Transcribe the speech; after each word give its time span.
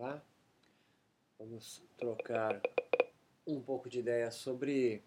Olá, 0.00 0.22
vamos 1.36 1.82
trocar 1.96 2.62
um 3.44 3.60
pouco 3.60 3.90
de 3.90 3.98
ideia 3.98 4.30
sobre 4.30 5.02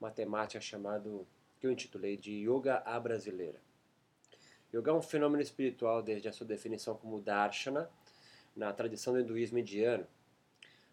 uma 0.00 0.12
temática 0.12 0.60
chamada, 0.60 1.10
que 1.58 1.66
eu 1.66 1.72
intitulei 1.72 2.16
de 2.16 2.30
Yoga 2.48 2.76
à 2.86 3.00
Brasileira. 3.00 3.60
Yoga 4.72 4.92
é 4.92 4.94
um 4.94 5.02
fenômeno 5.02 5.42
espiritual 5.42 6.00
desde 6.04 6.28
a 6.28 6.32
sua 6.32 6.46
definição 6.46 6.94
como 6.94 7.20
Darshana, 7.20 7.90
na 8.54 8.72
tradição 8.72 9.12
do 9.12 9.18
hinduísmo 9.18 9.58
indiano. 9.58 10.06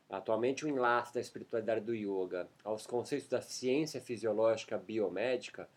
Atualmente, 0.10 0.66
o 0.66 0.68
enlace 0.68 1.14
da 1.14 1.22
espiritualidade 1.22 1.82
do 1.82 1.94
yoga 1.94 2.50
aos 2.64 2.88
conceitos 2.88 3.30
da 3.30 3.44
ciência 3.44 4.02
fisiológica 4.02 4.76
biomédica 4.76 5.70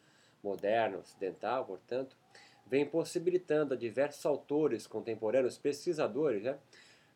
moderna, 0.43 0.97
ocidental, 0.97 1.67
portanto, 1.67 2.17
vem 2.67 2.87
possibilitando 2.87 3.75
a 3.75 3.77
diversos 3.77 4.25
autores 4.25 4.87
contemporâneos, 4.87 5.59
pesquisadores, 5.59 6.45
né, 6.45 6.59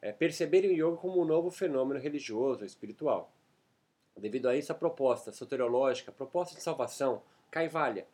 é, 0.07 0.12
perceberem 0.12 0.70
o 0.70 0.73
yoga 0.73 0.96
como 0.98 1.20
um 1.20 1.24
novo 1.24 1.51
fenômeno 1.51 1.98
religioso, 1.98 2.64
espiritual. 2.64 3.34
Devido 4.16 4.48
a 4.48 4.56
isso, 4.56 4.70
a 4.70 4.74
proposta 4.74 5.33
soteriológica, 5.33 6.12
a 6.12 6.14
proposta 6.14 6.55
de 6.55 6.62
salvação, 6.62 7.23
Kaivalya, 7.51 8.06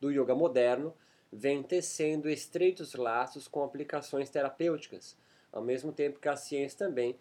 do 0.00 0.10
yoga 0.10 0.34
moderno, 0.34 0.94
vem 1.30 1.62
tecendo 1.62 2.30
estreitos 2.30 2.94
laços 2.94 3.46
com 3.46 3.62
aplicações 3.62 4.30
terapêuticas, 4.30 5.18
ao 5.52 5.62
mesmo 5.62 5.92
tempo 5.92 6.18
que 6.18 6.30
a 6.30 6.36
ciência 6.36 6.78
também 6.78 7.14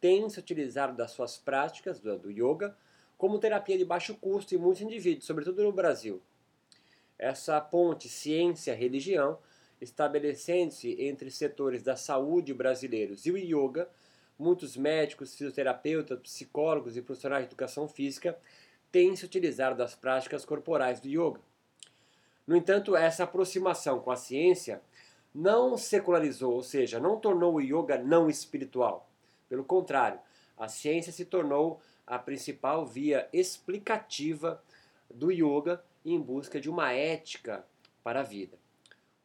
tem 0.00 0.30
se 0.30 0.38
utilizado 0.38 0.96
das 0.96 1.10
suas 1.10 1.36
práticas 1.36 1.98
do, 1.98 2.16
do 2.16 2.30
yoga 2.30 2.76
como 3.16 3.40
terapia 3.40 3.76
de 3.76 3.84
baixo 3.84 4.14
custo 4.14 4.54
em 4.54 4.58
muitos 4.58 4.82
indivíduos, 4.82 5.26
sobretudo 5.26 5.64
no 5.64 5.72
Brasil. 5.72 6.22
Essa 7.18 7.60
ponte 7.60 8.08
ciência-religião, 8.08 9.36
estabelecendo-se 9.80 11.02
entre 11.02 11.30
setores 11.30 11.82
da 11.82 11.96
saúde 11.96 12.52
brasileiros 12.52 13.26
e 13.26 13.30
o 13.30 13.36
yoga, 13.36 13.88
muitos 14.38 14.76
médicos, 14.76 15.34
fisioterapeutas, 15.34 16.20
psicólogos 16.20 16.96
e 16.96 17.02
profissionais 17.02 17.44
de 17.44 17.48
educação 17.48 17.88
física 17.88 18.38
têm 18.90 19.14
se 19.16 19.24
utilizado 19.24 19.76
das 19.76 19.94
práticas 19.94 20.44
corporais 20.44 21.00
do 21.00 21.08
yoga. 21.08 21.40
No 22.46 22.56
entanto, 22.56 22.96
essa 22.96 23.24
aproximação 23.24 24.00
com 24.00 24.10
a 24.10 24.16
ciência 24.16 24.80
não 25.34 25.76
secularizou, 25.76 26.54
ou 26.54 26.62
seja, 26.62 26.98
não 26.98 27.18
tornou 27.20 27.54
o 27.54 27.60
yoga 27.60 27.98
não 27.98 28.30
espiritual. 28.30 29.08
Pelo 29.48 29.64
contrário, 29.64 30.18
a 30.56 30.68
ciência 30.68 31.12
se 31.12 31.24
tornou 31.24 31.80
a 32.06 32.18
principal 32.18 32.86
via 32.86 33.28
explicativa 33.32 34.62
do 35.12 35.30
yoga 35.30 35.82
em 36.04 36.18
busca 36.18 36.60
de 36.60 36.70
uma 36.70 36.92
ética 36.92 37.64
para 38.02 38.20
a 38.20 38.24
vida. 38.24 38.58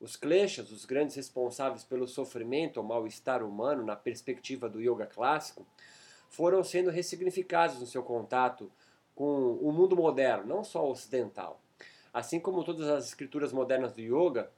Os 0.03 0.17
kleshas, 0.17 0.69
os 0.69 0.83
grandes 0.83 1.15
responsáveis 1.15 1.85
pelo 1.85 2.09
sofrimento 2.09 2.75
ou 2.75 2.83
mal-estar 2.83 3.41
humano 3.41 3.85
na 3.85 3.95
perspectiva 3.95 4.67
do 4.67 4.81
yoga 4.81 5.05
clássico, 5.05 5.65
foram 6.29 6.61
sendo 6.61 6.89
ressignificados 6.89 7.79
no 7.79 7.85
seu 7.85 8.03
contato 8.03 8.69
com 9.15 9.53
o 9.53 9.71
mundo 9.71 9.95
moderno, 9.95 10.45
não 10.45 10.61
só 10.61 10.85
ocidental. 10.91 11.61
Assim 12.13 12.37
como 12.37 12.65
todas 12.65 12.89
as 12.89 13.05
escrituras 13.05 13.53
modernas 13.53 13.93
do 13.93 14.01
yoga, 14.01 14.51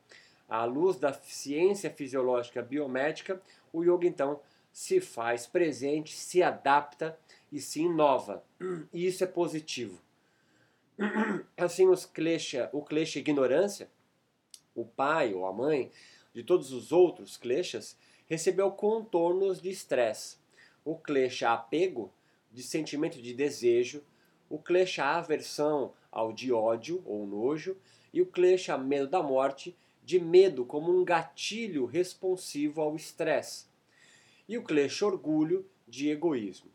à 0.49 0.65
luz 0.65 0.97
da 0.97 1.13
ciência 1.13 1.91
fisiológica 1.91 2.63
biomédica, 2.63 3.39
o 3.71 3.83
yoga 3.83 4.07
então 4.07 4.39
se 4.73 4.99
faz 4.99 5.45
presente, 5.45 6.15
se 6.15 6.41
adapta 6.41 7.15
e 7.52 7.59
se 7.61 7.83
inova. 7.83 8.43
E 8.91 9.05
isso 9.05 9.23
é 9.23 9.27
positivo. 9.27 10.02
Assim, 11.55 11.87
os 11.87 12.03
klesha, 12.03 12.67
o 12.73 12.81
klesha 12.81 13.19
ignorância, 13.19 13.87
o 14.75 14.85
pai 14.85 15.33
ou 15.33 15.45
a 15.45 15.53
mãe 15.53 15.91
de 16.33 16.43
todos 16.43 16.73
os 16.73 16.91
outros 16.91 17.37
kleshas, 17.37 17.97
recebeu 18.27 18.69
contornos 18.71 19.61
de 19.61 19.69
estresse. 19.69 20.37
O 20.83 20.95
klesha 20.95 21.51
apego, 21.51 22.11
de 22.51 22.61
sentimento 22.61 23.21
de 23.21 23.33
desejo, 23.33 24.03
o 24.49 24.59
klesha 24.59 25.05
aversão 25.05 25.93
ao 26.11 26.33
de 26.33 26.52
ódio 26.52 27.02
ou 27.05 27.25
nojo, 27.25 27.77
e 28.14 28.21
o 28.21 28.25
klesha 28.25 28.77
medo 28.77 29.08
da 29.08 29.23
morte, 29.23 29.75
de 30.03 30.19
medo 30.19 30.65
como 30.65 30.91
um 30.91 31.03
gatilho 31.03 31.85
responsivo 31.85 32.81
ao 32.81 32.95
estresse, 32.95 33.65
e 34.47 34.58
o 34.58 34.64
klesha 34.64 35.05
orgulho 35.05 35.65
de 35.87 36.09
egoísmo. 36.09 36.69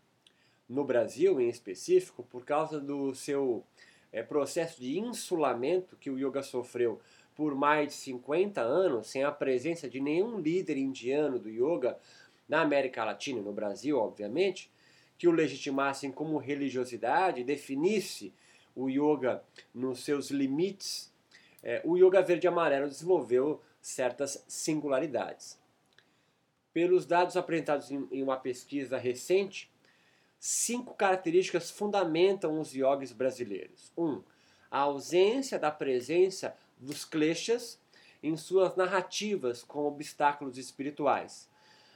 No 0.69 0.85
Brasil, 0.85 1.41
em 1.41 1.49
específico, 1.49 2.23
por 2.25 2.45
causa 2.45 2.81
do 2.81 3.15
seu 3.15 3.65
é, 4.13 4.23
processo 4.23 4.81
de 4.81 4.99
insulamento 4.99 5.97
que 5.97 6.11
o 6.11 6.19
yoga 6.19 6.43
sofreu 6.43 7.01
por 7.41 7.55
mais 7.55 7.89
de 7.89 7.95
50 7.95 8.61
anos, 8.61 9.07
sem 9.07 9.25
a 9.25 9.33
presença 9.33 9.89
de 9.89 9.99
nenhum 9.99 10.39
líder 10.39 10.77
indiano 10.77 11.39
do 11.39 11.49
yoga 11.49 11.99
na 12.47 12.61
América 12.61 13.03
Latina 13.03 13.41
e 13.41 13.43
no 13.43 13.51
Brasil, 13.51 13.99
obviamente, 13.99 14.71
que 15.17 15.27
o 15.27 15.31
legitimassem 15.31 16.13
como 16.13 16.37
religiosidade, 16.37 17.43
definisse 17.43 18.31
o 18.77 18.91
yoga 18.91 19.43
nos 19.75 20.05
seus 20.05 20.31
limites, 20.31 21.11
é, 21.63 21.81
o 21.83 21.97
yoga 21.97 22.21
verde 22.21 22.47
e 22.47 22.49
amarelo 22.49 22.91
desenvolveu 22.91 23.63
certas 23.81 24.45
singularidades. 24.47 25.59
Pelos 26.75 27.07
dados 27.07 27.39
apresentados 27.39 27.91
em, 27.91 28.07
em 28.13 28.23
uma 28.23 28.37
pesquisa 28.37 28.99
recente, 28.99 29.73
cinco 30.39 30.93
características 30.93 31.71
fundamentam 31.71 32.61
os 32.61 32.75
yogis 32.75 33.13
brasileiros. 33.13 33.91
Um, 33.97 34.23
a 34.71 34.81
ausência 34.81 35.59
da 35.59 35.71
presença 35.71 36.55
dos 36.81 37.05
kleshas 37.05 37.79
em 38.23 38.37
suas 38.37 38.75
narrativas 38.77 39.63
com 39.63 39.85
obstáculos 39.87 40.59
espirituais, 40.59 41.49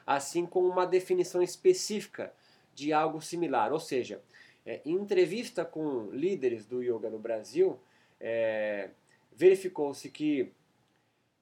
assim 0.07 0.47
como 0.47 0.69
uma 0.69 0.87
definição 0.87 1.43
específica 1.43 2.33
de 2.75 2.93
algo 2.93 3.21
similar, 3.21 3.73
ou 3.73 3.81
seja, 3.81 4.21
é, 4.67 4.81
em 4.85 4.93
entrevista 4.93 5.65
com 5.65 6.11
líderes 6.11 6.67
do 6.67 6.83
yoga 6.83 7.11
no 7.11 7.19
Brasil, 7.19 7.79
é, 8.21 8.91
verificou-se 9.33 10.09
que 10.11 10.53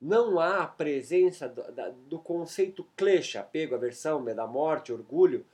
não 0.00 0.40
há 0.40 0.66
presença 0.66 1.48
do, 1.48 1.70
da, 1.72 1.90
do 1.90 2.18
conceito 2.18 2.86
klesha, 2.96 3.40
apego, 3.40 3.74
aversão, 3.74 4.20
medo 4.20 4.36
da 4.36 4.46
morte, 4.46 4.92
orgulho, 4.92 5.46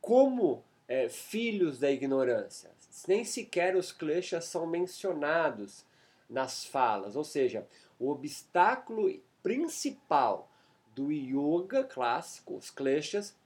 como 0.00 0.64
é, 0.88 1.08
filhos 1.08 1.78
da 1.78 1.90
ignorância. 1.90 2.70
Nem 3.06 3.24
sequer 3.24 3.76
os 3.76 3.92
kleshas 3.92 4.46
são 4.46 4.66
mencionados 4.66 5.84
nas 6.28 6.64
falas, 6.64 7.16
ou 7.16 7.24
seja, 7.24 7.66
o 7.98 8.10
obstáculo 8.10 9.12
principal 9.42 10.50
do 10.94 11.12
yoga 11.12 11.84
clássico, 11.84 12.56
os 12.56 12.70
kleshas, 12.70 13.36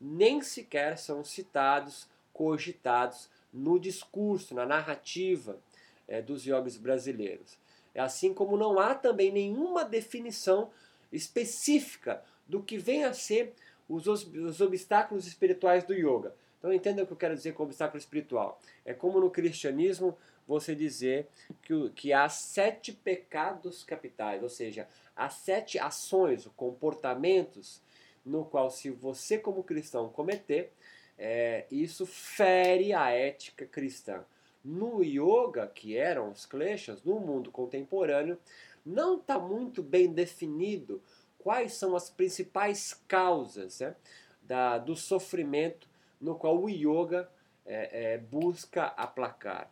nem 0.00 0.42
sequer 0.42 0.98
são 0.98 1.24
citados 1.24 2.08
cogitados 2.32 3.28
no 3.52 3.78
discurso, 3.78 4.54
na 4.54 4.66
narrativa 4.66 5.58
é, 6.06 6.20
dos 6.20 6.44
yogis 6.44 6.76
brasileiros. 6.76 7.58
É 7.94 8.00
assim 8.00 8.32
como 8.32 8.56
não 8.56 8.78
há 8.78 8.94
também 8.94 9.32
nenhuma 9.32 9.84
definição 9.84 10.70
específica 11.10 12.22
do 12.46 12.62
que 12.62 12.78
vem 12.78 13.04
a 13.04 13.12
ser 13.12 13.54
os, 13.88 14.06
os 14.06 14.60
obstáculos 14.60 15.26
espirituais 15.26 15.84
do 15.84 15.94
yoga. 15.94 16.34
Então 16.58 16.72
entenda 16.72 17.02
o 17.02 17.06
que 17.06 17.12
eu 17.12 17.16
quero 17.16 17.34
dizer 17.34 17.54
com 17.54 17.62
obstáculo 17.62 17.98
espiritual. 17.98 18.60
É 18.84 18.92
como 18.92 19.20
no 19.20 19.30
cristianismo 19.30 20.16
você 20.46 20.74
dizer 20.74 21.28
que, 21.62 21.90
que 21.90 22.12
há 22.12 22.28
sete 22.28 22.92
pecados 22.92 23.84
capitais, 23.84 24.42
ou 24.42 24.48
seja, 24.48 24.88
há 25.14 25.28
sete 25.28 25.78
ações, 25.78 26.48
comportamentos, 26.56 27.82
no 28.24 28.44
qual 28.44 28.70
se 28.70 28.90
você 28.90 29.38
como 29.38 29.62
cristão 29.62 30.08
cometer, 30.08 30.72
é, 31.18 31.66
isso 31.70 32.06
fere 32.06 32.92
a 32.92 33.10
ética 33.10 33.66
cristã. 33.66 34.24
No 34.64 35.02
yoga, 35.02 35.66
que 35.66 35.96
eram 35.96 36.30
os 36.30 36.44
kleshas, 36.44 37.02
no 37.02 37.20
mundo 37.20 37.50
contemporâneo, 37.50 38.38
não 38.84 39.16
está 39.16 39.38
muito 39.38 39.82
bem 39.82 40.12
definido 40.12 41.02
quais 41.38 41.74
são 41.74 41.94
as 41.94 42.10
principais 42.10 43.00
causas 43.06 43.80
né, 43.80 43.94
da, 44.42 44.78
do 44.78 44.96
sofrimento 44.96 45.87
no 46.20 46.34
qual 46.34 46.60
o 46.60 46.68
yoga 46.68 47.28
é, 47.64 48.14
é, 48.14 48.18
busca 48.18 48.86
aplacar. 48.86 49.70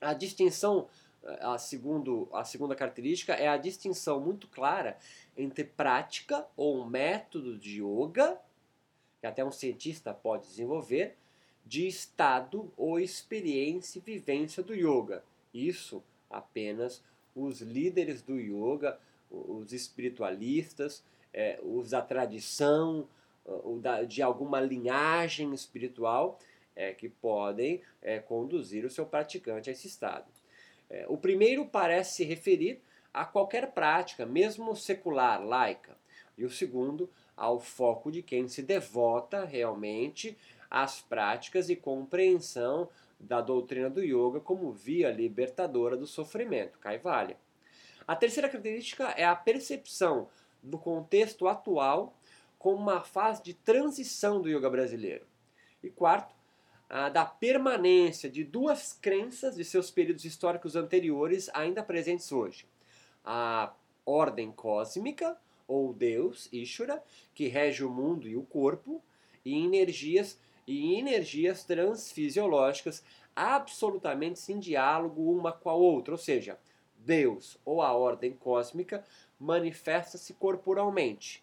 A 0.00 0.14
distinção, 0.14 0.88
a, 1.40 1.58
segundo, 1.58 2.28
a 2.32 2.44
segunda 2.44 2.74
característica, 2.74 3.32
é 3.34 3.48
a 3.48 3.56
distinção 3.56 4.20
muito 4.20 4.48
clara 4.48 4.96
entre 5.36 5.64
prática 5.64 6.46
ou 6.56 6.84
método 6.84 7.56
de 7.56 7.82
yoga 7.82 8.40
que 9.22 9.26
até 9.28 9.44
um 9.44 9.52
cientista 9.52 10.12
pode 10.12 10.48
desenvolver, 10.48 11.16
de 11.64 11.86
estado 11.86 12.72
ou 12.76 12.98
experiência 12.98 14.00
e 14.00 14.02
vivência 14.02 14.64
do 14.64 14.74
yoga. 14.74 15.22
Isso 15.54 16.02
apenas 16.28 17.00
os 17.32 17.60
líderes 17.60 18.20
do 18.20 18.36
yoga, 18.36 18.98
os 19.30 19.72
espiritualistas, 19.72 21.04
é, 21.32 21.60
os 21.62 21.90
da 21.90 22.02
tradição, 22.02 23.06
de 24.06 24.22
alguma 24.22 24.60
linhagem 24.60 25.52
espiritual, 25.52 26.38
é, 26.74 26.92
que 26.92 27.08
podem 27.08 27.82
é, 28.00 28.18
conduzir 28.18 28.84
o 28.84 28.90
seu 28.90 29.04
praticante 29.04 29.68
a 29.68 29.72
esse 29.72 29.86
estado. 29.86 30.26
É, 30.88 31.06
o 31.08 31.16
primeiro 31.16 31.66
parece 31.66 32.16
se 32.16 32.24
referir 32.24 32.80
a 33.12 33.24
qualquer 33.24 33.72
prática, 33.72 34.24
mesmo 34.24 34.74
secular, 34.74 35.44
laica, 35.44 35.96
E 36.36 36.44
o 36.44 36.50
segundo, 36.50 37.10
ao 37.36 37.60
foco 37.60 38.10
de 38.10 38.22
quem 38.22 38.48
se 38.48 38.62
devota 38.62 39.44
realmente 39.44 40.36
às 40.70 41.00
práticas 41.00 41.68
e 41.68 41.76
compreensão 41.76 42.88
da 43.20 43.40
doutrina 43.40 43.90
do 43.90 44.02
yoga 44.02 44.40
como 44.40 44.72
via 44.72 45.10
libertadora 45.10 45.96
do 45.96 46.06
sofrimento, 46.06 46.78
Kaivalya. 46.78 47.36
A 48.06 48.16
terceira 48.16 48.48
característica 48.48 49.04
é 49.10 49.24
a 49.24 49.36
percepção 49.36 50.28
do 50.62 50.78
contexto 50.78 51.46
atual 51.46 52.16
como 52.62 52.76
uma 52.76 53.02
fase 53.02 53.42
de 53.42 53.54
transição 53.54 54.40
do 54.40 54.48
yoga 54.48 54.70
brasileiro. 54.70 55.26
E 55.82 55.90
quarto, 55.90 56.32
a 56.88 57.08
da 57.08 57.24
permanência 57.24 58.30
de 58.30 58.44
duas 58.44 58.92
crenças 58.92 59.56
de 59.56 59.64
seus 59.64 59.90
períodos 59.90 60.24
históricos 60.24 60.76
anteriores 60.76 61.50
ainda 61.54 61.82
presentes 61.82 62.30
hoje. 62.30 62.64
A 63.24 63.74
ordem 64.06 64.52
cósmica, 64.52 65.36
ou 65.66 65.92
Deus, 65.92 66.48
Ishvara, 66.52 67.02
que 67.34 67.48
rege 67.48 67.82
o 67.82 67.90
mundo 67.90 68.28
e 68.28 68.36
o 68.36 68.44
corpo, 68.44 69.02
e 69.44 69.58
energias 69.58 70.38
e 70.64 70.94
energias 70.94 71.64
transfisiológicas 71.64 73.02
absolutamente 73.34 74.38
sem 74.38 74.60
diálogo 74.60 75.32
uma 75.32 75.50
com 75.50 75.68
a 75.68 75.74
outra, 75.74 76.14
ou 76.14 76.18
seja, 76.18 76.56
Deus 76.96 77.58
ou 77.64 77.82
a 77.82 77.92
ordem 77.92 78.32
cósmica 78.34 79.04
manifesta-se 79.40 80.32
corporalmente. 80.34 81.42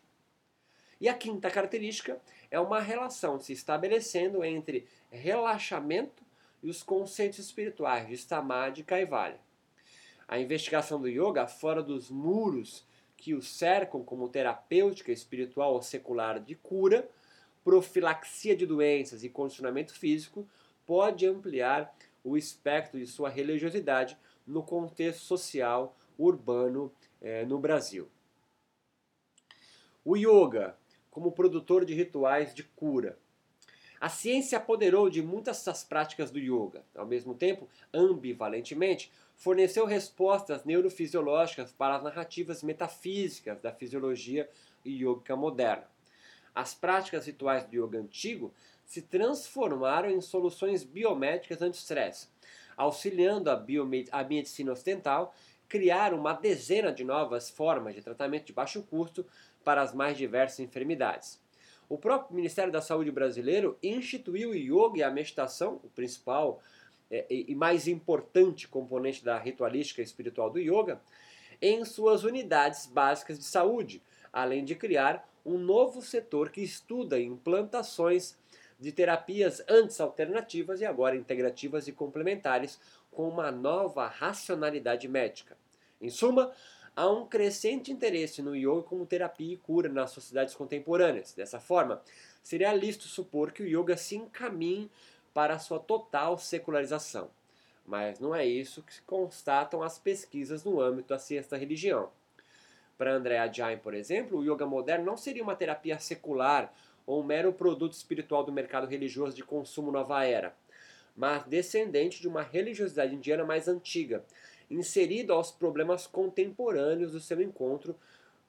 E 1.00 1.08
a 1.08 1.14
quinta 1.14 1.50
característica 1.50 2.20
é 2.52 2.60
uma 2.60 2.80
relação 2.80 3.40
se 3.40 3.54
estabelecendo 3.54 4.44
entre 4.44 4.88
relaxamento 5.10 6.24
e 6.62 6.70
os 6.70 6.84
conceitos 6.84 7.40
espirituais 7.40 8.08
de 8.08 8.18
Samadhi 8.18 8.82
e 8.82 8.84
Kaivalya. 8.84 9.40
A 10.28 10.40
investigação 10.40 11.00
do 11.00 11.08
yoga 11.08 11.48
fora 11.48 11.82
dos 11.82 12.10
muros 12.10 12.86
que 13.16 13.34
o 13.34 13.42
cercam 13.42 14.04
como 14.04 14.30
terapêutica 14.30 15.12
espiritual 15.12 15.74
ou 15.74 15.82
secular 15.82 16.40
de 16.40 16.56
cura, 16.56 17.10
profilaxia 17.64 18.56
de 18.56 18.66
doenças 18.66 19.24
e 19.24 19.30
condicionamento 19.30 19.94
físico 19.94 20.48
pode 20.86 21.28
ampliar 21.28 21.94
o 22.24 22.38
espectro 22.38 22.98
de 22.98 23.06
sua 23.06 23.30
religiosidade 23.30 24.18
no 24.48 24.64
contexto 24.64 25.22
social 25.22 25.98
urbano 26.18 26.92
eh, 27.22 27.46
no 27.46 27.60
Brasil. 27.60 28.10
O 30.04 30.16
yoga, 30.16 30.78
como 31.20 31.34
produtor 31.34 31.84
de 31.84 31.94
rituais 31.94 32.56
de 32.56 32.64
cura. 32.64 33.20
A 34.00 34.08
ciência 34.08 34.58
apoderou 34.58 35.10
de 35.10 35.22
muitas 35.22 35.62
das 35.66 35.84
práticas 35.84 36.32
do 36.32 36.40
yoga. 36.40 36.82
Ao 36.96 37.06
mesmo 37.06 37.36
tempo, 37.36 37.68
ambivalentemente, 37.94 39.12
forneceu 39.36 39.86
respostas 39.86 40.64
neurofisiológicas 40.64 41.74
para 41.74 41.98
as 41.98 42.04
narrativas 42.04 42.64
metafísicas 42.64 43.60
da 43.60 43.74
fisiologia 43.74 44.50
yoga 44.86 45.36
moderna. 45.36 45.84
As 46.56 46.74
práticas 46.74 47.26
rituais 47.26 47.66
do 47.66 47.76
yoga 47.76 48.00
antigo 48.00 48.54
se 48.86 49.02
transformaram 49.02 50.10
em 50.10 50.22
soluções 50.22 50.86
biomédicas 50.86 51.62
anti-estresse, 51.62 52.30
auxiliando 52.78 53.52
a, 53.52 53.62
a 54.14 54.24
medicina 54.24 54.72
ocidental 54.72 55.36
criar 55.70 56.16
uma 56.16 56.34
dezena 56.34 56.92
de 56.92 57.04
novas 57.04 57.50
formas 57.50 57.94
de 57.94 58.02
tratamento 58.02 58.48
de 58.48 58.54
baixo 58.54 58.82
custo 58.82 59.24
para 59.64 59.82
as 59.82 59.94
mais 59.94 60.18
diversas 60.18 60.60
enfermidades. 60.60 61.42
O 61.88 61.98
próprio 61.98 62.36
Ministério 62.36 62.72
da 62.72 62.82
Saúde 62.82 63.12
brasileiro 63.12 63.78
instituiu 63.82 64.52
o 64.52 64.56
yoga 64.56 65.00
e 65.00 65.04
a 65.04 65.10
meditação, 65.10 65.80
o 65.84 65.90
principal 65.90 66.62
é, 67.10 67.26
e 67.30 67.56
mais 67.56 67.88
importante 67.88 68.68
componente 68.68 69.26
da 69.26 69.38
ritualística 69.38 70.02
espiritual 70.02 70.50
do 70.52 70.60
yoga, 70.60 71.02
em 71.62 71.84
suas 71.84 72.24
unidades 72.24 72.86
básicas 72.86 73.40
de 73.40 73.46
saúde, 73.46 74.04
além 74.32 74.64
de 74.64 74.76
criar 74.76 75.28
um 75.46 75.58
novo 75.58 76.02
setor 76.02 76.52
que 76.52 76.62
estuda 76.62 77.20
implantações 77.20 78.38
de 78.80 78.92
terapias 78.92 79.62
antes 79.68 80.00
alternativas 80.00 80.80
e 80.80 80.86
agora 80.86 81.16
integrativas 81.16 81.88
e 81.88 81.92
complementares 81.92 82.80
com 83.12 83.28
uma 83.28 83.52
nova 83.52 84.08
racionalidade 84.08 85.08
médica. 85.08 85.58
Em 86.00 86.10
suma, 86.10 86.54
há 87.00 87.10
um 87.10 87.26
crescente 87.26 87.94
interesse 87.94 88.42
no 88.42 88.54
yoga 88.54 88.84
como 88.84 89.06
terapia 89.06 89.54
e 89.54 89.58
cura 89.58 89.88
nas 89.88 90.12
sociedades 90.12 90.54
contemporâneas. 90.54 91.32
Dessa 91.32 91.58
forma, 91.58 92.02
seria 92.44 92.74
lícito 92.74 93.06
supor 93.06 93.54
que 93.54 93.64
o 93.64 93.66
yoga 93.66 93.96
se 93.96 94.18
encaminhe 94.18 94.92
para 95.34 95.54
a 95.54 95.60
sua 95.60 95.80
total 95.80 96.38
secularização. 96.38 97.30
Mas 97.86 98.20
não 98.20 98.36
é 98.36 98.46
isso 98.46 98.84
que 98.84 99.02
constatam 99.04 99.82
as 99.82 99.98
pesquisas 99.98 100.66
no 100.66 100.82
âmbito 100.82 101.08
da 101.08 101.18
ciência 101.18 101.58
religião. 101.58 102.10
Para 102.98 103.14
Andrea 103.14 103.50
Jain, 103.50 103.78
por 103.78 103.94
exemplo, 103.94 104.40
o 104.40 104.44
yoga 104.44 104.66
moderno 104.66 105.06
não 105.06 105.16
seria 105.16 105.42
uma 105.42 105.56
terapia 105.56 105.98
secular 106.00 106.74
ou 107.08 107.22
um 107.22 107.26
mero 107.26 107.54
produto 107.54 107.94
espiritual 107.94 108.44
do 108.44 108.52
mercado 108.52 108.86
religioso 108.86 109.34
de 109.34 109.42
consumo 109.42 109.90
nova 109.90 110.26
era, 110.26 110.54
mas 111.16 111.46
descendente 111.46 112.22
de 112.22 112.28
uma 112.28 112.42
religiosidade 112.42 113.16
indiana 113.16 113.46
mais 113.46 113.70
antiga, 113.70 114.22
inserido 114.70 115.34
aos 115.34 115.52
problemas 115.52 116.06
contemporâneos 116.06 117.12
do 117.12 117.20
seu 117.20 117.42
encontro 117.42 117.96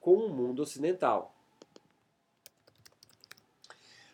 com 0.01 0.15
o 0.15 0.29
mundo 0.29 0.63
ocidental. 0.63 1.35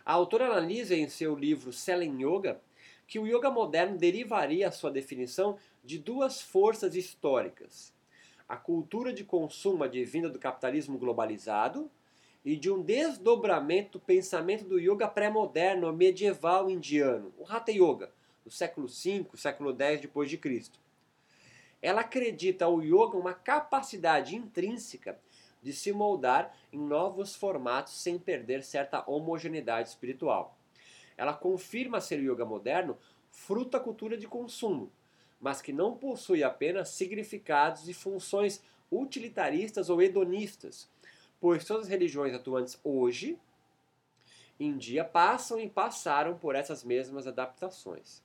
A 0.05 0.13
autora 0.13 0.47
analisa 0.47 0.95
em 0.95 1.09
seu 1.09 1.35
livro 1.35 1.73
Selling 1.73 2.23
Yoga 2.23 2.61
que 3.07 3.19
o 3.19 3.27
yoga 3.27 3.51
moderno 3.51 3.97
derivaria 3.97 4.69
a 4.69 4.73
sua 4.73 4.91
definição 4.91 5.57
de 5.85 5.99
duas 5.99 6.41
forças 6.41 6.95
históricas: 6.95 7.93
a 8.49 8.57
cultura 8.57 9.13
de 9.13 9.25
consumo 9.25 9.85
advinda 9.85 10.29
do 10.29 10.39
capitalismo 10.39 10.99
globalizado 10.99 11.91
e 12.45 12.57
de 12.57 12.71
um 12.71 12.81
desdobramento 12.81 13.99
do 13.99 14.05
pensamento 14.05 14.65
do 14.65 14.79
yoga 14.79 15.09
pré-moderno 15.09 15.93
medieval 15.93 16.71
indiano, 16.71 17.33
o 17.39 17.45
Hatha 17.45 17.73
Yoga, 17.73 18.13
do 18.45 18.51
século 18.51 18.87
V, 18.87 19.27
século 19.35 19.75
X 19.77 20.01
depois 20.01 20.31
de 20.31 20.39
Cristo. 20.39 20.86
Ela 21.81 22.01
acredita 22.01 22.65
ao 22.65 22.83
yoga 22.83 23.17
uma 23.17 23.35
capacidade 23.35 24.35
intrínseca 24.35 25.19
de 25.63 25.73
se 25.73 25.93
moldar 25.93 26.57
em 26.73 26.79
novos 26.79 27.35
formatos 27.35 28.01
sem 28.01 28.19
perder 28.19 28.63
certa 28.63 29.03
homogeneidade 29.09 29.89
espiritual. 29.89 30.57
Ela 31.17 31.35
confirma 31.35 32.01
ser 32.01 32.19
o 32.19 32.33
yoga 32.33 32.45
moderno 32.45 32.97
fruto 33.31 33.71
da 33.71 33.81
cultura 33.81 34.17
de 34.17 34.27
consumo, 34.27 34.91
mas 35.41 35.61
que 35.61 35.73
não 35.73 35.97
possui 35.97 36.43
apenas 36.43 36.91
significados 36.91 37.89
e 37.89 37.95
funções 37.95 38.63
utilitaristas 38.91 39.91
ou 39.91 40.01
hedonistas, 40.01 40.89
pois 41.41 41.65
todas 41.65 41.85
as 41.85 41.91
religiões 41.91 42.35
atuantes 42.35 42.79
hoje 42.83 43.39
em 44.59 44.77
dia 44.79 45.05
passam 45.05 45.61
e 45.61 45.69
passaram 45.69 46.39
por 46.39 46.55
essas 46.55 46.83
mesmas 46.83 47.27
adaptações. 47.27 48.23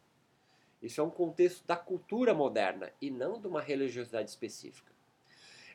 Isso 0.82 1.00
é 1.00 1.04
um 1.04 1.10
contexto 1.10 1.66
da 1.66 1.76
cultura 1.76 2.34
moderna 2.34 2.92
e 3.02 3.12
não 3.12 3.40
de 3.40 3.48
uma 3.48 3.62
religiosidade 3.62 4.30
específica. 4.30 4.92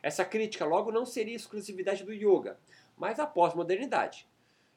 Essa 0.03 0.25
crítica, 0.25 0.65
logo, 0.65 0.91
não 0.91 1.05
seria 1.05 1.35
exclusividade 1.35 2.03
do 2.03 2.13
yoga, 2.13 2.59
mas 2.95 3.17
da 3.17 3.25
pós-modernidade. 3.25 4.27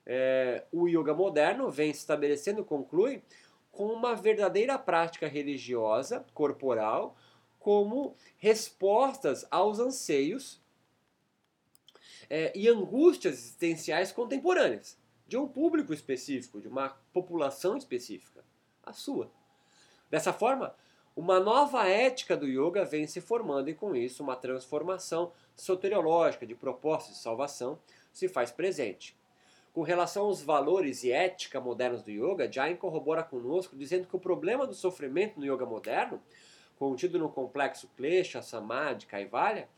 É, 0.07 0.65
o 0.73 0.89
yoga 0.89 1.15
moderno 1.15 1.71
vem 1.71 1.93
se 1.93 2.01
estabelecendo, 2.01 2.65
conclui, 2.65 3.23
com 3.71 3.87
uma 3.87 4.15
verdadeira 4.15 4.79
prática 4.79 5.27
religiosa, 5.27 6.25
corporal, 6.35 7.17
como 7.59 8.17
respostas 8.39 9.47
aos 9.51 9.79
anseios 9.79 10.61
é, 12.29 12.53
e 12.57 12.69
angústias 12.69 13.35
existenciais 13.35 14.11
contemporâneas 14.11 14.99
de 15.27 15.37
um 15.37 15.47
público 15.47 15.93
específico, 15.93 16.61
de 16.61 16.67
uma 16.67 16.89
população 17.13 17.77
específica, 17.77 18.45
a 18.83 18.93
sua. 18.93 19.31
Dessa 20.11 20.33
forma, 20.33 20.75
uma 21.15 21.39
nova 21.39 21.89
ética 21.89 22.37
do 22.37 22.47
yoga 22.47 22.85
vem 22.85 23.07
se 23.07 23.21
formando 23.21 23.71
e 23.71 23.75
com 23.75 23.95
isso 23.95 24.25
uma 24.25 24.35
transformação 24.35 25.33
soteriológica 25.55 26.45
de 26.45 26.55
propostas 26.55 27.15
de 27.15 27.21
salvação 27.21 27.79
se 28.13 28.29
faz 28.29 28.51
presente. 28.51 29.17
Com 29.73 29.83
relação 29.83 30.25
aos 30.25 30.43
valores 30.43 31.05
e 31.05 31.13
ética 31.13 31.61
modernos 31.61 32.03
do 32.03 32.11
yoga, 32.11 32.51
Jain 32.51 32.75
corrobora 32.75 33.23
conosco 33.23 33.77
dizendo 33.77 34.09
que 34.09 34.17
o 34.17 34.21
problema 34.21 34.67
do 34.67 34.75
sofrimento 34.75 35.39
no 35.39 35.47
yoga 35.47 35.65
moderno, 35.65 36.21
contido 36.77 37.19
no 37.19 37.29
complexo 37.29 37.89
Klesha, 37.97 38.43
Samadhi, 38.43 39.07
Kaivalya, 39.07 39.69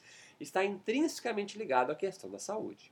está 0.41 0.65
intrinsecamente 0.65 1.59
ligado 1.59 1.91
à 1.91 1.95
questão 1.95 2.31
da 2.31 2.39
saúde. 2.39 2.91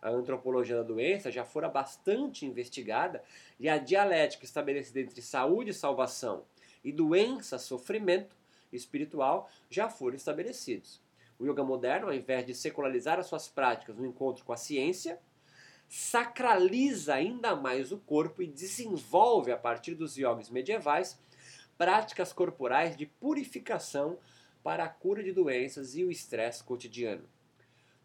A 0.00 0.08
antropologia 0.08 0.76
da 0.76 0.82
doença 0.84 1.32
já 1.32 1.44
fora 1.44 1.68
bastante 1.68 2.46
investigada 2.46 3.24
e 3.58 3.68
a 3.68 3.76
dialética 3.76 4.44
estabelecida 4.44 5.00
entre 5.00 5.20
saúde 5.20 5.70
e 5.70 5.74
salvação 5.74 6.44
e 6.84 6.92
doença, 6.92 7.58
sofrimento 7.58 8.36
espiritual 8.72 9.50
já 9.68 9.88
foram 9.88 10.16
estabelecidos. 10.16 11.00
O 11.38 11.46
yoga 11.46 11.64
moderno, 11.64 12.06
ao 12.08 12.14
invés 12.14 12.46
de 12.46 12.54
secularizar 12.54 13.18
as 13.18 13.26
suas 13.26 13.48
práticas 13.48 13.96
no 13.96 14.06
encontro 14.06 14.44
com 14.44 14.52
a 14.52 14.56
ciência, 14.56 15.18
sacraliza 15.88 17.14
ainda 17.14 17.56
mais 17.56 17.90
o 17.90 17.98
corpo 17.98 18.42
e 18.42 18.46
desenvolve, 18.46 19.50
a 19.50 19.56
partir 19.56 19.94
dos 19.94 20.16
yogis 20.16 20.50
medievais, 20.50 21.18
práticas 21.76 22.32
corporais 22.32 22.96
de 22.96 23.06
purificação 23.06 24.18
para 24.62 24.84
a 24.84 24.88
cura 24.88 25.22
de 25.22 25.32
doenças 25.32 25.96
e 25.96 26.04
o 26.04 26.10
estresse 26.10 26.62
cotidiano. 26.62 27.26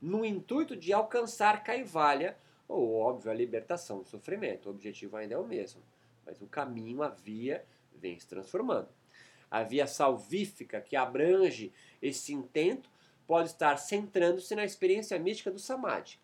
no 0.02 0.24
intuito 0.24 0.76
de 0.76 0.94
alcançar 0.94 1.64
Kaivalya, 1.64 2.38
ou 2.68 2.96
óbvio, 2.96 3.32
a 3.32 3.34
libertação 3.34 4.00
do 4.00 4.08
sofrimento. 4.08 4.68
O 4.68 4.72
objetivo 4.72 5.18
ainda 5.18 5.36
é 5.36 5.38
o 5.38 5.46
mesmo, 5.46 5.82
mas 6.26 6.42
o 6.42 6.48
caminho, 6.48 7.02
a 7.02 7.10
via, 7.10 7.66
vem 8.06 8.20
se 8.20 8.28
transformando. 8.28 8.88
A 9.50 9.64
via 9.64 9.88
salvífica 9.88 10.80
que 10.80 10.96
abrange 10.96 11.74
esse 12.02 12.34
intento 12.34 12.90
pode 13.26 13.50
estar 13.50 13.78
centrando-se 13.78 14.56
na 14.56 14.64
experiência 14.64 15.18
mística 15.18 15.50
do 15.50 15.58
Samadhi. 15.58 16.20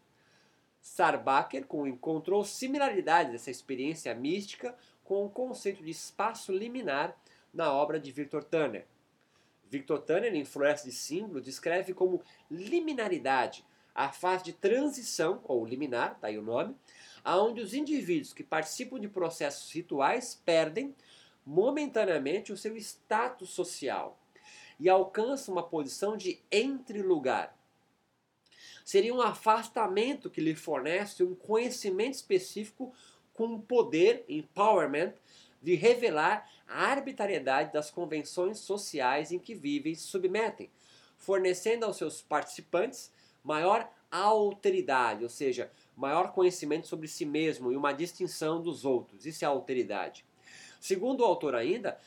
Sarbacher 0.79 1.65
encontrou 1.87 2.43
similaridades 2.43 3.31
dessa 3.31 3.51
experiência 3.51 4.13
mística 4.13 4.75
com 5.03 5.25
o 5.25 5.29
conceito 5.29 5.83
de 5.83 5.91
espaço 5.91 6.51
liminar 6.51 7.15
na 7.53 7.71
obra 7.71 7.99
de 7.99 8.11
Victor 8.11 8.43
Turner. 8.43 8.85
Victor 9.69 9.99
Turner, 9.99 10.35
em 10.35 10.45
Floresta 10.45 10.87
de 10.87 10.93
Símbolo, 10.93 11.41
descreve 11.41 11.93
como 11.93 12.21
liminaridade 12.49 13.65
a 13.93 14.11
fase 14.11 14.43
de 14.43 14.53
transição, 14.53 15.41
ou 15.43 15.65
liminar, 15.65 16.17
daí 16.21 16.37
o 16.37 16.41
nome, 16.41 16.75
aonde 17.23 17.61
os 17.61 17.73
indivíduos 17.73 18.33
que 18.33 18.43
participam 18.43 18.99
de 18.99 19.07
processos 19.07 19.71
rituais 19.71 20.41
perdem 20.45 20.95
momentaneamente 21.51 22.53
o 22.53 22.57
seu 22.57 22.77
status 22.77 23.49
social 23.49 24.17
e 24.79 24.87
alcançam 24.87 25.53
uma 25.53 25.61
posição 25.61 26.15
de 26.15 26.39
entre-lugar. 26.49 27.53
Seria 28.85 29.13
um 29.13 29.21
afastamento 29.21 30.29
que 30.29 30.39
lhe 30.39 30.55
fornece 30.55 31.23
um 31.23 31.35
conhecimento 31.35 32.13
específico 32.13 32.93
com 33.33 33.59
poder, 33.59 34.23
empowerment, 34.29 35.13
de 35.61 35.75
revelar 35.75 36.49
a 36.65 36.85
arbitrariedade 36.85 37.73
das 37.73 37.91
convenções 37.91 38.59
sociais 38.59 39.33
em 39.33 39.37
que 39.37 39.53
vivem 39.53 39.91
e 39.91 39.95
se 39.95 40.07
submetem, 40.07 40.71
fornecendo 41.17 41.85
aos 41.85 41.97
seus 41.97 42.21
participantes 42.21 43.11
maior 43.43 43.91
alteridade, 44.09 45.23
ou 45.23 45.29
seja, 45.29 45.69
maior 45.97 46.31
conhecimento 46.31 46.87
sobre 46.87 47.09
si 47.09 47.25
mesmo 47.25 47.73
e 47.73 47.75
uma 47.75 47.91
distinção 47.91 48.61
dos 48.61 48.85
outros. 48.85 49.25
Isso 49.25 49.43
é 49.43 49.47
alteridade. 49.47 50.25
Segundo 50.81 51.21
o 51.21 51.25
autor 51.25 51.53
ainda, 51.53 51.97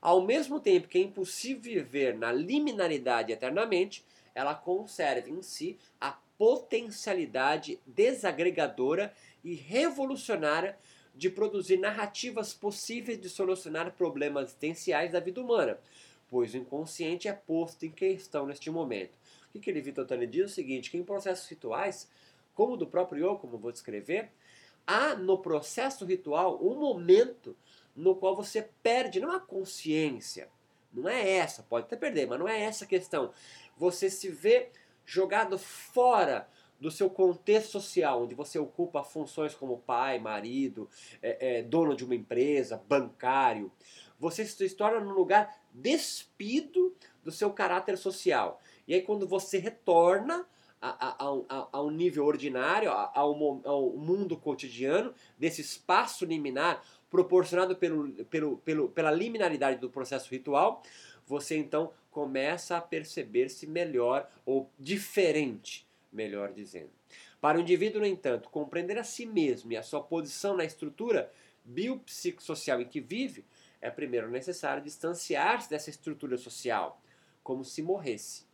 ao 0.00 0.22
mesmo 0.22 0.58
tempo 0.58 0.88
que 0.88 0.96
é 0.96 1.02
impossível 1.02 1.62
viver 1.62 2.16
na 2.16 2.32
liminaridade 2.32 3.30
eternamente, 3.30 4.02
ela 4.34 4.54
conserva 4.54 5.28
em 5.28 5.42
si 5.42 5.78
a 6.00 6.12
potencialidade 6.38 7.78
desagregadora 7.86 9.14
e 9.44 9.54
revolucionária 9.54 10.78
de 11.14 11.28
produzir 11.28 11.76
narrativas 11.76 12.54
possíveis 12.54 13.20
de 13.20 13.28
solucionar 13.28 13.92
problemas 13.92 14.44
existenciais 14.44 15.12
da 15.12 15.20
vida 15.20 15.42
humana, 15.42 15.78
pois 16.26 16.54
o 16.54 16.56
inconsciente 16.56 17.28
é 17.28 17.32
posto 17.34 17.84
em 17.84 17.90
questão 17.90 18.46
neste 18.46 18.70
momento. 18.70 19.18
O 19.54 19.60
que 19.60 19.68
ele 19.68 19.82
Vitor 19.82 20.06
Tani 20.06 20.26
diz 20.26 20.42
é 20.42 20.46
o 20.46 20.48
seguinte, 20.48 20.90
que 20.90 20.96
em 20.96 21.04
processos 21.04 21.46
rituais, 21.46 22.08
como 22.54 22.78
do 22.78 22.86
próprio 22.86 23.26
eu, 23.26 23.36
como 23.36 23.58
vou 23.58 23.70
descrever, 23.70 24.30
há 24.86 25.14
no 25.14 25.36
processo 25.36 26.06
ritual 26.06 26.58
um 26.62 26.74
momento 26.74 27.54
no 27.94 28.14
qual 28.14 28.34
você 28.34 28.68
perde, 28.82 29.20
não 29.20 29.30
a 29.30 29.40
consciência, 29.40 30.48
não 30.92 31.08
é 31.08 31.28
essa, 31.30 31.62
pode 31.62 31.86
até 31.86 31.96
perder, 31.96 32.26
mas 32.26 32.38
não 32.38 32.48
é 32.48 32.60
essa 32.60 32.84
a 32.84 32.88
questão. 32.88 33.32
Você 33.76 34.10
se 34.10 34.28
vê 34.28 34.70
jogado 35.04 35.58
fora 35.58 36.48
do 36.78 36.90
seu 36.90 37.08
contexto 37.08 37.72
social, 37.72 38.24
onde 38.24 38.34
você 38.34 38.58
ocupa 38.58 39.04
funções 39.04 39.54
como 39.54 39.78
pai, 39.78 40.18
marido, 40.18 40.88
é, 41.22 41.58
é, 41.58 41.62
dono 41.62 41.94
de 41.94 42.04
uma 42.04 42.14
empresa, 42.14 42.82
bancário. 42.88 43.70
Você 44.18 44.44
se 44.44 44.68
torna 44.70 45.00
num 45.00 45.14
lugar 45.14 45.62
despido 45.72 46.94
do 47.22 47.30
seu 47.30 47.52
caráter 47.52 47.96
social. 47.96 48.60
E 48.86 48.94
aí, 48.94 49.02
quando 49.02 49.28
você 49.28 49.58
retorna 49.58 50.44
ao, 50.80 51.46
ao 51.70 51.90
nível 51.90 52.24
ordinário, 52.24 52.90
ao, 52.90 53.14
ao 53.64 53.90
mundo 53.90 54.36
cotidiano, 54.36 55.14
desse 55.38 55.60
espaço 55.60 56.24
liminar 56.24 56.82
proporcionado 57.12 57.76
pelo, 57.76 58.10
pelo, 58.24 58.56
pelo, 58.56 58.88
pela 58.88 59.10
liminaridade 59.10 59.78
do 59.78 59.90
processo 59.90 60.30
ritual, 60.30 60.82
você 61.26 61.58
então 61.58 61.92
começa 62.10 62.78
a 62.78 62.80
perceber-se 62.80 63.66
melhor 63.66 64.26
ou 64.46 64.70
diferente, 64.78 65.86
melhor 66.10 66.52
dizendo. 66.52 66.90
Para 67.38 67.58
o 67.58 67.60
indivíduo, 67.60 68.00
no 68.00 68.06
entanto, 68.06 68.48
compreender 68.48 68.98
a 68.98 69.04
si 69.04 69.26
mesmo 69.26 69.70
e 69.72 69.76
a 69.76 69.82
sua 69.82 70.02
posição 70.02 70.56
na 70.56 70.64
estrutura 70.64 71.30
biopsicossocial 71.62 72.80
em 72.80 72.86
que 72.86 73.00
vive, 73.00 73.44
é 73.78 73.90
primeiro 73.90 74.30
necessário 74.30 74.82
distanciar-se 74.82 75.68
dessa 75.68 75.90
estrutura 75.90 76.38
social, 76.38 76.98
como 77.42 77.62
se 77.62 77.82
morresse. 77.82 78.46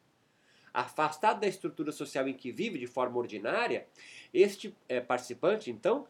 Afastado 0.74 1.40
da 1.40 1.46
estrutura 1.46 1.92
social 1.92 2.26
em 2.26 2.34
que 2.34 2.50
vive 2.50 2.78
de 2.78 2.88
forma 2.88 3.18
ordinária, 3.18 3.86
este 4.34 4.74
é, 4.88 5.00
participante, 5.00 5.70
então, 5.70 6.08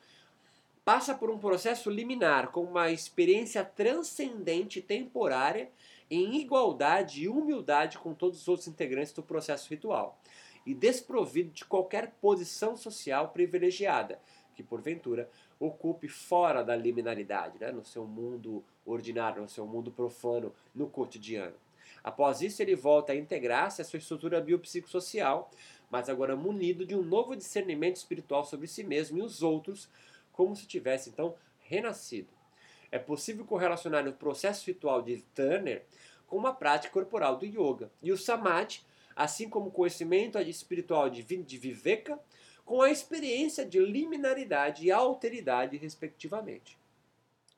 passa 0.89 1.15
por 1.15 1.29
um 1.29 1.37
processo 1.37 1.91
liminar 1.91 2.51
com 2.51 2.63
uma 2.63 2.91
experiência 2.91 3.63
transcendente 3.63 4.81
temporária 4.81 5.71
em 6.11 6.41
igualdade 6.41 7.25
e 7.25 7.29
humildade 7.29 7.99
com 7.99 8.15
todos 8.15 8.41
os 8.41 8.49
outros 8.49 8.69
integrantes 8.69 9.13
do 9.13 9.23
processo 9.23 9.69
ritual 9.69 10.19
e 10.65 10.73
desprovido 10.73 11.51
de 11.51 11.67
qualquer 11.67 12.13
posição 12.23 12.75
social 12.75 13.29
privilegiada 13.29 14.19
que 14.55 14.63
porventura 14.63 15.29
ocupe 15.61 16.09
fora 16.09 16.65
da 16.65 16.75
liminaridade, 16.75 17.59
né, 17.61 17.71
no 17.71 17.85
seu 17.85 18.07
mundo 18.07 18.65
ordinário, 18.87 19.43
no 19.43 19.49
seu 19.51 19.67
mundo 19.67 19.91
profano, 19.91 20.55
no 20.75 20.89
cotidiano. 20.89 21.55
Após 22.03 22.41
isso, 22.41 22.63
ele 22.63 22.75
volta 22.75 23.13
a 23.13 23.17
integrar-se 23.17 23.83
à 23.83 23.85
sua 23.85 23.99
estrutura 23.99 24.41
biopsicossocial, 24.41 25.51
mas 25.91 26.09
agora 26.09 26.35
munido 26.35 26.87
de 26.87 26.95
um 26.95 27.03
novo 27.03 27.37
discernimento 27.37 27.97
espiritual 27.97 28.45
sobre 28.47 28.67
si 28.67 28.83
mesmo 28.83 29.19
e 29.19 29.23
os 29.23 29.43
outros, 29.43 29.89
como 30.39 30.55
se 30.55 30.69
tivesse 30.69 31.11
então 31.11 31.35
renascido. 31.59 32.29
É 32.93 32.99
possível 32.99 33.45
correlacionar 33.45 34.07
o 34.07 34.13
processo 34.13 34.65
ritual 34.67 35.03
de 35.03 35.21
Turner 35.35 35.85
com 36.29 36.37
uma 36.37 36.55
prática 36.55 36.93
corporal 36.93 37.37
do 37.37 37.45
yoga. 37.45 37.91
E 38.01 38.13
o 38.13 38.17
samadhi, 38.17 38.83
assim 39.17 39.49
como 39.49 39.67
o 39.67 39.73
conhecimento 39.73 40.39
espiritual 40.39 41.11
de, 41.11 41.23
Viveka, 41.23 42.21
com 42.65 42.81
a 42.81 42.89
experiência 42.89 43.67
de 43.67 43.81
liminaridade 43.81 44.87
e 44.87 44.93
alteridade, 44.93 45.77
respectivamente. 45.77 46.79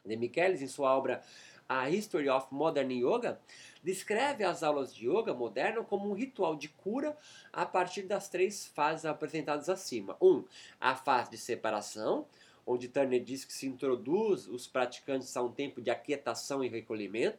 De 0.02 0.16
Michelis, 0.16 0.62
em 0.62 0.66
sua 0.66 0.96
obra 0.96 1.22
A 1.68 1.90
History 1.90 2.30
of 2.30 2.46
Modern 2.50 2.90
Yoga, 2.90 3.38
descreve 3.82 4.42
as 4.42 4.62
aulas 4.62 4.94
de 4.94 5.06
yoga 5.06 5.34
moderno 5.34 5.84
como 5.84 6.08
um 6.08 6.14
ritual 6.14 6.56
de 6.56 6.70
cura 6.70 7.14
a 7.52 7.66
partir 7.66 8.04
das 8.04 8.30
três 8.30 8.68
fases 8.68 9.04
apresentadas 9.04 9.68
acima. 9.68 10.16
1. 10.18 10.26
Um, 10.26 10.44
a 10.80 10.96
fase 10.96 11.30
de 11.30 11.37
separação, 11.37 12.26
onde 12.70 12.88
Turner 12.88 13.20
diz 13.20 13.44
que 13.44 13.52
se 13.52 13.66
introduz 13.66 14.46
os 14.46 14.66
praticantes 14.68 15.36
a 15.36 15.42
um 15.42 15.50
tempo 15.50 15.82
de 15.82 15.90
aquietação 15.90 16.62
e 16.62 16.68
recolhimento. 16.68 17.38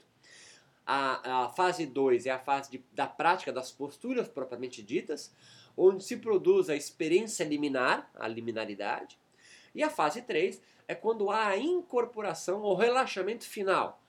A, 0.85 1.45
a 1.45 1.49
fase 1.49 1.85
2 1.85 2.25
é 2.25 2.31
a 2.31 2.39
fase 2.39 2.71
de, 2.71 2.83
da 2.91 3.07
prática 3.07 3.51
das 3.53 3.71
posturas 3.71 4.27
propriamente 4.27 4.83
ditas, 4.83 5.33
onde 5.77 6.03
se 6.03 6.17
produz 6.17 6.69
a 6.69 6.75
experiência 6.75 7.45
liminar, 7.45 8.11
a 8.13 8.27
liminaridade. 8.27 9.17
E 9.73 9.81
a 9.81 9.89
fase 9.89 10.21
3 10.21 10.61
é 10.85 10.93
quando 10.93 11.31
há 11.31 11.47
a 11.47 11.57
incorporação 11.57 12.61
ou 12.61 12.75
relaxamento 12.75 13.45
final, 13.45 14.01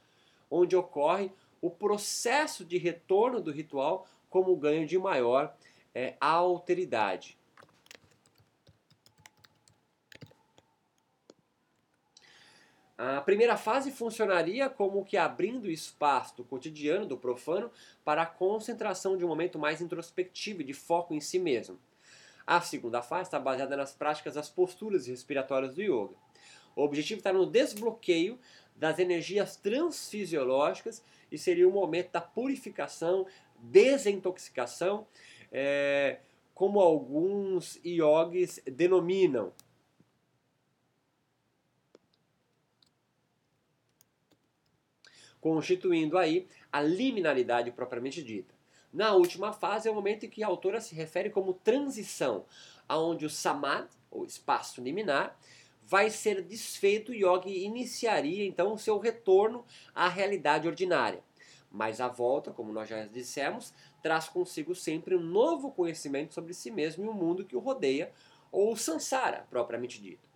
onde 0.51 0.75
ocorre 0.75 1.31
o 1.61 1.71
processo 1.71 2.65
de 2.65 2.79
retorno 2.79 3.41
do 3.41 3.53
ritual 3.53 4.09
como 4.29 4.57
ganho 4.57 4.89
de 4.89 4.99
maior 4.99 5.55
é, 5.95 6.17
alteridade. 6.21 7.39
A 13.05 13.21
primeira 13.21 13.57
fase 13.57 13.91
funcionaria 13.91 14.71
como 14.71 15.05
que 15.05 15.17
abrindo 15.17 15.69
espaço 15.69 16.37
do 16.37 16.45
cotidiano, 16.45 17.05
do 17.05 17.17
profano, 17.17 17.69
para 18.05 18.23
a 18.23 18.27
concentração 18.27 19.17
de 19.17 19.25
um 19.25 19.29
momento 19.29 19.59
mais 19.59 19.81
introspectivo 19.81 20.61
e 20.61 20.65
de 20.65 20.73
foco 20.73 21.13
em 21.13 21.21
si 21.21 21.37
mesmo. 21.37 21.81
A 22.47 22.61
segunda 22.61 23.03
fase 23.03 23.23
está 23.23 23.41
baseada 23.41 23.77
nas 23.77 23.93
práticas 23.93 24.35
das 24.35 24.49
posturas 24.49 25.09
respiratórias 25.09 25.75
do 25.75 25.83
yoga. 25.83 26.15
O 26.77 26.85
objetivo 26.85 27.19
está 27.19 27.33
no 27.33 27.45
desbloqueio 27.45 28.39
das 28.77 29.01
energias 29.01 29.57
transfisiológicas 29.57 31.03
e 31.29 31.37
seria 31.37 31.69
o 31.69 31.73
momento 31.73 32.13
da 32.13 32.21
purificação, 32.21 33.27
desintoxicação, 33.59 35.09
é, 35.51 36.21
como 36.55 36.79
alguns 36.79 37.81
yogis 37.85 38.63
denominam. 38.65 39.53
Constituindo 45.43 46.17
aí 46.17 46.47
a 46.73 46.81
liminalidade 46.81 47.73
propriamente 47.73 48.23
dita. 48.23 48.55
Na 48.93 49.13
última 49.13 49.53
fase 49.53 49.89
é 49.89 49.91
o 49.91 49.95
momento 49.95 50.25
em 50.25 50.31
que 50.31 50.43
a 50.43 50.47
autora 50.47 50.81
se 50.81 50.95
refere 50.95 51.31
como 51.31 51.53
transição, 51.53 52.47
aonde 52.89 53.27
o 53.27 53.31
samad, 53.31 53.89
ou 54.09 54.25
espaço 54.25 54.81
liminar, 54.81 55.37
vai 55.83 56.11
ser 56.11 56.43
desfeito 56.43 57.13
e 57.13 57.25
o 57.25 57.37
yogi 57.37 57.65
iniciaria 57.65 58.47
então 58.47 58.73
o 58.73 58.79
seu 58.79 58.99
retorno 58.99 59.65
à 59.95 60.09
realidade 60.09 60.69
ordinária. 60.69 61.23
Mas 61.69 62.01
a 62.01 62.07
volta, 62.07 62.53
como 62.53 62.73
nós 62.73 62.89
já 62.89 63.05
dissemos, 63.07 63.75
traz 64.01 64.29
consigo 64.29 64.75
sempre 64.75 65.17
um 65.17 65.23
novo 65.23 65.73
conhecimento 65.73 66.35
sobre 66.35 66.55
si 66.55 66.71
mesmo 66.71 67.05
e 67.05 67.09
o 67.09 67.15
mundo 67.15 67.45
que 67.45 67.57
o 67.57 67.61
rodeia, 67.61 68.13
ou 68.53 68.77
samsara, 68.77 69.47
propriamente 69.51 70.01
dito. 70.01 70.29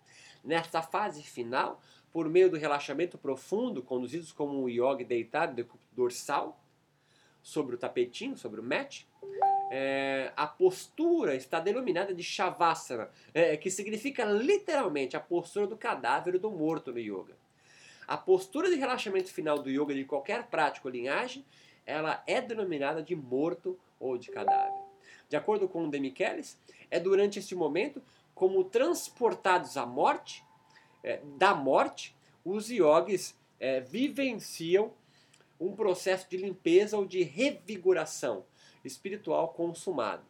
Nesta 0.42 0.80
fase 0.80 1.22
final, 1.22 1.80
por 2.12 2.28
meio 2.28 2.50
do 2.50 2.56
relaxamento 2.56 3.18
profundo, 3.18 3.82
conduzidos 3.82 4.32
como 4.32 4.62
um 4.62 4.68
yoga 4.68 5.04
deitado 5.04 5.54
de 5.54 5.68
dorsal, 5.92 6.60
sobre 7.42 7.76
o 7.76 7.78
tapetinho, 7.78 8.36
sobre 8.36 8.60
o 8.60 8.62
mat, 8.62 9.04
é, 9.70 10.32
a 10.36 10.46
postura 10.46 11.34
está 11.34 11.60
denominada 11.60 12.14
de 12.14 12.22
Shavasana, 12.22 13.10
é, 13.34 13.56
que 13.56 13.70
significa 13.70 14.25
literalmente 14.25 15.16
a 15.16 15.20
postura 15.20 15.66
do 15.66 15.76
cadáver 15.76 16.38
do 16.38 16.50
morto 16.50 16.92
no 16.92 16.98
yoga. 16.98 17.36
A 18.06 18.16
postura 18.16 18.70
de 18.70 18.76
relaxamento 18.76 19.32
final 19.32 19.58
do 19.58 19.70
yoga 19.70 19.94
de 19.94 20.04
qualquer 20.04 20.46
prática 20.46 20.86
ou 20.86 20.92
linhagem, 20.92 21.44
ela 21.84 22.22
é 22.26 22.40
denominada 22.40 23.02
de 23.02 23.16
morto 23.16 23.78
ou 23.98 24.16
de 24.16 24.30
cadáver. 24.30 24.80
De 25.28 25.36
acordo 25.36 25.68
com 25.68 25.84
o 25.84 25.90
Demichelis, 25.90 26.58
é 26.90 27.00
durante 27.00 27.38
este 27.38 27.54
momento, 27.54 28.00
como 28.34 28.62
transportados 28.62 29.76
à 29.76 29.84
morte, 29.84 30.44
é, 31.02 31.20
da 31.36 31.54
morte, 31.54 32.14
os 32.44 32.70
yogis 32.70 33.36
é, 33.58 33.80
vivenciam 33.80 34.92
um 35.58 35.74
processo 35.74 36.28
de 36.28 36.36
limpeza 36.36 36.96
ou 36.96 37.06
de 37.06 37.22
revigoração 37.22 38.44
espiritual 38.84 39.48
consumado. 39.48 40.24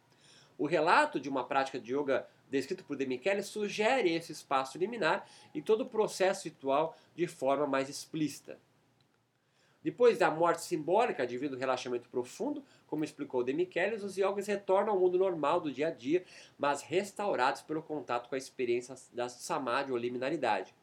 O 0.57 0.65
relato 0.65 1.19
de 1.19 1.29
uma 1.29 1.43
prática 1.43 1.79
de 1.79 1.93
yoga 1.93 2.27
descrito 2.49 2.83
por 2.83 2.95
Demichele 2.95 3.43
sugere 3.43 4.13
esse 4.13 4.31
espaço 4.31 4.77
liminar 4.77 5.29
e 5.53 5.61
todo 5.61 5.81
o 5.81 5.89
processo 5.89 6.45
ritual 6.45 6.97
de 7.13 7.27
forma 7.27 7.67
mais 7.67 7.89
explícita. 7.89 8.57
Depois 9.83 10.17
da 10.17 10.29
morte 10.31 10.63
simbólica 10.63 11.25
devido 11.25 11.53
ao 11.53 11.59
relaxamento 11.59 12.09
profundo, 12.09 12.63
como 12.87 13.03
explicou 13.03 13.43
Demichelis, 13.43 14.03
os 14.03 14.17
yogis 14.17 14.47
retornam 14.47 14.93
ao 14.93 14.99
mundo 14.99 15.17
normal 15.17 15.61
do 15.61 15.71
dia 15.71 15.87
a 15.87 15.91
dia, 15.91 16.25
mas 16.57 16.81
restaurados 16.81 17.61
pelo 17.61 17.81
contato 17.81 18.27
com 18.27 18.35
a 18.35 18.37
experiência 18.37 18.95
da 19.13 19.29
samadhi 19.29 19.91
ou 19.91 19.97
liminaridade. 19.97 20.73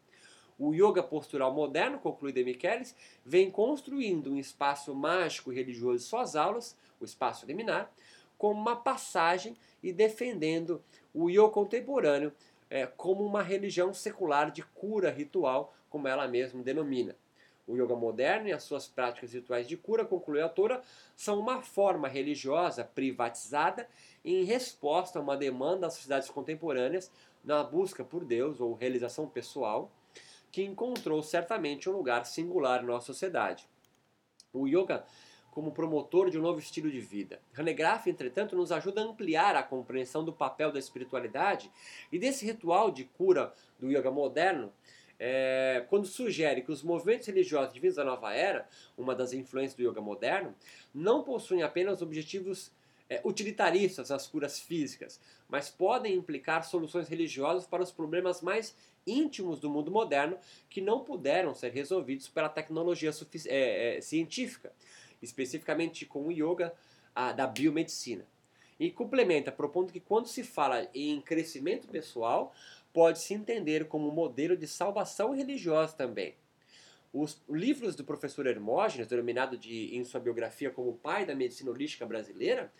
O 0.58 0.72
yoga 0.72 1.02
postural 1.02 1.52
moderno, 1.52 1.98
conclui 1.98 2.32
Demichelis, 2.32 2.94
vem 3.24 3.50
construindo 3.50 4.30
um 4.30 4.38
espaço 4.38 4.94
mágico 4.94 5.52
e 5.52 5.56
religioso 5.56 5.96
em 5.96 6.08
suas 6.08 6.36
aulas, 6.36 6.76
o 7.00 7.04
espaço 7.04 7.44
liminar, 7.44 7.92
como 8.38 8.60
uma 8.60 8.76
passagem 8.76 9.56
e 9.82 9.92
defendendo 9.92 10.82
o 11.12 11.28
yoga 11.28 11.48
contemporâneo 11.48 12.32
é, 12.70 12.86
como 12.86 13.24
uma 13.24 13.42
religião 13.42 13.92
secular 13.92 14.50
de 14.50 14.62
cura 14.62 15.10
ritual, 15.10 15.74
como 15.90 16.08
ela 16.08 16.28
mesma 16.28 16.62
denomina. 16.62 17.16
O 17.66 17.76
yoga 17.76 17.96
moderno 17.96 18.48
e 18.48 18.52
as 18.52 18.62
suas 18.62 18.86
práticas 18.86 19.32
rituais 19.32 19.66
de 19.66 19.76
cura, 19.76 20.04
conclui 20.04 20.40
a 20.40 20.44
autora, 20.44 20.82
são 21.16 21.38
uma 21.38 21.62
forma 21.62 22.08
religiosa 22.08 22.84
privatizada 22.84 23.88
em 24.24 24.44
resposta 24.44 25.18
a 25.18 25.22
uma 25.22 25.36
demanda 25.36 25.82
das 25.82 25.94
sociedades 25.94 26.28
contemporâneas 26.28 27.10
na 27.42 27.62
busca 27.62 28.04
por 28.04 28.24
Deus 28.24 28.60
ou 28.60 28.74
realização 28.74 29.26
pessoal, 29.26 29.90
que 30.52 30.62
encontrou 30.62 31.22
certamente 31.22 31.88
um 31.88 31.92
lugar 31.92 32.24
singular 32.26 32.82
na 32.82 32.88
nossa 32.88 33.06
sociedade. 33.06 33.66
O 34.52 34.66
yoga 34.68 35.04
como 35.54 35.70
promotor 35.70 36.30
de 36.30 36.38
um 36.38 36.42
novo 36.42 36.58
estilo 36.58 36.90
de 36.90 37.00
vida. 37.00 37.40
Hanegraaff, 37.56 38.10
entretanto, 38.10 38.56
nos 38.56 38.72
ajuda 38.72 39.00
a 39.00 39.04
ampliar 39.04 39.54
a 39.54 39.62
compreensão 39.62 40.24
do 40.24 40.32
papel 40.32 40.72
da 40.72 40.80
espiritualidade 40.80 41.70
e 42.10 42.18
desse 42.18 42.44
ritual 42.44 42.90
de 42.90 43.04
cura 43.04 43.54
do 43.78 43.88
yoga 43.88 44.10
moderno, 44.10 44.72
é, 45.18 45.84
quando 45.88 46.06
sugere 46.06 46.62
que 46.62 46.72
os 46.72 46.82
movimentos 46.82 47.26
religiosos 47.26 47.74
vindos 47.74 47.96
da 47.96 48.04
nova 48.04 48.34
era, 48.34 48.68
uma 48.96 49.14
das 49.14 49.32
influências 49.32 49.74
do 49.74 49.82
yoga 49.82 50.00
moderno, 50.00 50.54
não 50.92 51.22
possuem 51.22 51.62
apenas 51.62 52.02
objetivos 52.02 52.72
é, 53.08 53.20
utilitaristas 53.24 54.10
às 54.10 54.26
curas 54.26 54.58
físicas, 54.58 55.20
mas 55.48 55.70
podem 55.70 56.14
implicar 56.14 56.64
soluções 56.64 57.08
religiosas 57.08 57.66
para 57.66 57.82
os 57.82 57.92
problemas 57.92 58.40
mais 58.40 58.76
íntimos 59.06 59.60
do 59.60 59.68
mundo 59.68 59.90
moderno 59.90 60.38
que 60.70 60.80
não 60.80 61.04
puderam 61.04 61.54
ser 61.54 61.70
resolvidos 61.70 62.28
pela 62.28 62.48
tecnologia 62.48 63.10
é, 63.46 63.96
é, 63.96 64.00
científica 64.00 64.72
especificamente 65.24 66.04
com 66.06 66.26
o 66.26 66.32
yoga 66.32 66.72
a, 67.14 67.32
da 67.32 67.46
biomedicina. 67.46 68.26
E 68.78 68.90
complementa, 68.90 69.52
propondo 69.52 69.92
que 69.92 70.00
quando 70.00 70.26
se 70.26 70.42
fala 70.42 70.88
em 70.94 71.20
crescimento 71.20 71.88
pessoal, 71.88 72.52
pode-se 72.94 73.34
entender 73.34 73.88
como 73.88 74.08
um 74.08 74.12
modelo 74.12 74.56
de 74.56 74.68
salvação 74.68 75.34
religiosa 75.34 75.94
também. 75.96 76.36
Os 77.12 77.42
livros 77.48 77.96
do 77.96 78.04
professor 78.04 78.46
Hermógenes, 78.46 79.08
denominado 79.08 79.58
de, 79.58 79.94
em 79.96 80.04
sua 80.04 80.20
biografia 80.20 80.70
como 80.70 80.90
o 80.90 80.96
pai 80.96 81.26
da 81.26 81.34
medicina 81.34 81.70
holística 81.70 82.06
brasileira, 82.06 82.72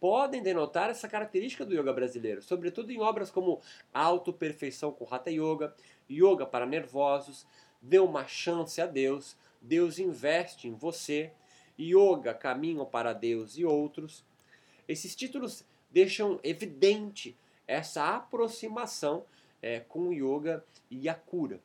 podem 0.00 0.42
denotar 0.42 0.90
essa 0.90 1.08
característica 1.08 1.64
do 1.64 1.74
yoga 1.74 1.92
brasileiro, 1.92 2.42
sobretudo 2.42 2.90
em 2.90 3.00
obras 3.00 3.30
como 3.30 3.60
Auto-Perfeição 3.94 4.92
com 4.92 5.12
Hatha 5.12 5.30
Yoga, 5.30 5.74
Yoga 6.10 6.44
para 6.44 6.66
Nervosos, 6.66 7.46
Dê 7.80 7.98
uma 7.98 8.26
Chance 8.26 8.80
a 8.80 8.86
Deus, 8.86 9.36
Deus 9.60 9.98
Investe 9.98 10.68
em 10.68 10.74
Você, 10.74 11.32
Yoga, 11.78 12.34
Caminho 12.34 12.84
para 12.84 13.12
Deus 13.12 13.56
e 13.56 13.64
outros. 13.64 14.24
Esses 14.86 15.14
títulos 15.14 15.64
deixam 15.90 16.40
evidente 16.42 17.36
essa 17.66 18.16
aproximação 18.16 19.24
é, 19.62 19.80
com 19.80 20.08
o 20.08 20.12
yoga 20.12 20.64
e 20.90 21.08
a 21.08 21.14
cura. 21.14 21.60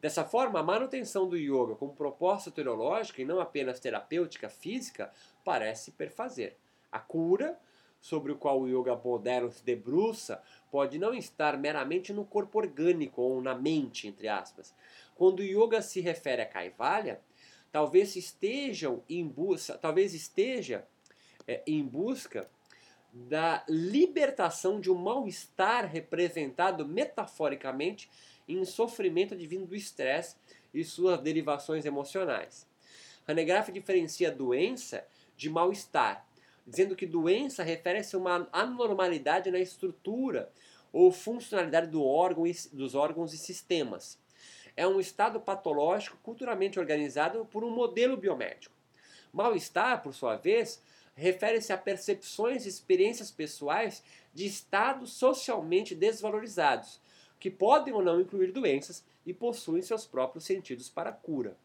Dessa 0.00 0.24
forma, 0.24 0.58
a 0.58 0.62
manutenção 0.64 1.28
do 1.28 1.36
yoga 1.36 1.76
como 1.76 1.94
proposta 1.94 2.50
teológica 2.50 3.22
e 3.22 3.24
não 3.24 3.40
apenas 3.40 3.78
terapêutica 3.78 4.48
física 4.48 5.12
parece 5.44 5.92
perfazer. 5.92 6.56
A 6.90 6.98
cura, 6.98 7.56
sobre 8.00 8.32
o 8.32 8.36
qual 8.36 8.60
o 8.60 8.68
yoga 8.68 8.96
moderno 8.96 9.52
se 9.52 9.64
debruça, 9.64 10.42
pode 10.72 10.98
não 10.98 11.14
estar 11.14 11.56
meramente 11.56 12.12
no 12.12 12.24
corpo 12.24 12.58
orgânico 12.58 13.22
ou 13.22 13.40
na 13.40 13.54
mente, 13.54 14.08
entre 14.08 14.26
aspas. 14.26 14.74
Quando 15.14 15.38
o 15.38 15.44
yoga 15.44 15.80
se 15.80 16.00
refere 16.00 16.42
a 16.42 16.46
Kaivalya, 16.46 17.20
talvez 17.70 18.16
estejam 18.16 19.04
em 19.08 19.26
busca, 19.26 19.78
talvez 19.78 20.14
esteja 20.14 20.84
é, 21.46 21.62
em 21.64 21.84
busca 21.84 22.50
da 23.12 23.64
libertação 23.68 24.80
de 24.80 24.90
um 24.90 24.94
mal-estar 24.94 25.86
representado 25.86 26.86
metaforicamente 26.86 28.10
em 28.48 28.64
sofrimento 28.64 29.34
advindo 29.34 29.66
do 29.66 29.76
estresse 29.76 30.36
e 30.72 30.82
suas 30.82 31.20
derivações 31.20 31.84
emocionais. 31.84 32.66
Hanegraaff 33.26 33.70
diferencia 33.70 34.30
doença 34.30 35.06
de 35.36 35.50
mal-estar, 35.50 36.26
dizendo 36.66 36.96
que 36.96 37.06
doença 37.06 37.62
refere-se 37.62 38.16
a 38.16 38.18
uma 38.18 38.48
anormalidade 38.52 39.50
na 39.50 39.58
estrutura 39.58 40.50
ou 40.92 41.12
funcionalidade 41.12 41.88
do 41.88 42.04
órgão 42.04 42.46
e, 42.46 42.52
dos 42.72 42.94
órgãos 42.94 43.32
e 43.34 43.38
sistemas 43.38 44.18
é 44.76 44.86
um 44.86 44.98
estado 44.98 45.40
patológico 45.40 46.16
culturalmente 46.22 46.78
organizado 46.78 47.44
por 47.46 47.64
um 47.64 47.70
modelo 47.70 48.16
biomédico. 48.16 48.74
Mal-estar, 49.32 50.02
por 50.02 50.14
sua 50.14 50.36
vez, 50.36 50.82
refere-se 51.14 51.72
a 51.72 51.78
percepções 51.78 52.64
e 52.64 52.68
experiências 52.68 53.30
pessoais 53.30 54.02
de 54.32 54.46
estados 54.46 55.12
socialmente 55.12 55.94
desvalorizados, 55.94 57.00
que 57.38 57.50
podem 57.50 57.92
ou 57.92 58.02
não 58.02 58.20
incluir 58.20 58.52
doenças 58.52 59.04
e 59.26 59.32
possuem 59.32 59.82
seus 59.82 60.06
próprios 60.06 60.44
sentidos 60.44 60.88
para 60.88 61.12
cura. 61.12 61.56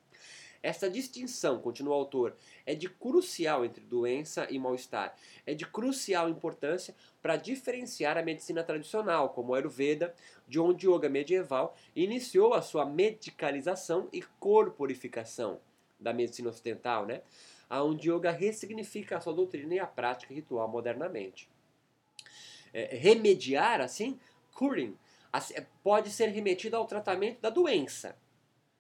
Essa 0.62 0.90
distinção, 0.90 1.60
continua 1.60 1.96
o 1.96 2.00
autor, 2.00 2.36
é 2.66 2.74
de 2.74 2.90
crucial 2.90 3.64
entre 3.64 3.84
doença 3.84 4.48
e 4.50 4.58
mal-estar. 4.58 5.16
É 5.46 5.54
de 5.54 5.66
crucial 5.66 6.28
importância 6.30 6.96
para 7.22 7.38
diferenciar 7.38 8.18
a 8.18 8.24
medicina 8.24 8.64
tradicional, 8.64 9.30
como 9.30 9.52
o 9.52 9.56
Ayurveda, 9.56 10.14
de 10.48 10.60
onde 10.60 10.88
o 10.88 10.96
yoga 10.96 11.10
medieval 11.10 11.76
iniciou 11.96 12.54
a 12.54 12.62
sua 12.62 12.86
medicalização 12.86 14.10
e 14.12 14.22
corporificação 14.40 15.60
da 16.00 16.12
medicina 16.12 16.50
ocidental, 16.50 17.06
né? 17.06 17.22
Onde 17.70 18.10
yoga 18.10 18.32
ressignifica 18.32 19.18
a 19.18 19.22
sua 19.22 19.34
doutrina 19.34 19.76
e 19.76 19.80
a 19.80 19.88
prática 19.88 20.34
ritual 20.34 20.68
modernamente. 20.68 21.50
É, 22.74 22.96
remediar, 22.96 23.82
assim, 23.82 24.20
curing, 24.54 24.96
assim, 25.32 25.54
pode 25.84 26.10
ser 26.10 26.28
remetido 26.28 26.76
ao 26.76 26.86
tratamento 26.86 27.42
da 27.42 27.50
doença, 27.50 28.18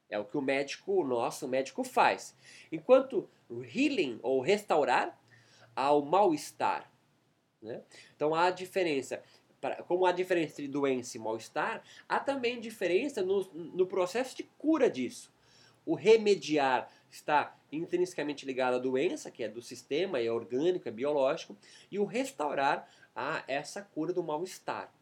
é 0.09 0.17
o 0.17 0.25
que 0.25 0.37
o 0.37 0.41
médico, 0.41 1.01
o 1.01 1.05
nosso 1.05 1.47
médico 1.47 1.83
faz. 1.83 2.35
Enquanto 2.71 3.29
healing 3.49 4.19
ou 4.23 4.41
restaurar 4.41 5.19
ao 5.75 6.01
mal-estar. 6.01 6.91
Né? 7.61 7.81
Então 8.15 8.33
há 8.33 8.49
diferença. 8.49 9.21
Como 9.87 10.05
há 10.05 10.11
diferença 10.11 10.53
entre 10.53 10.67
doença 10.67 11.17
e 11.17 11.19
mal-estar, 11.19 11.83
há 12.07 12.19
também 12.19 12.59
diferença 12.59 13.21
no, 13.21 13.43
no 13.53 13.85
processo 13.85 14.37
de 14.37 14.43
cura 14.57 14.89
disso. 14.89 15.33
O 15.85 15.95
remediar 15.95 16.89
está 17.09 17.55
intrinsecamente 17.71 18.45
ligado 18.45 18.75
à 18.75 18.79
doença, 18.79 19.31
que 19.31 19.43
é 19.43 19.49
do 19.49 19.61
sistema, 19.61 20.19
é 20.19 20.31
orgânico, 20.31 20.87
é 20.87 20.91
biológico, 20.91 21.55
e 21.91 21.99
o 21.99 22.05
restaurar 22.05 22.89
a 23.15 23.43
essa 23.47 23.81
cura 23.81 24.13
do 24.13 24.23
mal-estar 24.23 24.93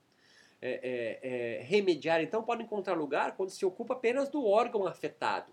é, 0.62 0.80
é, 0.82 1.60
é, 1.60 1.62
remediar, 1.64 2.22
então, 2.22 2.42
pode 2.42 2.64
encontrar 2.64 2.96
lugar 2.96 3.36
quando 3.36 3.50
se 3.50 3.66
ocupa 3.66 3.94
apenas 3.94 4.30
do 4.30 4.46
órgão 4.46 4.88
afetado. 4.88 5.52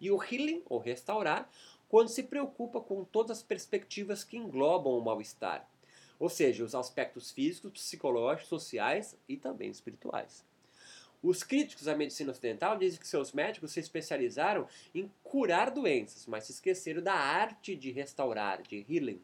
E 0.00 0.10
o 0.10 0.22
healing, 0.22 0.62
ou 0.68 0.78
restaurar, 0.78 1.50
quando 1.88 2.08
se 2.08 2.22
preocupa 2.22 2.80
com 2.80 3.04
todas 3.04 3.38
as 3.38 3.42
perspectivas 3.42 4.24
que 4.24 4.36
englobam 4.36 4.98
o 4.98 5.04
mal-estar, 5.04 5.68
ou 6.18 6.28
seja, 6.28 6.64
os 6.64 6.74
aspectos 6.74 7.30
físicos, 7.30 7.72
psicológicos, 7.72 8.48
sociais 8.48 9.16
e 9.28 9.36
também 9.36 9.70
espirituais. 9.70 10.44
Os 11.26 11.42
críticos 11.42 11.86
da 11.86 11.96
medicina 11.96 12.30
ocidental 12.30 12.78
dizem 12.78 13.00
que 13.00 13.08
seus 13.08 13.32
médicos 13.32 13.72
se 13.72 13.80
especializaram 13.80 14.68
em 14.94 15.10
curar 15.24 15.72
doenças, 15.72 16.24
mas 16.24 16.44
se 16.44 16.52
esqueceram 16.52 17.02
da 17.02 17.14
arte 17.14 17.74
de 17.74 17.90
restaurar, 17.90 18.62
de 18.62 18.86
healing. 18.88 19.20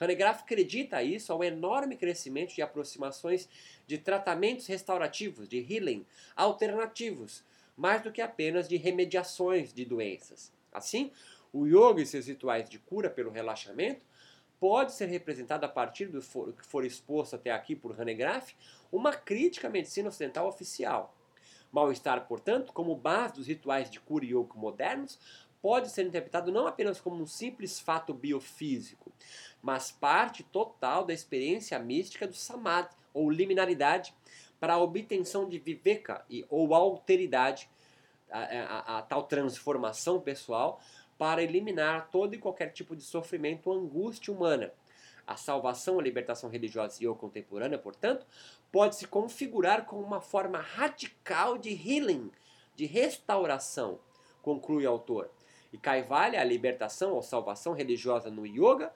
Hanegraaff 0.00 0.42
acredita 0.42 1.02
isso 1.02 1.30
ao 1.30 1.44
enorme 1.44 1.94
crescimento 1.94 2.54
de 2.54 2.62
aproximações 2.62 3.50
de 3.86 3.98
tratamentos 3.98 4.66
restaurativos, 4.66 5.46
de 5.46 5.58
healing, 5.58 6.06
alternativos, 6.34 7.44
mais 7.76 8.02
do 8.02 8.10
que 8.10 8.22
apenas 8.22 8.66
de 8.66 8.78
remediações 8.78 9.74
de 9.74 9.84
doenças. 9.84 10.50
Assim, 10.72 11.12
o 11.52 11.66
yoga 11.66 12.00
e 12.00 12.06
seus 12.06 12.28
rituais 12.28 12.70
de 12.70 12.78
cura 12.78 13.10
pelo 13.10 13.30
relaxamento 13.30 14.00
pode 14.58 14.92
ser 14.92 15.06
representado 15.06 15.66
a 15.66 15.68
partir 15.68 16.06
do 16.06 16.20
que 16.20 16.64
for 16.64 16.84
exposto 16.84 17.36
até 17.36 17.50
aqui 17.50 17.76
por 17.76 17.98
Hanegraaff, 17.98 18.54
uma 18.90 19.12
crítica 19.12 19.68
à 19.68 19.70
medicina 19.70 20.08
ocidental 20.08 20.48
oficial. 20.48 21.14
Mal-estar, 21.72 22.26
portanto, 22.26 22.72
como 22.72 22.96
base 22.96 23.34
dos 23.34 23.46
rituais 23.46 23.90
de 23.90 24.00
cura 24.00 24.24
yoga 24.24 24.54
modernos, 24.54 25.18
pode 25.62 25.90
ser 25.90 26.06
interpretado 26.06 26.50
não 26.50 26.66
apenas 26.66 27.00
como 27.00 27.22
um 27.22 27.26
simples 27.26 27.78
fato 27.78 28.12
biofísico, 28.14 29.12
mas 29.62 29.92
parte 29.92 30.42
total 30.42 31.04
da 31.04 31.12
experiência 31.12 31.78
mística 31.78 32.26
do 32.26 32.34
samadhi, 32.34 32.96
ou 33.12 33.30
liminaridade, 33.30 34.14
para 34.58 34.74
a 34.74 34.78
obtenção 34.78 35.48
de 35.48 35.58
viveka 35.58 36.24
e, 36.28 36.44
ou 36.48 36.74
alteridade, 36.74 37.68
a, 38.30 38.40
a, 38.40 38.98
a, 38.98 39.02
tal 39.02 39.24
transformação 39.24 40.20
pessoal, 40.20 40.80
para 41.18 41.42
eliminar 41.42 42.08
todo 42.10 42.34
e 42.34 42.38
qualquer 42.38 42.72
tipo 42.72 42.94
de 42.94 43.02
sofrimento 43.02 43.68
ou 43.68 43.78
angústia 43.78 44.32
humana. 44.32 44.72
A 45.30 45.36
salvação 45.36 46.00
a 46.00 46.02
libertação 46.02 46.50
religiosa 46.50 46.96
e 47.00 47.06
ou 47.06 47.14
contemporânea, 47.14 47.78
portanto, 47.78 48.26
pode 48.72 48.96
se 48.96 49.06
configurar 49.06 49.84
como 49.84 50.02
uma 50.02 50.20
forma 50.20 50.58
radical 50.58 51.56
de 51.56 51.70
healing, 51.70 52.32
de 52.74 52.84
restauração, 52.84 54.00
conclui 54.42 54.86
o 54.86 54.90
autor. 54.90 55.30
E 55.72 55.78
Kaivalya, 55.78 56.40
a 56.40 56.44
libertação 56.44 57.12
ou 57.12 57.22
salvação 57.22 57.74
religiosa 57.74 58.28
no 58.28 58.44
yoga, 58.44 58.92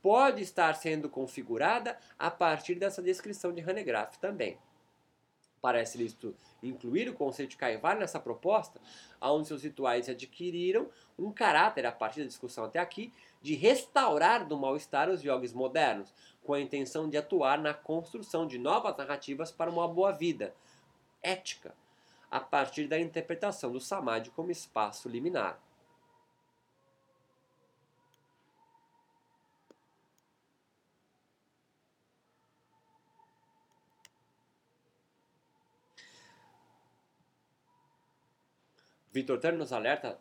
pode 0.00 0.40
estar 0.40 0.72
sendo 0.76 1.08
configurada 1.08 1.98
a 2.16 2.30
partir 2.30 2.76
dessa 2.76 3.02
descrição 3.02 3.52
de 3.52 3.60
Hanegraaff 3.60 4.20
também. 4.20 4.56
Parece 5.60 5.98
lícito 5.98 6.34
incluir 6.62 7.08
o 7.08 7.14
conceito 7.14 7.50
de 7.50 7.56
Kaivalya 7.56 8.00
nessa 8.00 8.20
proposta, 8.20 8.80
onde 9.20 9.48
seus 9.48 9.62
rituais 9.62 10.08
adquiriram 10.08 10.88
um 11.18 11.32
caráter, 11.32 11.86
a 11.86 11.92
partir 11.92 12.20
da 12.20 12.26
discussão 12.26 12.64
até 12.64 12.78
aqui, 12.78 13.12
de 13.42 13.54
restaurar 13.54 14.46
do 14.46 14.56
mal-estar 14.56 15.08
os 15.08 15.22
yogis 15.22 15.52
modernos, 15.52 16.12
com 16.44 16.54
a 16.54 16.60
intenção 16.60 17.08
de 17.08 17.16
atuar 17.16 17.58
na 17.58 17.74
construção 17.74 18.46
de 18.46 18.58
novas 18.58 18.96
narrativas 18.96 19.50
para 19.50 19.70
uma 19.70 19.88
boa 19.88 20.12
vida, 20.12 20.54
ética, 21.22 21.74
a 22.30 22.40
partir 22.40 22.86
da 22.86 22.98
interpretação 22.98 23.72
do 23.72 23.80
samadhi 23.80 24.30
como 24.30 24.50
espaço 24.50 25.08
liminar. 25.08 25.60
Victor 39.16 39.38
Turner 39.38 39.58
nos 39.58 39.72
alerta 39.72 40.18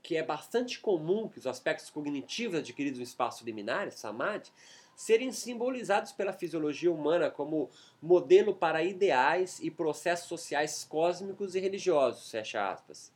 que 0.00 0.16
é 0.16 0.22
bastante 0.22 0.78
comum 0.78 1.28
que 1.28 1.40
os 1.40 1.46
aspectos 1.46 1.90
cognitivos 1.90 2.60
adquiridos 2.60 3.00
no 3.00 3.04
espaço 3.04 3.44
liminar, 3.44 3.90
samadhi, 3.90 4.52
serem 4.94 5.32
simbolizados 5.32 6.12
pela 6.12 6.32
fisiologia 6.32 6.90
humana 6.90 7.32
como 7.32 7.68
modelo 8.00 8.54
para 8.54 8.84
ideais 8.84 9.58
e 9.60 9.72
processos 9.72 10.28
sociais 10.28 10.84
cósmicos 10.84 11.56
e 11.56 11.60
religiosos, 11.60 12.30
fecha 12.30 12.70
aspas. 12.70 13.12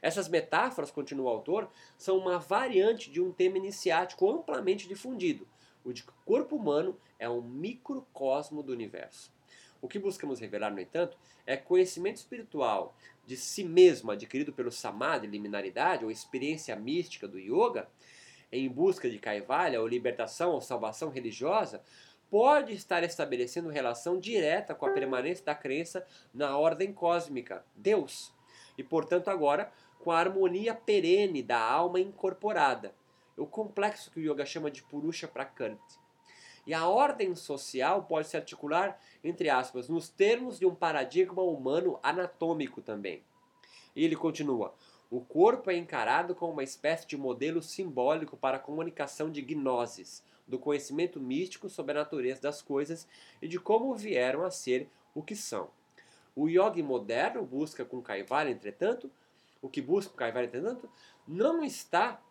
Essas 0.00 0.26
metáforas, 0.26 0.90
continua 0.90 1.26
o 1.26 1.34
autor, 1.34 1.70
são 1.98 2.16
uma 2.16 2.38
variante 2.38 3.10
de 3.10 3.20
um 3.20 3.30
tema 3.30 3.58
iniciático 3.58 4.30
amplamente 4.30 4.88
difundido, 4.88 5.46
o 5.84 5.92
de 5.92 6.02
que 6.02 6.10
o 6.10 6.24
corpo 6.24 6.56
humano 6.56 6.98
é 7.18 7.28
um 7.28 7.42
microcosmo 7.42 8.62
do 8.62 8.72
universo. 8.72 9.31
O 9.82 9.88
que 9.88 9.98
buscamos 9.98 10.38
revelar, 10.38 10.70
no 10.70 10.80
entanto, 10.80 11.18
é 11.44 11.56
conhecimento 11.56 12.18
espiritual 12.18 12.94
de 13.26 13.36
si 13.36 13.64
mesmo 13.64 14.12
adquirido 14.12 14.52
pelo 14.52 14.70
samadhi, 14.70 15.26
liminaridade 15.26 16.04
ou 16.04 16.10
experiência 16.10 16.76
mística 16.76 17.26
do 17.26 17.36
yoga, 17.36 17.88
em 18.52 18.68
busca 18.68 19.10
de 19.10 19.18
Kaivalya 19.18 19.80
ou 19.80 19.88
libertação 19.88 20.52
ou 20.52 20.60
salvação 20.60 21.10
religiosa, 21.10 21.82
pode 22.30 22.72
estar 22.72 23.02
estabelecendo 23.02 23.70
relação 23.70 24.20
direta 24.20 24.72
com 24.72 24.86
a 24.86 24.92
permanência 24.92 25.44
da 25.44 25.54
crença 25.54 26.06
na 26.32 26.56
ordem 26.56 26.92
cósmica, 26.92 27.64
Deus, 27.74 28.32
e 28.78 28.84
portanto 28.84 29.28
agora 29.28 29.72
com 29.98 30.12
a 30.12 30.18
harmonia 30.18 30.74
perene 30.74 31.42
da 31.42 31.58
alma 31.58 31.98
incorporada, 31.98 32.94
o 33.36 33.46
complexo 33.46 34.12
que 34.12 34.20
o 34.20 34.32
yoga 34.32 34.46
chama 34.46 34.70
de 34.70 34.82
Purusha 34.82 35.26
Prakriti. 35.26 36.01
E 36.66 36.72
a 36.72 36.86
ordem 36.86 37.34
social 37.34 38.04
pode 38.04 38.28
se 38.28 38.36
articular, 38.36 39.00
entre 39.22 39.50
aspas, 39.50 39.88
nos 39.88 40.08
termos 40.08 40.58
de 40.58 40.66
um 40.66 40.74
paradigma 40.74 41.42
humano 41.42 41.98
anatômico 42.02 42.80
também. 42.80 43.22
E 43.96 44.04
ele 44.04 44.14
continua: 44.14 44.74
o 45.10 45.20
corpo 45.20 45.70
é 45.70 45.76
encarado 45.76 46.34
como 46.34 46.52
uma 46.52 46.62
espécie 46.62 47.06
de 47.06 47.16
modelo 47.16 47.60
simbólico 47.62 48.36
para 48.36 48.56
a 48.56 48.60
comunicação 48.60 49.30
de 49.30 49.42
gnoses, 49.42 50.24
do 50.46 50.58
conhecimento 50.58 51.20
místico 51.20 51.68
sobre 51.68 51.92
a 51.92 52.00
natureza 52.00 52.40
das 52.40 52.62
coisas 52.62 53.08
e 53.40 53.48
de 53.48 53.58
como 53.58 53.94
vieram 53.94 54.44
a 54.44 54.50
ser 54.50 54.88
o 55.14 55.22
que 55.22 55.34
são. 55.34 55.70
O 56.34 56.48
yogi 56.48 56.82
moderno 56.82 57.44
busca 57.44 57.84
com 57.84 58.00
Kaivalya, 58.00 58.50
entretanto, 58.50 59.10
o 59.60 59.68
que 59.68 59.82
busca 59.82 60.10
com 60.10 60.16
Kaivalya, 60.16 60.46
entretanto, 60.46 60.88
não 61.26 61.62
está 61.62 62.22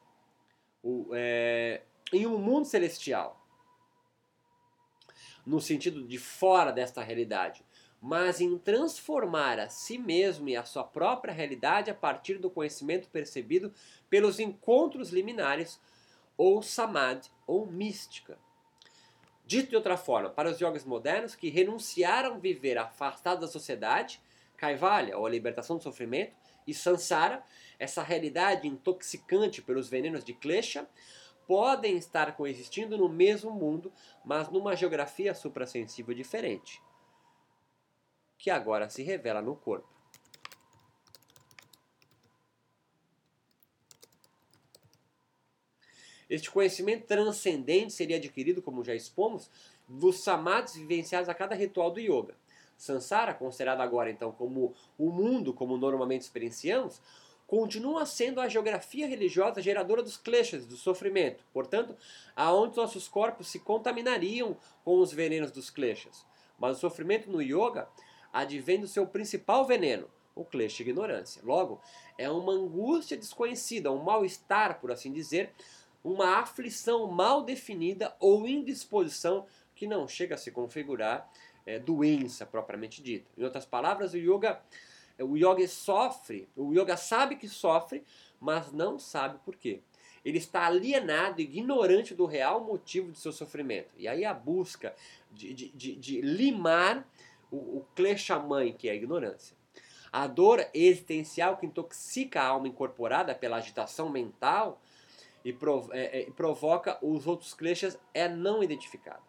o, 0.84 1.08
é, 1.14 1.82
em 2.12 2.26
um 2.26 2.38
mundo 2.38 2.66
celestial, 2.66 3.41
no 5.46 5.60
sentido 5.60 6.04
de 6.04 6.18
fora 6.18 6.72
desta 6.72 7.02
realidade, 7.02 7.64
mas 8.02 8.42
em 8.42 8.58
transformar 8.58 9.60
a 9.60 9.70
si 9.70 9.98
mesmo 9.98 10.50
e 10.50 10.58
a 10.58 10.64
sua 10.64 10.84
própria 10.84 11.34
realidade 11.34 11.92
a 11.92 11.96
partir 11.96 12.40
do 12.40 12.50
conhecimento 12.50 13.08
percebido 13.10 13.72
pelos 14.10 14.40
encontros 14.40 15.10
liminares, 15.10 15.80
ou 16.36 16.64
samadhi, 16.64 17.30
ou 17.46 17.68
mística. 17.68 18.40
Dito 19.46 19.70
de 19.70 19.76
outra 19.76 19.98
forma, 19.98 20.30
para 20.30 20.50
os 20.50 20.60
yogis 20.60 20.86
modernos 20.86 21.36
que 21.36 21.50
renunciaram 21.50 22.36
a 22.36 22.40
viver 22.40 22.78
afastados 22.78 23.42
da 23.42 23.52
sociedade, 23.52 24.22
Kaivalya, 24.58 25.18
ou 25.18 25.26
a 25.26 25.30
libertação 25.30 25.78
do 25.78 25.84
sofrimento, 25.84 26.34
e 26.66 26.74
Sansara, 26.74 27.44
essa 27.78 28.02
realidade 28.02 28.68
intoxicante 28.68 29.62
pelos 29.62 29.90
venenos 29.90 30.24
de 30.24 30.34
Klesha, 30.34 30.88
podem 31.52 31.98
estar 31.98 32.38
coexistindo 32.38 32.98
no 32.98 33.10
mesmo 33.10 33.52
mundo, 33.52 33.92
mas 34.24 34.48
numa 34.48 34.74
geografia 34.74 35.36
suprassensível 35.36 36.16
diferente, 36.16 36.82
que 38.38 38.50
agora 38.50 38.90
se 38.90 39.04
revela 39.04 39.42
no 39.42 39.54
corpo. 39.54 39.90
Este 46.30 46.50
conhecimento 46.50 47.06
transcendente 47.06 47.92
seria 47.92 48.16
adquirido, 48.16 48.62
como 48.62 48.82
já 48.82 48.96
expomos, 48.96 49.52
dos 49.86 50.24
samadhis 50.24 50.78
vivenciados 50.78 51.28
a 51.28 51.34
cada 51.34 51.54
ritual 51.54 51.92
do 51.92 52.00
yoga. 52.00 52.34
Sansara, 52.78 53.34
considerado 53.34 53.82
agora 53.82 54.10
então 54.10 54.32
como 54.32 54.74
o 54.98 55.12
mundo 55.12 55.54
como 55.54 55.76
normalmente 55.76 56.22
experienciamos, 56.22 57.02
continua 57.52 58.06
sendo 58.06 58.40
a 58.40 58.48
geografia 58.48 59.06
religiosa 59.06 59.62
geradora 59.62 60.02
dos 60.02 60.16
kleshas, 60.16 60.66
do 60.66 60.78
sofrimento. 60.78 61.44
Portanto, 61.52 61.98
aonde 62.34 62.78
nossos 62.78 63.10
corpos 63.10 63.52
se 63.52 63.60
contaminariam 63.60 64.56
com 64.86 65.00
os 65.00 65.12
venenos 65.12 65.52
dos 65.52 65.70
kleshas. 65.70 66.26
Mas 66.58 66.78
o 66.78 66.80
sofrimento 66.80 67.30
no 67.30 67.42
yoga 67.42 67.90
advém 68.32 68.80
do 68.80 68.88
seu 68.88 69.06
principal 69.06 69.66
veneno, 69.66 70.10
o 70.34 70.46
klesha 70.46 70.82
ignorância. 70.82 71.42
Logo, 71.44 71.82
é 72.18 72.30
uma 72.30 72.54
angústia 72.54 73.18
desconhecida, 73.18 73.92
um 73.92 74.02
mal-estar, 74.02 74.80
por 74.80 74.90
assim 74.90 75.12
dizer, 75.12 75.52
uma 76.02 76.38
aflição 76.38 77.06
mal 77.08 77.44
definida 77.44 78.16
ou 78.22 78.48
indisposição 78.48 79.46
que 79.76 79.86
não 79.86 80.08
chega 80.08 80.36
a 80.36 80.38
se 80.38 80.52
configurar 80.52 81.30
é, 81.66 81.78
doença 81.78 82.46
propriamente 82.46 83.04
dita. 83.04 83.30
Em 83.38 83.44
outras 83.44 83.66
palavras, 83.66 84.14
o 84.14 84.18
yoga 84.18 84.62
o 85.24 85.36
yoga 85.36 85.68
sofre, 85.68 86.48
o 86.56 86.74
yoga 86.74 86.98
sabe 86.98 87.36
que 87.36 87.48
sofre, 87.48 88.04
mas 88.40 88.72
não 88.72 88.98
sabe 88.98 89.40
por 89.46 89.56
quê. 89.56 89.82
Ele 90.24 90.38
está 90.38 90.68
alienado, 90.68 91.42
ignorante 91.42 92.14
do 92.14 92.26
real 92.26 92.64
motivo 92.64 93.12
de 93.12 93.20
seu 93.20 93.32
sofrimento. 93.32 93.94
E 93.98 94.08
aí 94.08 94.24
a 94.24 94.34
busca 94.34 94.96
de, 95.32 95.54
de, 95.54 95.70
de, 95.70 95.96
de 95.96 96.22
limar 96.22 97.08
o, 97.50 97.58
o 97.58 97.88
kleshamãe, 97.96 98.74
que 98.74 98.88
é 98.88 98.92
a 98.92 98.96
ignorância. 98.96 99.58
A 100.12 100.28
dor 100.28 100.68
existencial 100.74 101.58
que 101.58 101.66
intoxica 101.66 102.42
a 102.42 102.48
alma 102.48 102.68
incorporada 102.68 103.34
pela 103.34 103.58
agitação 103.58 104.10
mental 104.10 104.82
e, 105.44 105.56
é, 105.92 106.22
é, 106.22 106.32
provoca 106.32 106.98
os 107.02 107.26
outros 107.26 107.54
kleshas 107.54 107.98
é 108.14 108.28
não 108.28 108.62
identificado. 108.62 109.24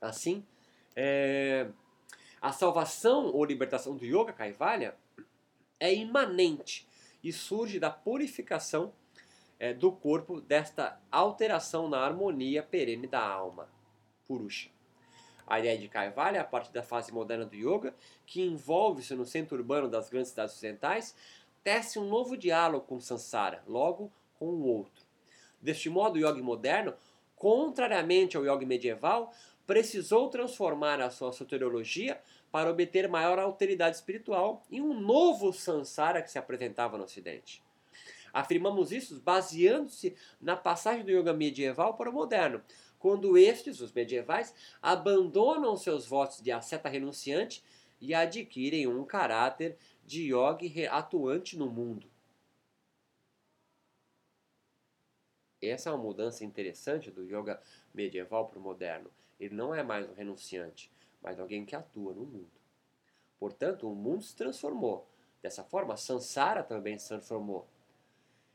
Assim, 0.00 0.44
é, 0.94 1.66
a 2.44 2.52
salvação 2.52 3.32
ou 3.32 3.42
libertação 3.42 3.96
do 3.96 4.04
yoga 4.04 4.30
Kaivalya 4.30 4.94
é 5.80 5.94
imanente 5.94 6.86
e 7.22 7.32
surge 7.32 7.80
da 7.80 7.88
purificação 7.88 8.92
é, 9.58 9.72
do 9.72 9.90
corpo 9.90 10.42
desta 10.42 11.00
alteração 11.10 11.88
na 11.88 12.00
harmonia 12.00 12.62
perene 12.62 13.06
da 13.06 13.26
alma, 13.26 13.66
Purusha. 14.26 14.68
A 15.46 15.58
ideia 15.58 15.78
de 15.78 15.88
Kaivalya, 15.88 16.42
a 16.42 16.44
partir 16.44 16.70
da 16.70 16.82
fase 16.82 17.10
moderna 17.14 17.46
do 17.46 17.56
yoga, 17.56 17.94
que 18.26 18.42
envolve-se 18.42 19.14
no 19.14 19.24
centro 19.24 19.56
urbano 19.56 19.88
das 19.88 20.10
grandes 20.10 20.28
cidades 20.28 20.52
ocidentais, 20.52 21.16
tece 21.62 21.98
um 21.98 22.06
novo 22.06 22.36
diálogo 22.36 22.84
com 22.86 23.00
Sansara, 23.00 23.62
logo 23.66 24.12
com 24.38 24.48
o 24.48 24.66
outro. 24.66 25.02
Deste 25.62 25.88
modo, 25.88 26.16
o 26.16 26.18
yoga 26.18 26.42
moderno, 26.42 26.92
contrariamente 27.36 28.36
ao 28.36 28.44
yoga 28.44 28.66
medieval, 28.66 29.32
precisou 29.66 30.28
transformar 30.28 31.00
a 31.00 31.10
sua 31.10 31.32
soteriologia 31.32 32.20
para 32.50 32.70
obter 32.70 33.08
maior 33.08 33.38
alteridade 33.38 33.96
espiritual 33.96 34.64
em 34.70 34.80
um 34.80 34.98
novo 34.98 35.52
Sansara 35.52 36.22
que 36.22 36.30
se 36.30 36.38
apresentava 36.38 36.98
no 36.98 37.04
Ocidente. 37.04 37.62
Afirmamos 38.32 38.90
isso 38.90 39.20
baseando-se 39.20 40.16
na 40.40 40.56
passagem 40.56 41.04
do 41.04 41.12
yoga 41.12 41.32
medieval 41.32 41.94
para 41.94 42.10
o 42.10 42.12
moderno, 42.12 42.62
quando 42.98 43.38
estes, 43.38 43.80
os 43.80 43.92
medievais, 43.92 44.54
abandonam 44.82 45.76
seus 45.76 46.06
votos 46.06 46.40
de 46.40 46.50
asceta 46.50 46.88
renunciante 46.88 47.62
e 48.00 48.12
adquirem 48.12 48.86
um 48.86 49.04
caráter 49.04 49.76
de 50.04 50.32
yogi 50.32 50.86
atuante 50.86 51.56
no 51.56 51.70
mundo. 51.70 52.10
Essa 55.62 55.90
é 55.90 55.92
uma 55.92 56.02
mudança 56.02 56.44
interessante 56.44 57.10
do 57.10 57.24
yoga 57.24 57.60
medieval 57.94 58.48
para 58.48 58.58
o 58.58 58.62
moderno. 58.62 59.10
Ele 59.38 59.54
não 59.54 59.74
é 59.74 59.82
mais 59.82 60.08
um 60.08 60.14
renunciante, 60.14 60.90
mas 61.22 61.38
alguém 61.38 61.64
que 61.64 61.74
atua 61.74 62.12
no 62.12 62.24
mundo. 62.24 62.50
Portanto, 63.38 63.90
o 63.90 63.94
mundo 63.94 64.22
se 64.22 64.34
transformou. 64.34 65.06
Dessa 65.42 65.62
forma, 65.62 65.96
Sansara 65.96 66.62
também 66.62 66.98
se 66.98 67.08
transformou. 67.08 67.66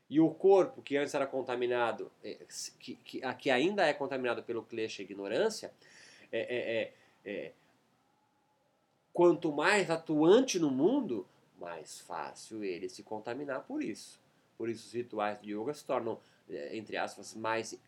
E 0.09 0.19
o 0.19 0.31
corpo, 0.31 0.81
que 0.81 0.97
antes 0.97 1.13
era 1.13 1.27
contaminado, 1.27 2.11
é, 2.23 2.39
que, 2.79 2.95
que, 2.95 3.21
que 3.35 3.51
ainda 3.51 3.85
é 3.85 3.93
contaminado 3.93 4.41
pelo 4.41 4.63
klesha 4.63 5.03
ignorância, 5.03 5.71
é, 6.31 6.39
é, 6.39 6.81
é, 6.81 6.93
é, 7.25 7.53
quanto 9.13 9.51
mais 9.51 9.91
atuante 9.91 10.57
no 10.57 10.71
mundo, 10.71 11.27
mais 11.59 11.99
fácil 11.99 12.63
ele 12.63 12.89
se 12.89 13.03
contaminar 13.03 13.63
por 13.65 13.83
isso. 13.83 14.19
Por 14.57 14.67
isso 14.67 14.87
os 14.87 14.93
rituais 14.93 15.39
de 15.41 15.53
yoga 15.53 15.73
se 15.73 15.85
tornam, 15.85 16.19
é, 16.49 16.75
entre 16.75 16.97
aspas, 16.97 17.35
mais 17.35 17.79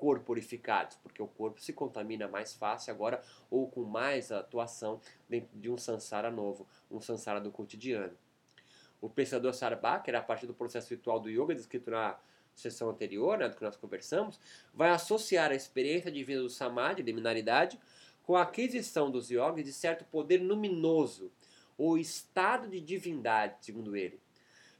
corporificados, 0.00 0.96
porque 1.02 1.22
o 1.22 1.26
corpo 1.26 1.60
se 1.60 1.74
contamina 1.74 2.26
mais 2.26 2.54
fácil 2.54 2.90
agora 2.90 3.22
ou 3.50 3.68
com 3.68 3.84
mais 3.84 4.32
atuação 4.32 4.98
dentro 5.28 5.50
de 5.58 5.70
um 5.70 5.76
sansara 5.76 6.30
novo, 6.30 6.66
um 6.90 7.02
sansara 7.02 7.38
do 7.38 7.50
cotidiano. 7.50 8.16
O 8.98 9.10
pensador 9.10 9.52
Sarabaka, 9.52 10.16
a 10.16 10.22
partir 10.22 10.46
do 10.46 10.54
processo 10.54 10.88
ritual 10.88 11.20
do 11.20 11.28
yoga 11.28 11.54
descrito 11.54 11.90
na 11.90 12.18
sessão 12.54 12.88
anterior, 12.88 13.36
né, 13.36 13.50
do 13.50 13.56
que 13.56 13.62
nós 13.62 13.76
conversamos, 13.76 14.40
vai 14.72 14.88
associar 14.88 15.50
a 15.50 15.54
experiência 15.54 16.10
de 16.10 16.24
vida 16.24 16.40
do 16.40 16.48
samadhi, 16.48 17.02
liminaridade, 17.02 17.78
com 18.22 18.36
a 18.36 18.42
aquisição 18.42 19.10
dos 19.10 19.30
yogis 19.30 19.66
de 19.66 19.72
certo 19.72 20.06
poder 20.06 20.38
luminoso, 20.38 21.30
ou 21.76 21.98
estado 21.98 22.68
de 22.68 22.80
divindade, 22.80 23.56
segundo 23.60 23.94
ele. 23.94 24.18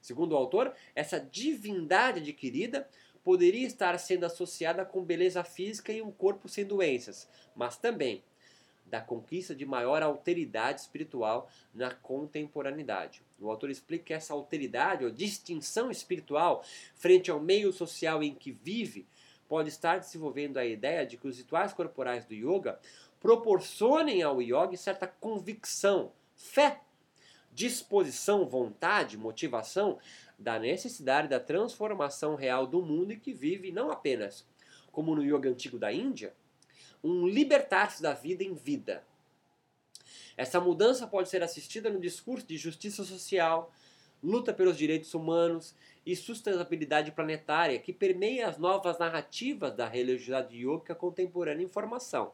Segundo 0.01 0.33
o 0.33 0.37
autor, 0.37 0.75
essa 0.95 1.21
divindade 1.21 2.21
adquirida 2.21 2.89
poderia 3.23 3.67
estar 3.67 3.99
sendo 3.99 4.25
associada 4.25 4.85
com 4.85 5.03
beleza 5.05 5.45
física 5.45 5.93
e 5.93 6.03
um 6.03 6.11
corpo 6.11 6.49
sem 6.49 6.65
doenças, 6.65 7.29
mas 7.55 7.77
também 7.77 8.23
da 8.87 9.01
conquista 9.01 9.55
de 9.55 9.65
maior 9.65 10.03
alteridade 10.03 10.81
espiritual 10.81 11.49
na 11.73 11.95
contemporaneidade. 11.95 13.23
O 13.39 13.49
autor 13.49 13.71
explica 13.71 14.07
que 14.07 14.13
essa 14.13 14.35
alteridade 14.35 15.05
ou 15.05 15.11
distinção 15.11 15.91
espiritual 15.91 16.65
frente 16.97 17.31
ao 17.31 17.41
meio 17.41 17.73
social 17.73 18.23
em 18.23 18.35
que 18.35 18.51
vive 18.51 19.07
pode 19.49 19.69
estar 19.69 19.99
desenvolvendo 19.99 20.59
a 20.59 20.65
ideia 20.65 21.07
de 21.07 21.17
que 21.17 21.29
os 21.29 21.39
rituais 21.39 21.73
corporais 21.73 22.25
do 22.25 22.35
yoga 22.35 22.79
proporcionem 23.21 24.23
ao 24.23 24.43
yogi 24.43 24.77
certa 24.77 25.07
convicção, 25.07 26.13
fé, 26.37 26.81
disposição, 27.53 28.47
vontade, 28.47 29.19
motivação 29.19 29.99
da 30.41 30.59
necessidade 30.59 31.29
da 31.29 31.39
transformação 31.39 32.35
real 32.35 32.67
do 32.67 32.81
mundo 32.81 33.13
em 33.13 33.19
que 33.19 33.33
vive, 33.33 33.71
não 33.71 33.91
apenas 33.91 34.47
como 34.91 35.15
no 35.15 35.23
yoga 35.23 35.49
antigo 35.49 35.79
da 35.79 35.93
Índia, 35.93 36.35
um 37.05 37.27
libertar-se 37.27 38.03
da 38.03 38.13
vida 38.13 38.43
em 38.43 38.55
vida. 38.55 39.05
Essa 40.37 40.61
mudança 40.61 41.07
pode 41.07 41.29
ser 41.29 41.43
assistida 41.43 41.91
no 41.91 42.01
discurso 42.01 42.47
de 42.47 42.57
justiça 42.57 43.05
social, 43.05 43.73
luta 44.23 44.53
pelos 44.53 44.77
direitos 44.77 45.13
humanos 45.15 45.75
e 46.05 46.17
sustentabilidade 46.17 47.13
planetária 47.13 47.79
que 47.79 47.93
permeia 47.93 48.49
as 48.49 48.59
novas 48.59 48.99
narrativas 48.99 49.75
da 49.75 49.87
religiosidade 49.87 50.57
yoga 50.57 50.95
contemporânea 50.95 51.65
em 51.65 51.69
formação. 51.69 52.33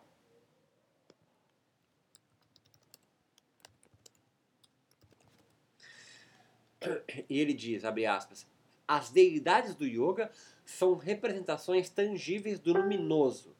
E 7.29 7.39
ele 7.39 7.53
diz, 7.53 7.85
abre 7.85 8.07
aspas, 8.07 8.47
as 8.87 9.11
deidades 9.11 9.75
do 9.75 9.87
yoga 9.87 10.31
são 10.65 10.95
representações 10.95 11.89
tangíveis 11.89 12.59
do 12.59 12.73
luminoso, 12.73 13.55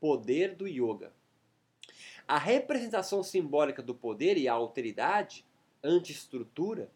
poder 0.00 0.54
do 0.54 0.66
yoga. 0.66 1.12
A 2.26 2.38
representação 2.38 3.22
simbólica 3.22 3.82
do 3.82 3.94
poder 3.94 4.36
e 4.38 4.48
a 4.48 4.52
alteridade, 4.52 5.44
antiestrutura, 5.82 6.90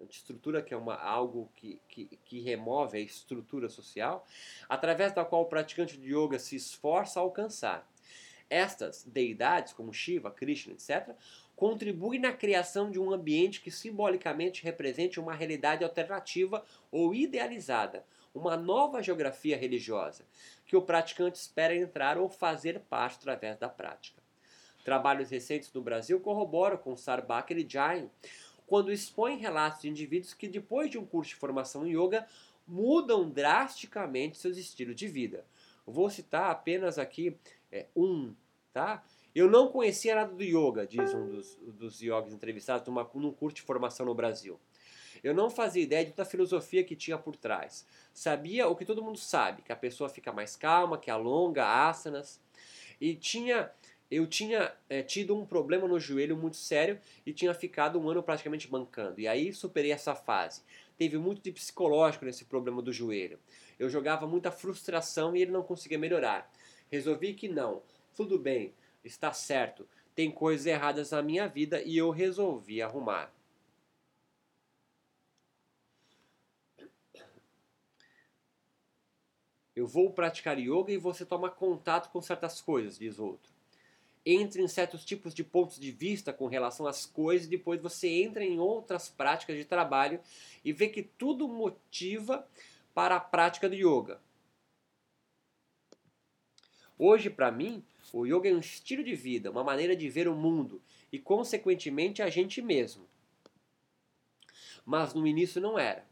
antiestrutura 0.00 0.60
que 0.62 0.74
é 0.74 0.76
uma, 0.76 0.96
algo 0.96 1.50
que, 1.54 1.80
que, 1.88 2.18
que 2.24 2.40
remove 2.40 2.98
a 2.98 3.00
estrutura 3.00 3.68
social, 3.68 4.26
através 4.68 5.12
da 5.14 5.24
qual 5.24 5.42
o 5.42 5.46
praticante 5.46 5.96
de 5.96 6.12
yoga 6.14 6.38
se 6.38 6.56
esforça 6.56 7.20
a 7.20 7.22
alcançar. 7.22 7.88
Estas 8.50 9.04
deidades, 9.04 9.72
como 9.72 9.94
Shiva, 9.94 10.30
Krishna, 10.30 10.74
etc., 10.74 11.16
contribuem 11.56 12.20
na 12.20 12.32
criação 12.32 12.90
de 12.90 12.98
um 12.98 13.12
ambiente 13.12 13.60
que 13.60 13.70
simbolicamente 13.70 14.64
represente 14.64 15.20
uma 15.20 15.34
realidade 15.34 15.84
alternativa 15.84 16.64
ou 16.90 17.14
idealizada, 17.14 18.04
uma 18.34 18.56
nova 18.56 19.02
geografia 19.02 19.56
religiosa, 19.56 20.24
que 20.66 20.76
o 20.76 20.82
praticante 20.82 21.38
espera 21.38 21.76
entrar 21.76 22.18
ou 22.18 22.28
fazer 22.28 22.80
parte 22.80 23.16
através 23.16 23.58
da 23.58 23.68
prática. 23.68 24.22
Trabalhos 24.84 25.30
recentes 25.30 25.72
no 25.72 25.82
Brasil 25.82 26.18
corroboram 26.18 26.76
com 26.76 26.96
Sarbacher 26.96 27.58
e 27.58 27.68
Jain, 27.68 28.10
quando 28.66 28.92
expõem 28.92 29.38
relatos 29.38 29.82
de 29.82 29.88
indivíduos 29.88 30.34
que, 30.34 30.48
depois 30.48 30.90
de 30.90 30.98
um 30.98 31.04
curso 31.04 31.30
de 31.30 31.36
formação 31.36 31.86
em 31.86 31.90
yoga, 31.90 32.26
mudam 32.66 33.28
drasticamente 33.28 34.38
seus 34.38 34.56
estilos 34.56 34.96
de 34.96 35.06
vida. 35.06 35.44
Vou 35.86 36.08
citar 36.08 36.50
apenas 36.50 36.98
aqui 36.98 37.36
é, 37.70 37.86
um, 37.94 38.34
tá? 38.72 39.04
Eu 39.34 39.48
não 39.48 39.68
conhecia 39.68 40.14
nada 40.14 40.34
do 40.34 40.42
yoga, 40.42 40.86
diz 40.86 41.14
um 41.14 41.28
dos, 41.28 41.56
dos 41.56 42.00
yogis 42.00 42.34
entrevistados 42.34 42.86
numa, 42.86 43.08
num 43.14 43.32
curso 43.32 43.56
de 43.56 43.62
formação 43.62 44.04
no 44.04 44.14
Brasil. 44.14 44.60
Eu 45.22 45.32
não 45.32 45.48
fazia 45.48 45.82
ideia 45.82 46.04
de 46.04 46.10
toda 46.10 46.22
a 46.22 46.30
filosofia 46.30 46.82
que 46.82 46.96
tinha 46.96 47.16
por 47.16 47.36
trás. 47.36 47.86
Sabia 48.12 48.68
o 48.68 48.74
que 48.74 48.84
todo 48.84 49.02
mundo 49.02 49.18
sabe, 49.18 49.62
que 49.62 49.72
a 49.72 49.76
pessoa 49.76 50.10
fica 50.10 50.32
mais 50.32 50.56
calma, 50.56 50.98
que 50.98 51.10
alonga 51.10 51.64
asanas. 51.64 52.40
E 53.00 53.14
tinha, 53.14 53.70
eu 54.10 54.26
tinha 54.26 54.74
é, 54.88 55.02
tido 55.02 55.36
um 55.36 55.46
problema 55.46 55.86
no 55.86 55.98
joelho 55.98 56.36
muito 56.36 56.56
sério 56.56 57.00
e 57.24 57.32
tinha 57.32 57.54
ficado 57.54 58.00
um 58.00 58.10
ano 58.10 58.22
praticamente 58.22 58.70
mancando. 58.70 59.20
E 59.20 59.28
aí 59.28 59.52
superei 59.52 59.92
essa 59.92 60.14
fase. 60.14 60.62
Teve 60.98 61.16
muito 61.18 61.40
de 61.40 61.52
psicológico 61.52 62.24
nesse 62.24 62.44
problema 62.44 62.82
do 62.82 62.92
joelho. 62.92 63.38
Eu 63.78 63.88
jogava 63.88 64.26
muita 64.26 64.50
frustração 64.50 65.36
e 65.36 65.42
ele 65.42 65.52
não 65.52 65.62
conseguia 65.62 65.98
melhorar. 65.98 66.50
Resolvi 66.90 67.32
que 67.32 67.48
não. 67.48 67.82
Tudo 68.14 68.38
bem, 68.38 68.74
está 69.04 69.32
certo. 69.32 69.88
Tem 70.14 70.30
coisas 70.30 70.66
erradas 70.66 71.10
na 71.10 71.22
minha 71.22 71.48
vida 71.48 71.82
e 71.82 71.96
eu 71.96 72.10
resolvi 72.10 72.82
arrumar. 72.82 73.32
Eu 79.74 79.86
vou 79.86 80.12
praticar 80.12 80.58
yoga 80.58 80.92
e 80.92 80.98
você 80.98 81.24
toma 81.24 81.50
contato 81.50 82.10
com 82.10 82.20
certas 82.20 82.60
coisas, 82.60 82.98
diz 82.98 83.18
outro. 83.18 83.50
Entre 84.24 84.62
em 84.62 84.68
certos 84.68 85.04
tipos 85.04 85.34
de 85.34 85.42
pontos 85.42 85.80
de 85.80 85.90
vista 85.90 86.32
com 86.32 86.46
relação 86.46 86.86
às 86.86 87.06
coisas, 87.06 87.48
depois 87.48 87.80
você 87.80 88.08
entra 88.08 88.44
em 88.44 88.60
outras 88.60 89.08
práticas 89.08 89.56
de 89.56 89.64
trabalho 89.64 90.20
e 90.64 90.72
vê 90.72 90.88
que 90.88 91.02
tudo 91.02 91.48
motiva 91.48 92.46
para 92.94 93.16
a 93.16 93.20
prática 93.20 93.68
do 93.68 93.74
yoga. 93.74 94.20
Hoje, 96.98 97.30
para 97.30 97.50
mim, 97.50 97.82
o 98.12 98.26
yoga 98.26 98.48
é 98.48 98.54
um 98.54 98.58
estilo 98.58 99.02
de 99.02 99.14
vida, 99.14 99.50
uma 99.50 99.64
maneira 99.64 99.96
de 99.96 100.08
ver 100.08 100.28
o 100.28 100.34
mundo 100.34 100.82
e, 101.10 101.18
consequentemente, 101.18 102.22
a 102.22 102.28
gente 102.28 102.60
mesmo. 102.60 103.08
Mas 104.84 105.14
no 105.14 105.26
início 105.26 105.60
não 105.60 105.78
era. 105.78 106.04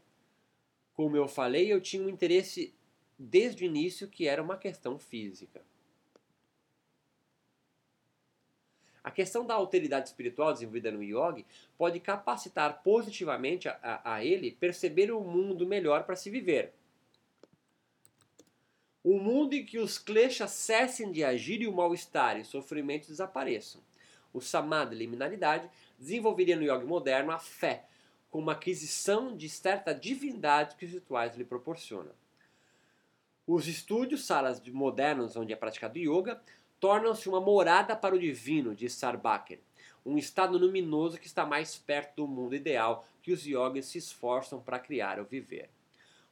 Como 0.93 1.15
eu 1.15 1.27
falei, 1.27 1.71
eu 1.71 1.79
tinha 1.79 2.03
um 2.03 2.09
interesse 2.09 2.73
desde 3.17 3.63
o 3.63 3.67
início 3.67 4.07
que 4.07 4.27
era 4.27 4.41
uma 4.41 4.57
questão 4.57 4.97
física. 4.97 5.61
A 9.03 9.09
questão 9.09 9.45
da 9.45 9.55
alteridade 9.55 10.09
espiritual 10.09 10.53
desenvolvida 10.53 10.91
no 10.91 11.03
yoga 11.03 11.43
pode 11.77 11.99
capacitar 11.99 12.81
positivamente 12.83 13.67
a, 13.67 13.79
a, 13.81 14.15
a 14.15 14.25
ele 14.25 14.51
perceber 14.51 15.11
o 15.11 15.21
mundo 15.21 15.65
melhor 15.65 16.03
para 16.03 16.15
se 16.15 16.29
viver. 16.29 16.73
Um 19.03 19.19
mundo 19.19 19.53
em 19.53 19.65
que 19.65 19.79
os 19.79 19.97
kleshas 19.97 20.51
cessem 20.51 21.11
de 21.11 21.23
agir 21.23 21.61
e 21.61 21.67
o 21.67 21.73
mal-estar 21.73 22.37
e 22.37 22.41
o 22.41 22.45
sofrimento 22.45 23.07
desapareçam. 23.07 23.81
O 24.31 24.39
samadhi, 24.39 24.95
liminaridade, 24.95 25.69
desenvolveria 25.97 26.55
no 26.55 26.63
yoga 26.63 26.85
moderno 26.85 27.31
a 27.31 27.39
fé, 27.39 27.85
com 28.29 28.39
uma 28.39 28.53
aquisição 28.53 29.35
de 29.35 29.49
certa 29.49 29.93
divindade 29.93 30.75
que 30.75 30.85
os 30.85 30.91
rituais 30.91 31.35
lhe 31.35 31.43
proporcionam. 31.43 32.13
Os 33.45 33.67
estúdios, 33.67 34.25
salas 34.25 34.61
modernos 34.67 35.35
onde 35.35 35.51
é 35.51 35.55
praticado 35.55 35.97
yoga, 35.97 36.41
tornam-se 36.79 37.27
uma 37.27 37.41
morada 37.41 37.95
para 37.95 38.15
o 38.15 38.19
divino, 38.19 38.75
diz 38.75 38.93
Sarbacher, 38.93 39.59
um 40.05 40.17
estado 40.17 40.57
luminoso 40.57 41.19
que 41.19 41.27
está 41.27 41.45
mais 41.45 41.75
perto 41.75 42.17
do 42.17 42.27
mundo 42.27 42.55
ideal 42.55 43.05
que 43.21 43.31
os 43.31 43.45
yogis 43.45 43.85
se 43.85 43.97
esforçam 43.97 44.61
para 44.61 44.79
criar 44.79 45.19
ou 45.19 45.25
viver. 45.25 45.69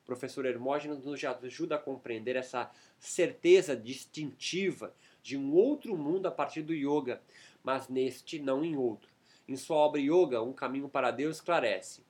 Professor 0.09 0.43
Hermógenes 0.43 1.05
nos 1.05 1.23
ajuda 1.23 1.75
a 1.75 1.79
compreender 1.79 2.35
essa 2.35 2.71
certeza 2.97 3.75
distintiva 3.75 4.91
de 5.21 5.37
um 5.37 5.53
outro 5.53 5.95
mundo 5.95 6.25
a 6.25 6.31
partir 6.31 6.63
do 6.63 6.73
yoga, 6.73 7.21
mas 7.63 7.87
neste 7.87 8.39
não 8.39 8.65
em 8.65 8.75
outro. 8.75 9.07
Em 9.47 9.55
sua 9.55 9.77
obra 9.77 10.01
Yoga, 10.01 10.41
Um 10.41 10.51
Caminho 10.51 10.89
para 10.89 11.11
Deus, 11.11 11.35
esclarece 11.35 12.01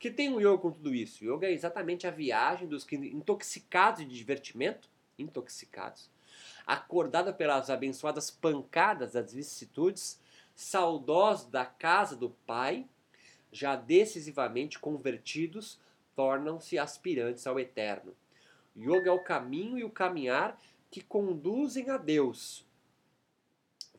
que 0.00 0.10
tem 0.10 0.28
um 0.28 0.40
yoga 0.40 0.58
com 0.58 0.72
tudo 0.72 0.92
isso. 0.92 1.24
Yoga 1.24 1.46
é 1.46 1.52
exatamente 1.52 2.08
a 2.08 2.10
viagem 2.10 2.66
dos 2.66 2.82
que 2.82 2.96
intoxicados 2.96 4.00
de 4.00 4.16
divertimento, 4.16 4.90
intoxicados, 5.16 6.10
acordada 6.66 7.32
pelas 7.32 7.70
abençoadas 7.70 8.32
pancadas 8.32 9.12
das 9.12 9.32
vicissitudes, 9.32 10.20
saudosos 10.56 11.46
da 11.46 11.64
casa 11.64 12.16
do 12.16 12.30
Pai, 12.44 12.84
já 13.52 13.76
decisivamente 13.76 14.80
convertidos, 14.80 15.78
tornam-se 16.14 16.78
aspirantes 16.78 17.46
ao 17.46 17.58
eterno. 17.58 18.14
Yoga 18.76 19.10
é 19.10 19.12
o 19.12 19.22
caminho 19.22 19.78
e 19.78 19.84
o 19.84 19.90
caminhar 19.90 20.58
que 20.90 21.00
conduzem 21.00 21.90
a 21.90 21.96
Deus. 21.96 22.66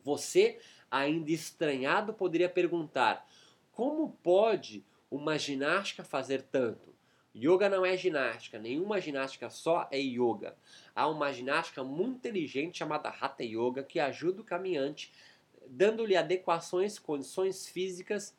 Você, 0.02 0.58
ainda 0.90 1.30
estranhado, 1.30 2.12
poderia 2.12 2.48
perguntar: 2.48 3.26
como 3.72 4.10
pode 4.22 4.84
uma 5.10 5.38
ginástica 5.38 6.04
fazer 6.04 6.42
tanto? 6.42 6.94
Yoga 7.36 7.68
não 7.68 7.84
é 7.84 7.94
ginástica, 7.96 8.58
nenhuma 8.58 8.98
ginástica 8.98 9.50
só 9.50 9.86
é 9.90 9.98
yoga. 9.98 10.56
Há 10.94 11.06
uma 11.06 11.30
ginástica 11.32 11.84
muito 11.84 12.16
inteligente 12.16 12.78
chamada 12.78 13.10
Hatha 13.10 13.44
Yoga 13.44 13.82
que 13.82 14.00
ajuda 14.00 14.40
o 14.40 14.44
caminhante, 14.44 15.12
dando-lhe 15.66 16.16
adequações, 16.16 16.98
condições 16.98 17.68
físicas, 17.68 18.34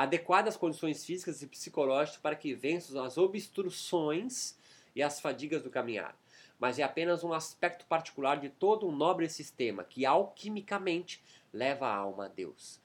adequadas 0.00 0.56
condições 0.56 1.04
físicas 1.04 1.42
e 1.42 1.46
psicológicas 1.46 2.18
para 2.18 2.34
que 2.34 2.54
vença 2.54 3.04
as 3.04 3.18
obstruções 3.18 4.56
e 4.96 5.02
as 5.02 5.20
fadigas 5.20 5.62
do 5.62 5.68
caminhar. 5.68 6.18
Mas 6.58 6.78
é 6.78 6.82
apenas 6.82 7.22
um 7.22 7.34
aspecto 7.34 7.84
particular 7.84 8.40
de 8.40 8.48
todo 8.48 8.88
um 8.88 8.96
nobre 8.96 9.28
sistema 9.28 9.84
que 9.84 10.06
alquimicamente 10.06 11.22
leva 11.52 11.86
a 11.86 11.94
alma 11.94 12.24
a 12.24 12.28
Deus. 12.28 12.80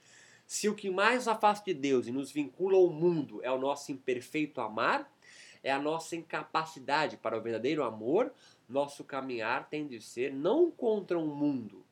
Se 0.46 0.68
o 0.68 0.76
que 0.76 0.90
mais 0.90 1.26
afasta 1.26 1.64
de 1.64 1.74
Deus 1.74 2.06
e 2.06 2.12
nos 2.12 2.34
vincula 2.34 2.76
ao 2.76 2.90
mundo 2.90 3.40
é 3.42 3.50
o 3.50 3.58
nosso 3.58 3.94
imperfeito 3.94 4.60
amar, 4.60 5.10
é 5.64 5.72
a 5.72 5.80
nossa 5.80 6.18
incapacidade 6.18 7.16
para 7.16 7.38
o 7.38 7.42
verdadeiro 7.42 7.86
amor, 7.86 8.30
nosso 8.68 9.06
caminhar 9.06 9.70
tem 9.70 9.88
de 9.88 10.02
ser 10.02 10.34
não 10.34 10.70
contra 10.70 11.18
o 11.18 11.28
mundo, 11.28 11.86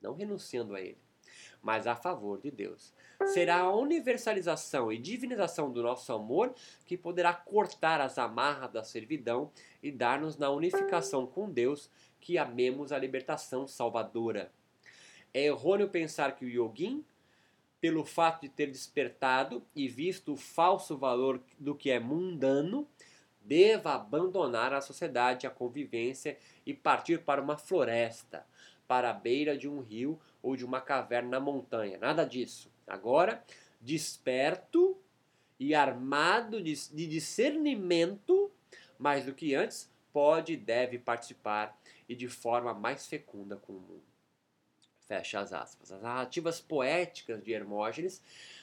não 0.00 0.14
renunciando 0.14 0.74
a 0.74 0.80
ele, 0.80 1.01
mas 1.62 1.86
a 1.86 1.94
favor 1.94 2.40
de 2.40 2.50
Deus. 2.50 2.92
Será 3.26 3.60
a 3.60 3.74
universalização 3.74 4.92
e 4.92 4.98
divinização 4.98 5.70
do 5.70 5.82
nosso 5.82 6.12
amor 6.12 6.54
que 6.84 6.98
poderá 6.98 7.32
cortar 7.32 8.00
as 8.00 8.18
amarras 8.18 8.72
da 8.72 8.82
servidão 8.82 9.50
e 9.82 9.92
dar-nos 9.92 10.36
na 10.36 10.50
unificação 10.50 11.26
com 11.26 11.48
Deus 11.48 11.88
que 12.20 12.36
amemos 12.36 12.92
a 12.92 12.98
libertação 12.98 13.66
salvadora. 13.66 14.52
É 15.32 15.46
errôneo 15.46 15.88
pensar 15.88 16.36
que 16.36 16.44
o 16.44 16.48
yogin, 16.48 17.04
pelo 17.80 18.04
fato 18.04 18.42
de 18.42 18.48
ter 18.48 18.66
despertado 18.66 19.64
e 19.74 19.88
visto 19.88 20.34
o 20.34 20.36
falso 20.36 20.96
valor 20.96 21.40
do 21.58 21.74
que 21.74 21.90
é 21.90 21.98
mundano, 21.98 22.86
deva 23.40 23.94
abandonar 23.94 24.72
a 24.72 24.80
sociedade, 24.80 25.46
a 25.46 25.50
convivência 25.50 26.38
e 26.64 26.72
partir 26.72 27.22
para 27.22 27.42
uma 27.42 27.56
floresta, 27.56 28.46
para 28.86 29.10
a 29.10 29.14
beira 29.14 29.56
de 29.56 29.68
um 29.68 29.80
rio 29.80 30.20
ou 30.42 30.56
de 30.56 30.64
uma 30.64 30.80
caverna 30.80 31.30
na 31.30 31.40
montanha. 31.40 31.98
Nada 31.98 32.24
disso. 32.24 32.70
Agora, 32.86 33.42
desperto 33.80 34.98
e 35.58 35.74
armado 35.74 36.60
de, 36.60 36.74
de 36.90 37.06
discernimento, 37.06 38.50
mais 38.98 39.24
do 39.24 39.32
que 39.32 39.54
antes, 39.54 39.90
pode 40.12 40.54
e 40.54 40.56
deve 40.56 40.98
participar 40.98 41.78
e 42.08 42.14
de 42.14 42.28
forma 42.28 42.74
mais 42.74 43.06
fecunda 43.06 43.56
com 43.56 43.72
o 43.72 43.80
mundo. 43.80 44.02
Fecha 45.06 45.40
as 45.40 45.52
aspas. 45.52 45.92
As 45.92 46.02
narrativas 46.02 46.60
poéticas 46.60 47.42
de 47.42 47.52
Hermógenes 47.52 48.22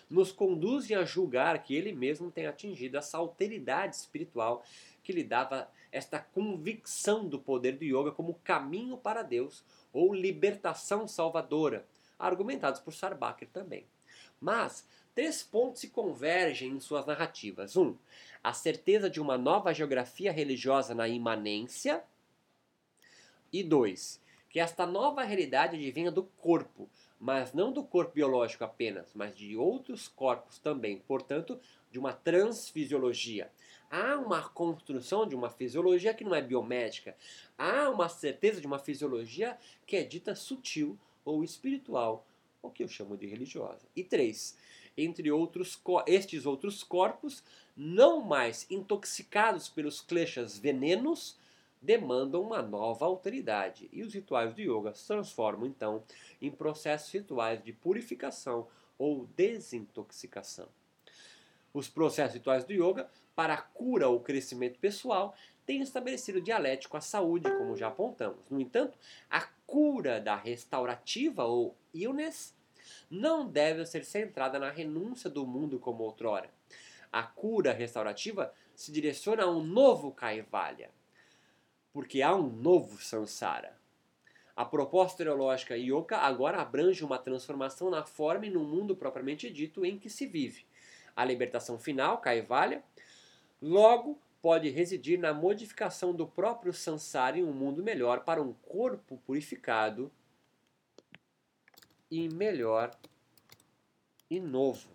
nos 0.09 0.31
conduzem 0.31 0.97
a 0.97 1.03
julgar 1.03 1.63
que 1.63 1.75
ele 1.75 1.93
mesmo 1.93 2.31
tem 2.31 2.47
atingido 2.47 2.97
essa 2.97 3.17
alteridade 3.17 3.95
espiritual 3.95 4.63
que 5.03 5.11
lhe 5.11 5.23
dava 5.23 5.69
esta 5.91 6.19
convicção 6.19 7.27
do 7.27 7.39
poder 7.39 7.73
do 7.73 7.83
yoga 7.83 8.11
como 8.11 8.39
caminho 8.43 8.97
para 8.97 9.23
Deus 9.23 9.63
ou 9.93 10.13
libertação 10.13 11.07
salvadora, 11.07 11.85
argumentados 12.17 12.79
por 12.79 12.93
Sarbacher 12.93 13.47
também. 13.49 13.85
Mas 14.39 14.85
três 15.13 15.43
pontos 15.43 15.81
se 15.81 15.89
convergem 15.89 16.71
em 16.71 16.79
suas 16.79 17.05
narrativas. 17.05 17.75
Um, 17.75 17.95
a 18.43 18.53
certeza 18.53 19.09
de 19.09 19.19
uma 19.19 19.37
nova 19.37 19.73
geografia 19.73 20.31
religiosa 20.31 20.95
na 20.95 21.07
imanência. 21.07 22.03
E 23.51 23.63
dois, 23.63 24.21
que 24.49 24.59
esta 24.59 24.85
nova 24.85 25.23
realidade 25.23 25.75
advinha 25.75 26.11
do 26.11 26.23
corpo, 26.23 26.89
mas 27.19 27.53
não 27.53 27.71
do 27.71 27.83
corpo 27.83 28.13
biológico 28.13 28.63
apenas, 28.63 29.11
mas 29.13 29.35
de 29.35 29.57
outros 29.57 30.07
corpos 30.07 30.57
também, 30.59 30.99
portanto, 30.99 31.59
de 31.91 31.99
uma 31.99 32.13
transfisiologia. 32.13 33.51
Há 33.89 34.15
uma 34.17 34.47
construção 34.49 35.27
de 35.27 35.35
uma 35.35 35.49
fisiologia 35.49 36.13
que 36.13 36.23
não 36.23 36.35
é 36.35 36.41
biomédica, 36.41 37.15
há 37.57 37.89
uma 37.89 38.07
certeza 38.07 38.61
de 38.61 38.67
uma 38.67 38.77
fisiologia 38.77 39.57
que 39.85 39.95
é 39.95 40.03
dita 40.03 40.35
sutil 40.35 40.97
ou 41.25 41.43
espiritual, 41.43 42.25
o 42.61 42.69
que 42.69 42.83
eu 42.83 42.87
chamo 42.87 43.17
de 43.17 43.25
religiosa. 43.25 43.87
E 43.95 44.03
três, 44.03 44.55
entre 44.97 45.31
outros, 45.31 45.81
estes 46.05 46.45
outros 46.45 46.83
corpos, 46.83 47.43
não 47.75 48.21
mais 48.21 48.69
intoxicados 48.69 49.69
pelos 49.69 50.01
kleshas 50.01 50.57
venenos, 50.57 51.37
demandam 51.81 52.41
uma 52.41 52.61
nova 52.61 53.05
autoridade. 53.05 53.89
E 53.91 54.03
os 54.03 54.13
rituais 54.13 54.53
do 54.53 54.61
yoga 54.61 54.93
se 54.93 55.07
transformam 55.07 55.65
então 55.65 56.03
em 56.41 56.51
processos 56.51 57.11
rituais 57.11 57.63
de 57.63 57.71
purificação 57.71 58.67
ou 58.97 59.27
desintoxicação. 59.35 60.67
Os 61.73 61.87
processos 61.87 62.35
rituais 62.35 62.65
do 62.65 62.73
yoga, 62.73 63.09
para 63.39 63.53
a 63.53 63.61
cura 63.61 64.09
ou 64.09 64.19
crescimento 64.19 64.77
pessoal, 64.79 65.33
têm 65.65 65.81
estabelecido 65.81 66.41
dialético 66.41 66.97
à 66.97 66.99
saúde, 66.99 67.49
como 67.49 67.77
já 67.77 67.87
apontamos. 67.87 68.39
No 68.49 68.59
entanto, 68.59 68.97
a 69.29 69.39
cura 69.65 70.19
da 70.19 70.35
restaurativa 70.35 71.45
ou 71.45 71.73
illness 71.93 72.53
não 73.09 73.47
deve 73.47 73.85
ser 73.85 74.03
centrada 74.03 74.59
na 74.59 74.69
renúncia 74.69 75.29
do 75.29 75.47
mundo 75.47 75.79
como 75.79 76.03
outrora. 76.03 76.49
A 77.09 77.23
cura 77.23 77.71
restaurativa 77.71 78.53
se 78.75 78.91
direciona 78.91 79.43
a 79.43 79.49
um 79.49 79.63
novo 79.63 80.11
Kaivalya, 80.11 80.89
porque 81.93 82.21
há 82.21 82.35
um 82.35 82.49
novo 82.49 83.01
samsara. 83.01 83.73
A 84.53 84.65
proposta 84.65 85.23
teológica 85.23 85.77
yoga 85.77 86.17
agora 86.17 86.61
abrange 86.61 87.05
uma 87.05 87.17
transformação 87.17 87.89
na 87.89 88.03
forma 88.03 88.47
e 88.47 88.49
no 88.49 88.65
mundo 88.65 88.97
propriamente 88.97 89.49
dito 89.49 89.85
em 89.85 89.97
que 89.97 90.09
se 90.09 90.25
vive. 90.25 90.65
A 91.15 91.23
libertação 91.23 91.79
final, 91.79 92.17
Kaivalya, 92.17 92.83
logo 93.61 94.19
pode 94.41 94.69
residir 94.69 95.19
na 95.19 95.33
modificação 95.33 96.13
do 96.13 96.25
próprio 96.25 96.73
samsara 96.73 97.37
em 97.37 97.43
um 97.43 97.53
mundo 97.53 97.83
melhor 97.83 98.23
para 98.23 98.41
um 98.41 98.53
corpo 98.53 99.17
purificado 99.25 100.11
e 102.09 102.29
melhor 102.29 102.91
e 104.29 104.39
novo. 104.39 104.89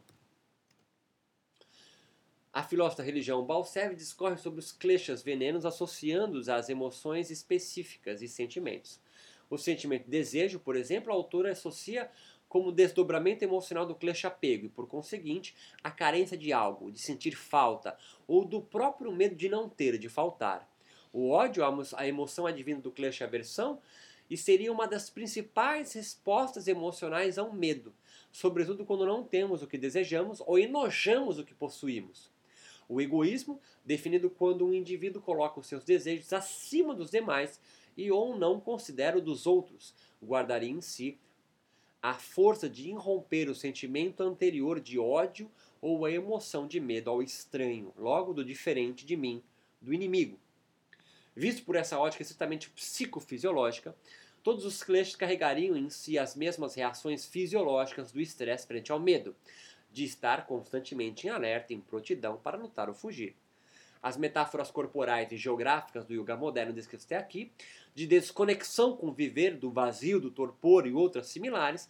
A 2.52 2.62
filósofa 2.62 2.98
da 2.98 3.06
religião 3.06 3.44
Balsev 3.44 3.96
discorre 3.96 4.36
sobre 4.36 4.60
os 4.60 4.70
kleshas 4.70 5.22
venenos 5.22 5.66
associando-os 5.66 6.48
às 6.48 6.68
emoções 6.68 7.30
específicas 7.30 8.22
e 8.22 8.28
sentimentos. 8.28 9.00
O 9.50 9.58
sentimento 9.58 10.04
de 10.04 10.10
desejo, 10.10 10.60
por 10.60 10.76
exemplo, 10.76 11.12
a 11.12 11.16
autora 11.16 11.50
associa 11.50 12.10
como 12.54 12.70
desdobramento 12.70 13.42
emocional 13.42 13.84
do 13.84 13.96
klesha 13.96 14.28
apego 14.28 14.66
e, 14.66 14.68
por 14.68 14.86
conseguinte, 14.86 15.56
a 15.82 15.90
carência 15.90 16.38
de 16.38 16.52
algo, 16.52 16.92
de 16.92 17.00
sentir 17.00 17.34
falta, 17.34 17.98
ou 18.28 18.44
do 18.44 18.60
próprio 18.60 19.10
medo 19.10 19.34
de 19.34 19.48
não 19.48 19.68
ter, 19.68 19.98
de 19.98 20.08
faltar. 20.08 20.72
O 21.12 21.30
ódio, 21.30 21.64
a 21.96 22.06
emoção 22.06 22.46
advinda 22.46 22.80
do 22.80 22.92
klesha 22.92 23.24
aversão, 23.24 23.80
e 24.30 24.36
seria 24.36 24.70
uma 24.70 24.86
das 24.86 25.10
principais 25.10 25.94
respostas 25.94 26.68
emocionais 26.68 27.38
ao 27.38 27.52
medo, 27.52 27.92
sobretudo 28.30 28.84
quando 28.84 29.04
não 29.04 29.24
temos 29.24 29.60
o 29.60 29.66
que 29.66 29.76
desejamos 29.76 30.40
ou 30.46 30.56
enojamos 30.56 31.40
o 31.40 31.44
que 31.44 31.54
possuímos. 31.54 32.30
O 32.88 33.00
egoísmo, 33.00 33.60
definido 33.84 34.30
quando 34.30 34.64
um 34.64 34.72
indivíduo 34.72 35.20
coloca 35.20 35.58
os 35.58 35.66
seus 35.66 35.82
desejos 35.82 36.32
acima 36.32 36.94
dos 36.94 37.10
demais 37.10 37.58
e 37.96 38.12
ou 38.12 38.38
não 38.38 38.60
considera 38.60 39.18
o 39.18 39.20
dos 39.20 39.44
outros, 39.44 39.92
guardaria 40.22 40.70
em 40.70 40.80
si 40.80 41.18
a 42.04 42.12
força 42.12 42.68
de 42.68 42.90
irromper 42.90 43.48
o 43.48 43.54
sentimento 43.54 44.22
anterior 44.22 44.78
de 44.78 44.98
ódio 44.98 45.50
ou 45.80 46.04
a 46.04 46.12
emoção 46.12 46.66
de 46.66 46.78
medo 46.78 47.08
ao 47.08 47.22
estranho, 47.22 47.94
logo 47.96 48.34
do 48.34 48.44
diferente 48.44 49.06
de 49.06 49.16
mim, 49.16 49.42
do 49.80 49.90
inimigo. 49.90 50.38
Visto 51.34 51.64
por 51.64 51.76
essa 51.76 51.98
ótica 51.98 52.20
estritamente 52.20 52.68
psicofisiológica, 52.68 53.96
todos 54.42 54.66
os 54.66 54.82
clichês 54.82 55.16
carregariam 55.16 55.74
em 55.78 55.88
si 55.88 56.18
as 56.18 56.36
mesmas 56.36 56.74
reações 56.74 57.24
fisiológicas 57.24 58.12
do 58.12 58.20
estresse 58.20 58.66
frente 58.66 58.92
ao 58.92 59.00
medo, 59.00 59.34
de 59.90 60.04
estar 60.04 60.46
constantemente 60.46 61.26
em 61.26 61.30
alerta, 61.30 61.72
em 61.72 61.80
prontidão 61.80 62.36
para 62.36 62.58
lutar 62.58 62.90
ou 62.90 62.94
fugir. 62.94 63.34
As 64.04 64.18
metáforas 64.18 64.70
corporais 64.70 65.32
e 65.32 65.38
geográficas 65.38 66.04
do 66.04 66.12
yoga 66.12 66.36
moderno 66.36 66.74
descritas 66.74 67.06
até 67.06 67.16
aqui, 67.16 67.50
de 67.94 68.06
desconexão 68.06 68.94
com 68.94 69.06
o 69.06 69.12
viver, 69.14 69.56
do 69.56 69.70
vazio, 69.70 70.20
do 70.20 70.30
torpor 70.30 70.86
e 70.86 70.92
outras 70.92 71.28
similares, 71.28 71.88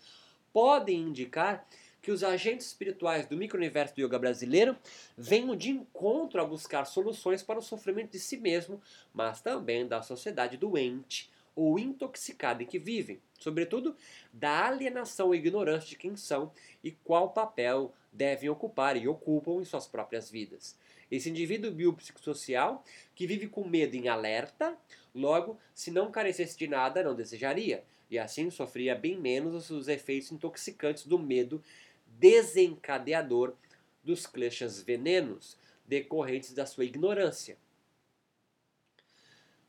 podem 0.52 1.00
indicar 1.00 1.66
que 2.00 2.12
os 2.12 2.22
agentes 2.22 2.68
espirituais 2.68 3.26
do 3.26 3.36
micro-universo 3.36 3.96
do 3.96 4.00
yoga 4.00 4.16
brasileiro 4.16 4.76
venham 5.18 5.56
de 5.56 5.70
encontro 5.70 6.40
a 6.40 6.44
buscar 6.44 6.84
soluções 6.84 7.42
para 7.42 7.58
o 7.58 7.62
sofrimento 7.62 8.12
de 8.12 8.20
si 8.20 8.36
mesmo, 8.36 8.80
mas 9.12 9.40
também 9.40 9.84
da 9.84 10.00
sociedade 10.00 10.56
doente 10.56 11.28
ou 11.56 11.80
intoxicada 11.80 12.62
em 12.62 12.66
que 12.66 12.78
vivem, 12.78 13.20
sobretudo 13.40 13.96
da 14.32 14.68
alienação 14.68 15.34
e 15.34 15.38
ignorância 15.38 15.88
de 15.88 15.96
quem 15.96 16.14
são 16.14 16.52
e 16.80 16.92
qual 16.92 17.30
papel 17.30 17.92
devem 18.12 18.48
ocupar 18.48 18.96
e 18.96 19.08
ocupam 19.08 19.60
em 19.60 19.64
suas 19.64 19.88
próprias 19.88 20.30
vidas. 20.30 20.76
Esse 21.14 21.30
indivíduo 21.30 21.70
biopsicossocial 21.70 22.84
que 23.14 23.26
vive 23.26 23.46
com 23.46 23.66
medo 23.66 23.94
em 23.94 24.08
alerta, 24.08 24.76
logo, 25.14 25.58
se 25.72 25.90
não 25.90 26.10
carecesse 26.10 26.58
de 26.58 26.66
nada, 26.66 27.04
não 27.04 27.14
desejaria, 27.14 27.84
e 28.10 28.18
assim 28.18 28.50
sofria 28.50 28.94
bem 28.96 29.16
menos 29.18 29.70
os 29.70 29.86
efeitos 29.86 30.32
intoxicantes 30.32 31.06
do 31.06 31.18
medo 31.18 31.62
desencadeador 32.06 33.54
dos 34.02 34.26
kleshas 34.26 34.82
venenos 34.82 35.56
decorrentes 35.86 36.52
da 36.52 36.66
sua 36.66 36.84
ignorância. 36.84 37.56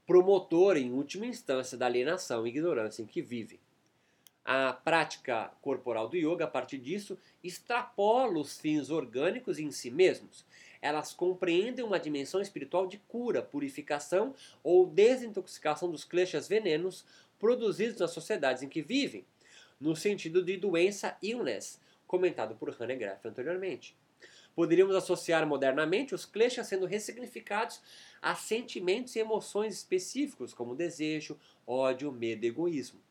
Promotor, 0.05 0.77
em 0.77 0.91
última 0.91 1.25
instância, 1.25 1.77
da 1.77 1.85
alienação 1.85 2.45
e 2.45 2.49
ignorância 2.49 3.01
em 3.01 3.05
que 3.05 3.21
vive. 3.21 3.59
A 4.43 4.73
prática 4.73 5.51
corporal 5.61 6.07
do 6.07 6.15
yoga, 6.15 6.45
a 6.45 6.47
partir 6.47 6.77
disso, 6.77 7.17
extrapola 7.43 8.39
os 8.39 8.59
fins 8.59 8.91
orgânicos 8.91 9.57
em 9.57 9.71
si 9.71 9.89
mesmos. 9.89 10.45
Elas 10.85 11.13
compreendem 11.13 11.83
uma 11.83 11.99
dimensão 11.99 12.39
espiritual 12.39 12.85
de 12.85 12.99
cura, 13.07 13.41
purificação 13.41 14.35
ou 14.63 14.85
desintoxicação 14.85 15.89
dos 15.89 16.03
kleshas 16.03 16.47
venenos 16.47 17.03
produzidos 17.39 17.99
nas 17.99 18.11
sociedades 18.11 18.61
em 18.61 18.69
que 18.69 18.83
vivem, 18.83 19.25
no 19.81 19.95
sentido 19.95 20.43
de 20.43 20.57
doença 20.57 21.17
illness, 21.23 21.81
comentado 22.05 22.55
por 22.55 22.69
Hanegraaff 22.79 23.27
anteriormente. 23.27 23.97
Poderíamos 24.55 24.95
associar 24.95 25.47
modernamente 25.47 26.13
os 26.13 26.23
kleshas 26.23 26.67
sendo 26.67 26.85
ressignificados 26.85 27.81
a 28.21 28.35
sentimentos 28.35 29.15
e 29.15 29.19
emoções 29.19 29.73
específicos, 29.73 30.53
como 30.53 30.75
desejo, 30.75 31.35
ódio, 31.65 32.11
medo 32.11 32.45
e 32.45 32.49
egoísmo. 32.49 33.01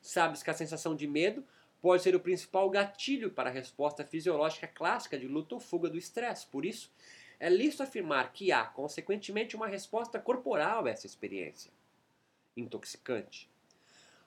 Sabes 0.00 0.44
que 0.44 0.50
a 0.50 0.54
sensação 0.54 0.94
de 0.94 1.08
medo 1.08 1.44
pode 1.82 2.02
ser 2.02 2.14
o 2.16 2.20
principal 2.20 2.68
gatilho 2.70 3.30
para 3.30 3.48
a 3.48 3.52
resposta 3.52 4.04
fisiológica 4.04 4.66
clássica 4.66 5.18
de 5.18 5.28
luta 5.28 5.54
ou 5.54 5.60
fuga 5.60 5.88
do 5.88 5.98
estresse. 5.98 6.46
Por 6.46 6.64
isso, 6.64 6.90
é 7.38 7.48
lícito 7.48 7.82
afirmar 7.82 8.32
que 8.32 8.52
há, 8.52 8.64
consequentemente, 8.64 9.56
uma 9.56 9.66
resposta 9.66 10.18
corporal 10.18 10.86
a 10.86 10.90
essa 10.90 11.06
experiência 11.06 11.70
intoxicante. 12.56 13.50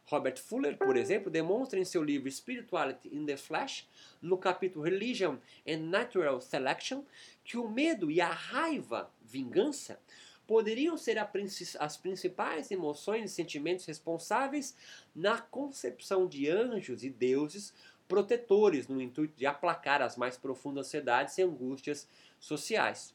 Robert 0.05 0.37
Fuller, 0.37 0.75
por 0.75 0.97
exemplo, 0.97 1.29
demonstra 1.29 1.79
em 1.79 1.85
seu 1.85 2.03
livro 2.03 2.31
Spirituality 2.31 3.15
in 3.15 3.25
the 3.25 3.37
Flesh, 3.37 3.87
no 4.19 4.37
capítulo 4.37 4.83
Religion 4.83 5.37
and 5.67 5.81
Natural 5.81 6.41
Selection, 6.41 7.03
que 7.43 7.57
o 7.57 7.69
medo 7.69 8.09
e 8.09 8.19
a 8.19 8.29
raiva, 8.29 9.11
vingança, 9.21 9.99
poderiam 10.47 10.97
ser 10.97 11.19
as 11.79 11.95
principais 11.95 12.71
emoções 12.71 13.29
e 13.29 13.33
sentimentos 13.35 13.85
responsáveis 13.85 14.75
na 15.13 15.39
concepção 15.39 16.27
de 16.27 16.49
anjos 16.49 17.03
e 17.03 17.09
deuses 17.11 17.71
protetores 18.07 18.87
no 18.87 18.99
intuito 18.99 19.37
de 19.37 19.45
aplacar 19.45 20.01
as 20.01 20.17
mais 20.17 20.35
profundas 20.35 20.87
ansiedades 20.87 21.37
e 21.37 21.43
angústias 21.43 22.07
sociais. 22.39 23.13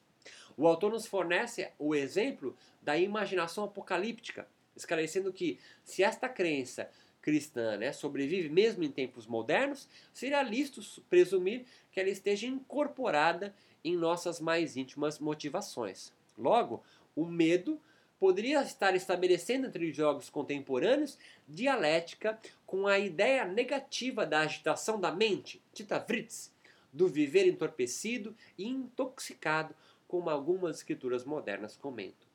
O 0.56 0.66
autor 0.66 0.92
nos 0.92 1.06
fornece 1.06 1.70
o 1.78 1.94
exemplo 1.94 2.56
da 2.80 2.96
imaginação 2.96 3.64
apocalíptica, 3.64 4.46
esclarecendo 4.76 5.32
que, 5.32 5.58
se 5.82 6.02
esta 6.02 6.28
crença 6.28 6.90
cristã 7.20 7.76
né, 7.76 7.92
sobrevive 7.92 8.48
mesmo 8.48 8.84
em 8.84 8.90
tempos 8.90 9.26
modernos, 9.26 9.88
seria 10.12 10.42
lícito 10.42 10.82
presumir 11.08 11.64
que 11.90 11.98
ela 11.98 12.10
esteja 12.10 12.46
incorporada 12.46 13.54
em 13.82 13.96
nossas 13.96 14.40
mais 14.40 14.76
íntimas 14.76 15.18
motivações. 15.18 16.12
Logo, 16.36 16.82
o 17.16 17.24
medo 17.24 17.80
poderia 18.20 18.62
estar 18.62 18.94
estabelecendo 18.94 19.66
entre 19.66 19.90
os 19.90 19.96
jogos 19.96 20.30
contemporâneos 20.30 21.18
dialética 21.48 22.38
com 22.66 22.86
a 22.86 22.98
ideia 22.98 23.44
negativa 23.44 24.24
da 24.24 24.40
agitação 24.40 25.00
da 25.00 25.10
mente, 25.10 25.60
Tita 25.72 26.00
Fritz, 26.00 26.53
do 26.94 27.06
viver 27.08 27.46
entorpecido 27.46 28.34
e 28.56 28.66
intoxicado, 28.66 29.74
como 30.08 30.30
algumas 30.30 30.78
escrituras 30.78 31.24
modernas 31.24 31.76
comentam 31.76 32.34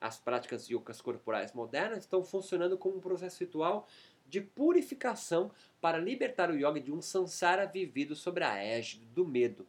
as 0.00 0.18
práticas 0.18 0.68
yogas 0.68 1.00
corporais 1.00 1.52
modernas 1.52 2.00
estão 2.00 2.22
funcionando 2.24 2.78
como 2.78 2.96
um 2.96 3.00
processo 3.00 3.40
ritual 3.40 3.88
de 4.28 4.40
purificação 4.40 5.50
para 5.80 5.98
libertar 5.98 6.50
o 6.50 6.56
yoga 6.56 6.80
de 6.80 6.92
um 6.92 7.00
samsara 7.00 7.66
vivido 7.66 8.14
sobre 8.14 8.44
a 8.44 8.56
égide 8.56 9.04
do 9.06 9.26
medo. 9.26 9.66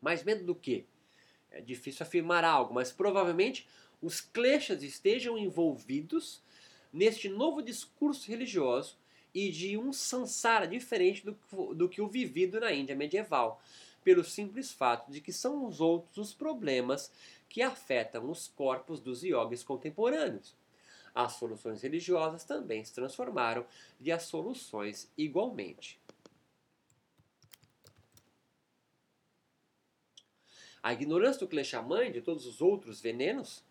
Mas 0.00 0.22
medo 0.22 0.44
do 0.44 0.54
quê? 0.54 0.84
É 1.50 1.60
difícil 1.60 2.04
afirmar 2.04 2.44
algo, 2.44 2.74
mas 2.74 2.92
provavelmente 2.92 3.66
os 4.00 4.20
kleshas 4.20 4.82
estejam 4.82 5.38
envolvidos 5.38 6.42
neste 6.92 7.28
novo 7.28 7.62
discurso 7.62 8.28
religioso 8.28 8.98
e 9.34 9.50
de 9.50 9.78
um 9.78 9.92
samsara 9.92 10.66
diferente 10.66 11.24
do, 11.24 11.74
do 11.74 11.88
que 11.88 12.00
o 12.00 12.08
vivido 12.08 12.60
na 12.60 12.72
Índia 12.72 12.94
medieval, 12.94 13.62
pelo 14.04 14.24
simples 14.24 14.72
fato 14.72 15.10
de 15.10 15.20
que 15.20 15.32
são 15.32 15.66
os 15.66 15.80
outros 15.80 16.18
os 16.18 16.34
problemas 16.34 17.10
que 17.48 17.62
afetam 17.62 18.30
os 18.30 18.48
corpos 18.48 19.00
dos 19.00 19.22
iogues 19.22 19.62
contemporâneos. 19.62 20.54
As 21.14 21.34
soluções 21.34 21.82
religiosas 21.82 22.44
também 22.44 22.84
se 22.84 22.94
transformaram 22.94 23.66
e 24.00 24.10
as 24.10 24.22
soluções 24.22 25.10
igualmente. 25.16 26.00
A 30.82 30.92
ignorância 30.92 31.40
do 31.40 31.48
Kleshaman 31.48 32.06
e 32.06 32.12
de 32.12 32.20
todos 32.20 32.44
os 32.44 32.60
outros 32.60 33.00
venenos 33.00 33.62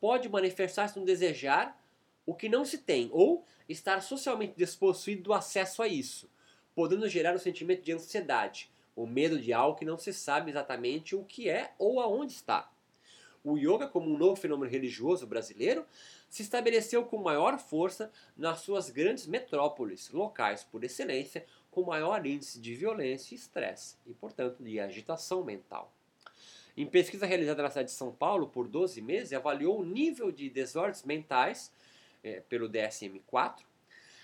pode 0.00 0.28
manifestar-se 0.28 0.98
no 0.98 1.04
desejar 1.04 1.78
o 2.26 2.34
que 2.34 2.48
não 2.48 2.64
se 2.64 2.78
tem 2.78 3.08
ou 3.12 3.46
estar 3.72 4.00
socialmente 4.02 4.54
despossuído 4.56 5.22
do 5.22 5.32
acesso 5.32 5.82
a 5.82 5.88
isso, 5.88 6.28
podendo 6.74 7.08
gerar 7.08 7.34
um 7.34 7.38
sentimento 7.38 7.82
de 7.82 7.92
ansiedade, 7.92 8.70
o 8.96 9.06
medo 9.06 9.38
de 9.38 9.52
algo 9.52 9.78
que 9.78 9.84
não 9.84 9.96
se 9.96 10.12
sabe 10.12 10.50
exatamente 10.50 11.14
o 11.14 11.24
que 11.24 11.48
é 11.48 11.72
ou 11.78 12.00
aonde 12.00 12.32
está. 12.32 12.70
O 13.42 13.56
yoga, 13.56 13.86
como 13.86 14.10
um 14.10 14.18
novo 14.18 14.36
fenômeno 14.36 14.70
religioso 14.70 15.26
brasileiro, 15.26 15.86
se 16.28 16.42
estabeleceu 16.42 17.04
com 17.04 17.16
maior 17.16 17.58
força 17.58 18.12
nas 18.36 18.60
suas 18.60 18.90
grandes 18.90 19.26
metrópoles, 19.26 20.10
locais 20.10 20.62
por 20.62 20.84
excelência, 20.84 21.46
com 21.70 21.82
maior 21.82 22.24
índice 22.26 22.60
de 22.60 22.74
violência 22.74 23.34
e 23.34 23.38
estresse, 23.38 23.96
e, 24.06 24.12
portanto, 24.12 24.62
de 24.62 24.78
agitação 24.78 25.42
mental. 25.42 25.90
Em 26.76 26.86
pesquisa 26.86 27.26
realizada 27.26 27.62
na 27.62 27.68
cidade 27.68 27.88
de 27.88 27.94
São 27.94 28.12
Paulo 28.12 28.48
por 28.48 28.68
12 28.68 29.00
meses, 29.00 29.32
avaliou 29.32 29.80
o 29.80 29.84
nível 29.84 30.30
de 30.30 30.50
desordens 30.50 31.02
mentais 31.04 31.72
é, 32.22 32.40
pelo 32.40 32.68
DSM-4. 32.68 33.60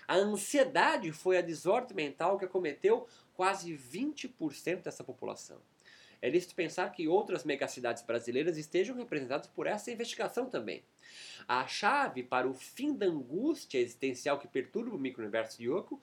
A 0.07 0.15
ansiedade 0.15 1.11
foi 1.11 1.37
a 1.37 1.41
desordem 1.41 1.95
mental 1.95 2.37
que 2.37 2.45
acometeu 2.45 3.07
quase 3.35 3.73
20% 3.73 4.83
dessa 4.83 5.03
população. 5.03 5.57
É 6.21 6.29
lícito 6.29 6.55
pensar 6.55 6.91
que 6.91 7.07
outras 7.07 7.43
megacidades 7.43 8.01
brasileiras 8.01 8.57
estejam 8.57 8.95
representadas 8.95 9.47
por 9.47 9.67
essa 9.67 9.91
investigação 9.91 10.49
também. 10.49 10.83
A 11.47 11.67
chave 11.67 12.23
para 12.23 12.47
o 12.47 12.53
fim 12.53 12.93
da 12.93 13.05
angústia 13.05 13.77
existencial 13.79 14.39
que 14.39 14.47
perturba 14.47 14.95
o 14.95 14.99
micro-universo 14.99 15.59
de 15.59 15.69
Yoko 15.69 16.01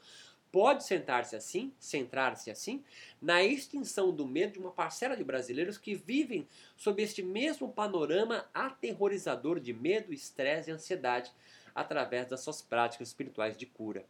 pode 0.53 0.85
sentar-se 0.85 1.35
assim, 1.35 1.73
centrar-se 1.81 2.49
assim, 2.49 2.85
na 3.21 3.43
extinção 3.43 4.15
do 4.15 4.25
medo 4.25 4.53
de 4.53 4.61
uma 4.61 4.71
parcela 4.71 5.17
de 5.17 5.25
brasileiros 5.25 5.77
que 5.77 5.97
vivem 5.97 6.47
sob 6.77 7.03
este 7.03 7.25
mesmo 7.25 7.73
panorama 7.73 8.49
aterrorizador 8.55 9.59
de 9.59 9.73
medo, 9.73 10.13
estresse 10.13 10.71
e 10.71 10.73
ansiedade 10.73 11.33
através 11.75 12.29
das 12.29 12.41
suas 12.41 12.62
práticas 12.62 13.09
espirituais 13.09 13.57
de 13.57 13.66
cura. 13.66 14.05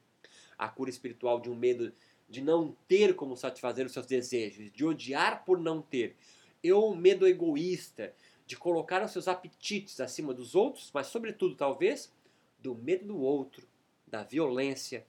A 0.58 0.68
cura 0.68 0.90
espiritual 0.90 1.40
de 1.40 1.50
um 1.50 1.56
medo 1.56 1.92
de 2.28 2.40
não 2.40 2.76
ter 2.88 3.14
como 3.14 3.36
satisfazer 3.36 3.86
os 3.86 3.92
seus 3.92 4.06
desejos, 4.06 4.72
de 4.72 4.84
odiar 4.84 5.44
por 5.44 5.58
não 5.58 5.80
ter, 5.80 6.16
e 6.62 6.72
o 6.72 6.94
medo 6.94 7.26
egoísta 7.26 8.14
de 8.46 8.56
colocar 8.56 9.02
os 9.02 9.10
seus 9.10 9.28
apetites 9.28 10.00
acima 10.00 10.32
dos 10.34 10.54
outros, 10.54 10.90
mas 10.92 11.06
sobretudo 11.06 11.54
talvez 11.54 12.12
do 12.58 12.74
medo 12.74 13.06
do 13.06 13.20
outro, 13.20 13.66
da 14.06 14.22
violência 14.22 15.06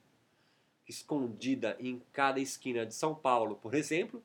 escondida 0.88 1.76
em 1.80 2.00
cada 2.12 2.40
esquina 2.40 2.86
de 2.86 2.94
São 2.94 3.14
Paulo, 3.14 3.56
por 3.56 3.74
exemplo. 3.74 4.22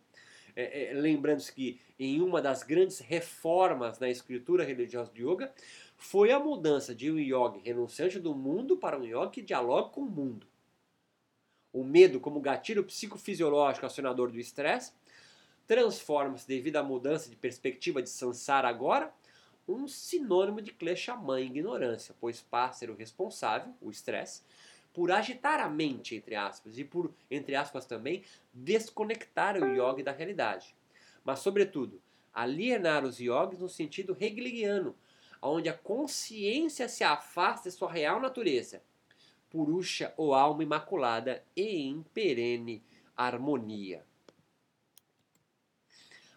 É, 0.56 0.92
é, 0.92 0.94
Lembrando-se 0.94 1.52
que 1.54 1.80
em 1.98 2.22
uma 2.22 2.42
das 2.42 2.64
grandes 2.64 3.00
reformas 3.00 4.00
na 4.00 4.10
escritura 4.10 4.64
religiosa 4.64 5.12
de 5.14 5.24
yoga 5.24 5.54
foi 6.02 6.32
a 6.32 6.40
mudança 6.40 6.96
de 6.96 7.12
um 7.12 7.20
yogi 7.20 7.62
renunciante 7.64 8.20
do 8.20 8.34
mundo 8.34 8.76
para 8.76 8.98
um 8.98 9.04
yogi 9.04 9.34
que 9.34 9.42
dialoga 9.42 9.90
com 9.90 10.02
o 10.02 10.10
mundo. 10.10 10.48
O 11.72 11.84
medo, 11.84 12.20
como 12.20 12.42
gatilho 12.42 12.84
psicofisiológico 12.84 13.86
acionador 13.86 14.32
do 14.32 14.40
estresse, 14.40 14.94
transforma-se, 15.68 16.48
devido 16.48 16.78
à 16.78 16.84
mudança 16.84 17.30
de 17.30 17.36
perspectiva 17.36 18.02
de 18.02 18.10
Sansara 18.10 18.68
agora, 18.68 19.14
um 19.68 19.88
sinônimo 19.88 20.60
de 20.60 20.74
klesha 20.74 21.16
mãe 21.16 21.46
ignorância, 21.46 22.16
pois 22.20 22.42
passa 22.42 22.72
a 22.72 22.74
ser 22.80 22.90
o 22.90 22.96
responsável, 22.96 23.72
o 23.80 23.92
estresse, 23.92 24.42
por 24.92 25.12
agitar 25.12 25.60
a 25.60 25.70
mente, 25.70 26.16
entre 26.16 26.36
aspas, 26.36 26.80
e 26.80 26.84
por, 26.84 27.14
entre 27.30 27.56
aspas 27.56 27.86
também, 27.86 28.24
desconectar 28.52 29.56
o 29.56 29.68
yogi 29.68 30.02
da 30.02 30.12
realidade. 30.12 30.76
Mas, 31.24 31.40
sobretudo, 31.40 32.02
alienar 32.34 33.06
os 33.06 33.20
yogis 33.20 33.60
no 33.60 33.70
sentido 33.70 34.18
hegeliano, 34.20 34.96
onde 35.42 35.70
a 35.70 35.74
consciência 35.74 36.88
se 36.88 37.04
afasta 37.04 37.70
de 37.70 37.76
sua 37.76 37.92
real 37.92 38.20
natureza, 38.20 38.84
purusha 39.50 40.14
ou 40.16 40.34
alma 40.34 40.64
imaculada 40.64 41.44
e 41.56 41.64
em 41.64 42.04
perene 42.14 42.84
harmonia. 43.16 44.06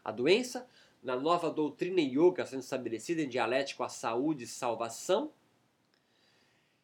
A 0.02 0.10
doença, 0.10 0.68
na 1.02 1.16
nova 1.16 1.50
doutrina 1.50 2.00
yoga 2.00 2.44
sendo 2.46 2.60
estabelecida 2.60 3.22
em 3.22 3.28
dialético 3.28 3.82
a 3.82 3.88
saúde 3.88 4.44
e 4.44 4.46
salvação, 4.46 5.32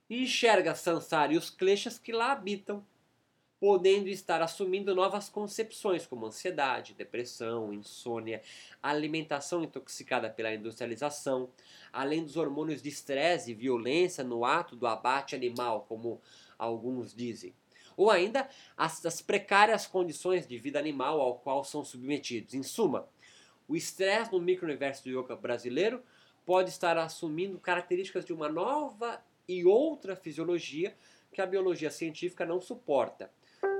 enxerga 0.09 0.75
Sansara 0.75 1.33
e 1.33 1.37
os 1.37 1.51
kleshas 1.51 1.99
que 1.99 2.13
lá 2.13 2.33
habitam, 2.33 2.85
podendo 3.61 4.09
estar 4.09 4.41
assumindo 4.41 4.95
novas 4.95 5.29
concepções 5.29 6.07
como 6.07 6.25
ansiedade, 6.25 6.95
depressão, 6.95 7.75
insônia, 7.75 8.41
alimentação 8.83 9.63
intoxicada 9.63 10.31
pela 10.31 10.55
industrialização, 10.55 11.51
além 11.93 12.25
dos 12.25 12.39
hormônios 12.39 12.81
de 12.81 12.89
estresse 12.89 13.51
e 13.51 13.55
violência 13.55 14.25
no 14.25 14.47
ato 14.47 14.75
do 14.75 14.87
abate 14.87 15.37
animal, 15.37 15.85
como 15.87 16.23
alguns 16.59 17.15
dizem. 17.15 17.55
Ou 17.99 18.11
ainda 18.11 18.49
as, 18.75 19.05
as 19.05 19.21
precárias 19.21 19.87
condições 19.87 20.47
de 20.47 20.57
vida 20.57 20.79
animal 20.79 21.21
ao 21.21 21.35
qual 21.35 21.63
são 21.63 21.85
submetidos. 21.85 22.55
Em 22.55 22.63
suma, 22.63 23.07
o 23.69 23.77
estresse 23.77 24.33
no 24.33 24.41
micro-universo 24.41 25.05
do 25.05 25.11
yoga 25.11 25.37
brasileiro 25.37 26.03
pode 26.47 26.71
estar 26.71 26.97
assumindo 26.97 27.59
características 27.59 28.25
de 28.25 28.33
uma 28.33 28.49
nova 28.49 29.23
e 29.47 29.67
outra 29.67 30.17
fisiologia 30.17 30.97
que 31.31 31.43
a 31.43 31.47
biologia 31.47 31.91
científica 31.91 32.47
não 32.47 32.59
suporta. 32.59 33.31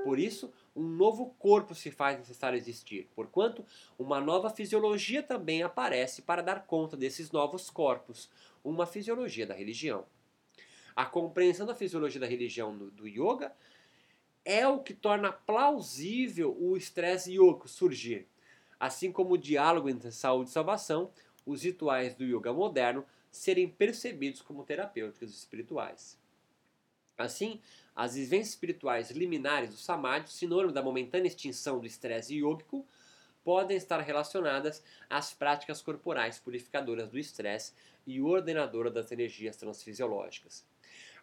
Por 0.03 0.17
isso, 0.17 0.51
um 0.75 0.83
novo 0.83 1.35
corpo 1.37 1.75
se 1.75 1.91
faz 1.91 2.17
necessário 2.17 2.57
existir, 2.57 3.07
porquanto 3.13 3.65
uma 3.99 4.19
nova 4.19 4.49
fisiologia 4.49 5.21
também 5.21 5.61
aparece 5.61 6.21
para 6.21 6.41
dar 6.41 6.65
conta 6.65 6.97
desses 6.97 7.31
novos 7.31 7.69
corpos, 7.69 8.29
uma 8.63 8.85
fisiologia 8.85 9.45
da 9.45 9.53
religião. 9.53 10.05
A 10.95 11.05
compreensão 11.05 11.65
da 11.65 11.75
fisiologia 11.75 12.19
da 12.19 12.27
religião 12.27 12.75
do, 12.75 13.07
yoga 13.07 13.53
é 14.43 14.67
o 14.67 14.79
que 14.79 14.93
torna 14.93 15.31
plausível 15.31 16.55
o 16.59 16.75
estresse 16.75 17.33
yoga 17.33 17.67
surgir, 17.67 18.27
assim 18.79 19.11
como 19.11 19.35
o 19.35 19.37
diálogo 19.37 19.89
entre 19.89 20.11
saúde 20.11 20.49
e 20.49 20.53
salvação, 20.53 21.11
os 21.45 21.63
rituais 21.63 22.15
do 22.15 22.23
yoga 22.23 22.51
moderno 22.51 23.05
serem 23.31 23.67
percebidos 23.67 24.41
como 24.41 24.63
terapêuticas 24.63 25.29
espirituais. 25.31 26.20
Assim, 27.21 27.59
as 27.95 28.15
vivências 28.15 28.49
espirituais 28.49 29.11
liminares 29.11 29.69
do 29.69 29.77
samadhi, 29.77 30.31
sinônimo 30.31 30.71
da 30.71 30.81
momentânea 30.81 31.27
extinção 31.27 31.79
do 31.79 31.85
estresse 31.85 32.35
yógico, 32.35 32.85
podem 33.43 33.75
estar 33.75 33.99
relacionadas 34.01 34.83
às 35.09 35.33
práticas 35.33 35.81
corporais 35.81 36.39
purificadoras 36.39 37.09
do 37.09 37.17
estresse 37.17 37.73
e 38.05 38.21
ordenadoras 38.21 38.93
das 38.93 39.11
energias 39.11 39.57
transfisiológicas. 39.57 40.65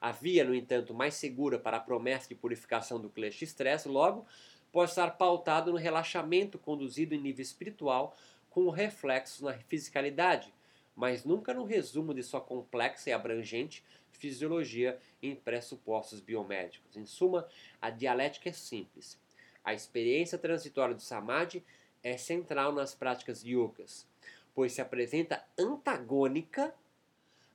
A 0.00 0.12
via, 0.12 0.44
no 0.44 0.54
entanto, 0.54 0.94
mais 0.94 1.14
segura 1.14 1.58
para 1.58 1.78
a 1.78 1.80
promessa 1.80 2.28
de 2.28 2.34
purificação 2.34 3.00
do 3.00 3.08
klesha 3.08 3.44
estresse, 3.44 3.88
logo, 3.88 4.26
pode 4.70 4.90
estar 4.90 5.10
pautado 5.12 5.72
no 5.72 5.78
relaxamento 5.78 6.58
conduzido 6.58 7.14
em 7.14 7.20
nível 7.20 7.42
espiritual 7.42 8.16
com 8.50 8.68
reflexos 8.70 9.40
na 9.40 9.54
fisicalidade, 9.54 10.52
mas 10.94 11.24
nunca 11.24 11.54
no 11.54 11.64
resumo 11.64 12.14
de 12.14 12.22
sua 12.22 12.40
complexa 12.40 13.10
e 13.10 13.12
abrangente 13.12 13.84
fisiologia 14.18 14.98
em 15.22 15.34
pressupostos 15.34 16.20
biomédicos. 16.20 16.96
Em 16.96 17.06
suma, 17.06 17.48
a 17.80 17.90
dialética 17.90 18.48
é 18.48 18.52
simples. 18.52 19.18
A 19.64 19.72
experiência 19.72 20.38
transitória 20.38 20.94
do 20.94 21.00
samadhi 21.00 21.64
é 22.02 22.16
central 22.16 22.72
nas 22.72 22.94
práticas 22.94 23.42
yogas, 23.42 24.06
pois 24.54 24.72
se 24.72 24.80
apresenta 24.80 25.44
antagônica 25.58 26.74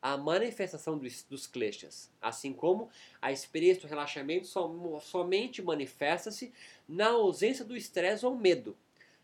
à 0.02 0.18
manifestação 0.18 0.98
dos, 0.98 1.24
dos 1.24 1.48
kleshas, 1.48 2.12
assim 2.22 2.54
como 2.54 2.90
a 3.22 3.32
experiência 3.32 3.84
do 3.84 3.88
relaxamento 3.88 4.46
som, 4.46 5.00
somente 5.00 5.62
manifesta-se 5.62 6.54
na 6.88 7.10
ausência 7.10 7.64
do 7.64 7.76
estresse 7.76 8.26
ou 8.26 8.36
medo, 8.36 8.76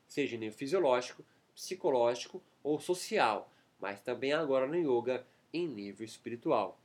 seja 0.07 0.37
nível 0.37 0.57
fisiológico, 0.57 1.23
psicológico 1.53 2.41
ou 2.63 2.79
social, 2.79 3.51
mas 3.79 4.01
também 4.01 4.31
agora 4.31 4.65
no 4.65 4.75
yoga 4.75 5.25
em 5.53 5.67
nível 5.67 6.05
espiritual. 6.05 6.79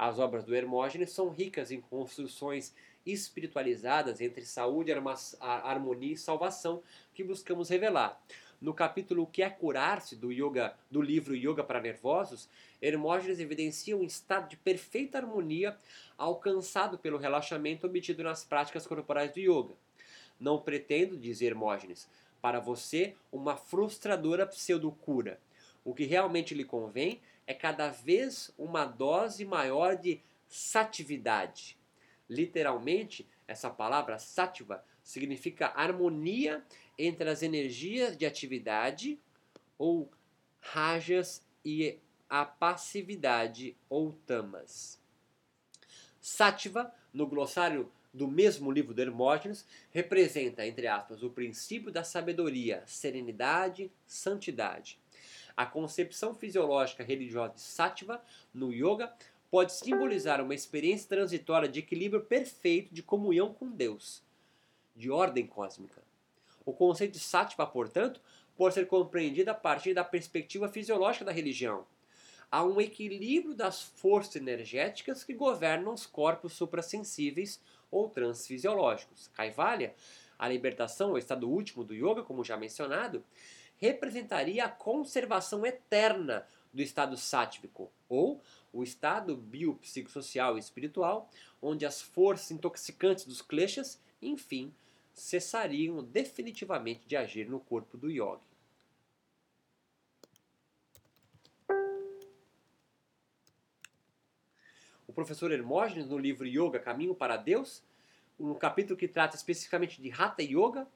As 0.00 0.18
obras 0.18 0.44
do 0.44 0.54
Hermógenes 0.54 1.10
são 1.10 1.28
ricas 1.28 1.70
em 1.70 1.78
construções 1.78 2.74
espiritualizadas 3.04 4.22
entre 4.22 4.46
saúde, 4.46 4.90
harmonia 4.90 6.14
e 6.14 6.16
salvação 6.16 6.82
que 7.12 7.22
buscamos 7.22 7.68
revelar. 7.68 8.18
No 8.62 8.72
capítulo 8.72 9.26
que 9.26 9.42
é 9.42 9.50
curar-se 9.50 10.16
do 10.16 10.32
yoga, 10.32 10.74
do 10.90 11.02
livro 11.02 11.36
Yoga 11.36 11.62
para 11.62 11.82
Nervosos, 11.82 12.48
Hermógenes 12.80 13.40
evidencia 13.40 13.94
um 13.94 14.02
estado 14.02 14.48
de 14.48 14.56
perfeita 14.56 15.18
harmonia 15.18 15.76
alcançado 16.16 16.96
pelo 16.96 17.18
relaxamento 17.18 17.86
obtido 17.86 18.22
nas 18.22 18.42
práticas 18.42 18.86
corporais 18.86 19.30
do 19.32 19.38
yoga. 19.38 19.74
Não 20.40 20.58
pretendo, 20.58 21.14
diz 21.14 21.42
Hermógenes, 21.42 22.08
para 22.40 22.58
você 22.58 23.14
uma 23.30 23.54
frustradora 23.54 24.46
pseudocura 24.46 25.38
o 25.84 25.94
que 25.94 26.04
realmente 26.04 26.54
lhe 26.54 26.64
convém 26.64 27.20
é 27.50 27.54
cada 27.54 27.88
vez 27.88 28.54
uma 28.56 28.84
dose 28.84 29.44
maior 29.44 29.96
de 29.96 30.22
satividade. 30.46 31.76
Literalmente, 32.28 33.28
essa 33.48 33.68
palavra 33.68 34.20
sativa 34.20 34.84
significa 35.02 35.72
harmonia 35.74 36.64
entre 36.96 37.28
as 37.28 37.42
energias 37.42 38.16
de 38.16 38.24
atividade 38.24 39.18
ou 39.76 40.12
rajas 40.60 41.44
e 41.64 41.98
a 42.28 42.44
passividade 42.44 43.76
ou 43.88 44.12
tamas. 44.24 45.02
Sativa, 46.20 46.94
no 47.12 47.26
glossário 47.26 47.90
do 48.14 48.28
mesmo 48.28 48.70
livro 48.70 48.94
de 48.94 49.02
Hermógenes, 49.02 49.66
representa, 49.90 50.64
entre 50.64 50.86
aspas, 50.86 51.24
o 51.24 51.30
princípio 51.30 51.90
da 51.90 52.04
sabedoria, 52.04 52.84
serenidade, 52.86 53.90
santidade. 54.06 55.00
A 55.56 55.66
concepção 55.66 56.34
fisiológica 56.34 57.02
religiosa 57.02 57.54
de 57.54 57.60
Sattva 57.60 58.22
no 58.52 58.72
yoga 58.72 59.12
pode 59.50 59.72
simbolizar 59.72 60.40
uma 60.40 60.54
experiência 60.54 61.08
transitória 61.08 61.68
de 61.68 61.80
equilíbrio 61.80 62.22
perfeito 62.24 62.94
de 62.94 63.02
comunhão 63.02 63.52
com 63.52 63.70
Deus, 63.70 64.22
de 64.94 65.10
ordem 65.10 65.46
cósmica. 65.46 66.02
O 66.64 66.72
conceito 66.72 67.12
de 67.14 67.20
Sattva, 67.20 67.66
portanto, 67.66 68.20
pode 68.56 68.74
ser 68.74 68.86
compreendido 68.86 69.50
a 69.50 69.54
partir 69.54 69.94
da 69.94 70.04
perspectiva 70.04 70.68
fisiológica 70.68 71.24
da 71.24 71.32
religião. 71.32 71.84
Há 72.50 72.64
um 72.64 72.80
equilíbrio 72.80 73.54
das 73.54 73.82
forças 73.82 74.36
energéticas 74.36 75.24
que 75.24 75.32
governam 75.32 75.94
os 75.94 76.04
corpos 76.04 76.52
suprassensíveis 76.52 77.60
ou 77.90 78.08
transfisiológicos. 78.08 79.28
Kaivalya, 79.28 79.94
a 80.38 80.48
libertação, 80.48 81.12
o 81.12 81.18
estado 81.18 81.48
último 81.48 81.84
do 81.84 81.94
yoga, 81.94 82.22
como 82.22 82.44
já 82.44 82.56
mencionado, 82.56 83.24
representaria 83.80 84.64
a 84.64 84.68
conservação 84.68 85.64
eterna 85.64 86.46
do 86.72 86.82
estado 86.82 87.16
sátvico, 87.16 87.90
ou 88.08 88.40
o 88.72 88.82
estado 88.82 89.36
biopsicossocial 89.36 90.56
e 90.56 90.60
espiritual, 90.60 91.28
onde 91.60 91.86
as 91.86 92.00
forças 92.00 92.50
intoxicantes 92.50 93.24
dos 93.24 93.42
kleshas, 93.42 94.00
enfim, 94.20 94.72
cessariam 95.12 96.02
definitivamente 96.04 97.06
de 97.06 97.16
agir 97.16 97.48
no 97.48 97.58
corpo 97.58 97.96
do 97.96 98.10
yogi. 98.10 98.50
O 105.06 105.12
professor 105.12 105.50
Hermógenes, 105.50 106.06
no 106.06 106.16
livro 106.16 106.46
Yoga 106.46 106.78
Caminho 106.78 107.16
para 107.16 107.36
Deus, 107.36 107.82
um 108.38 108.54
capítulo 108.54 108.96
que 108.96 109.08
trata 109.08 109.34
especificamente 109.34 110.00
de 110.00 110.10
Hatha 110.12 110.42
Yoga, 110.42 110.86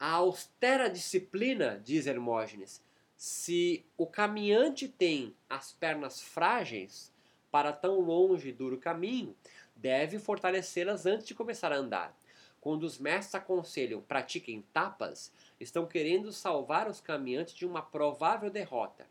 a 0.00 0.12
austera 0.12 0.88
disciplina, 0.88 1.78
diz 1.84 2.06
Hermógenes, 2.06 2.82
se 3.18 3.84
o 3.98 4.06
caminhante 4.06 4.88
tem 4.88 5.36
as 5.48 5.74
pernas 5.74 6.22
frágeis 6.22 7.12
para 7.50 7.70
tão 7.70 8.00
longe 8.00 8.48
e 8.48 8.52
duro 8.52 8.78
caminho, 8.78 9.36
deve 9.76 10.18
fortalecê-las 10.18 11.04
antes 11.04 11.26
de 11.26 11.34
começar 11.34 11.70
a 11.70 11.76
andar. 11.76 12.18
Quando 12.62 12.84
os 12.84 12.98
mestres 12.98 13.34
aconselham 13.34 14.00
pratiquem 14.00 14.64
tapas, 14.72 15.30
estão 15.60 15.86
querendo 15.86 16.32
salvar 16.32 16.88
os 16.88 17.00
caminhantes 17.02 17.54
de 17.54 17.66
uma 17.66 17.82
provável 17.82 18.48
derrota. 18.48 19.06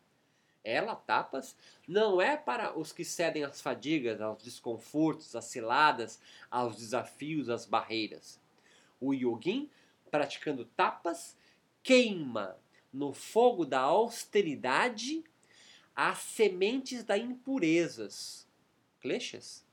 Ela, 0.63 0.95
tapas, 0.95 1.55
não 1.87 2.19
é 2.19 2.35
para 2.35 2.77
os 2.77 2.91
que 2.91 3.05
cedem 3.05 3.43
às 3.43 3.61
fadigas, 3.61 4.19
aos 4.21 4.41
desconfortos, 4.41 5.35
às 5.35 5.45
ciladas, 5.45 6.19
aos 6.49 6.77
desafios, 6.77 7.47
às 7.47 7.65
barreiras. 7.65 8.39
O 8.99 9.13
yogin 9.13 9.69
praticando 10.09 10.65
tapas, 10.65 11.37
queima 11.83 12.57
no 12.91 13.13
fogo 13.13 13.65
da 13.65 13.79
austeridade 13.79 15.23
as 15.95 16.19
sementes 16.19 17.03
da 17.03 17.17
impurezas, 17.17 18.47
kleshas, 19.01 19.65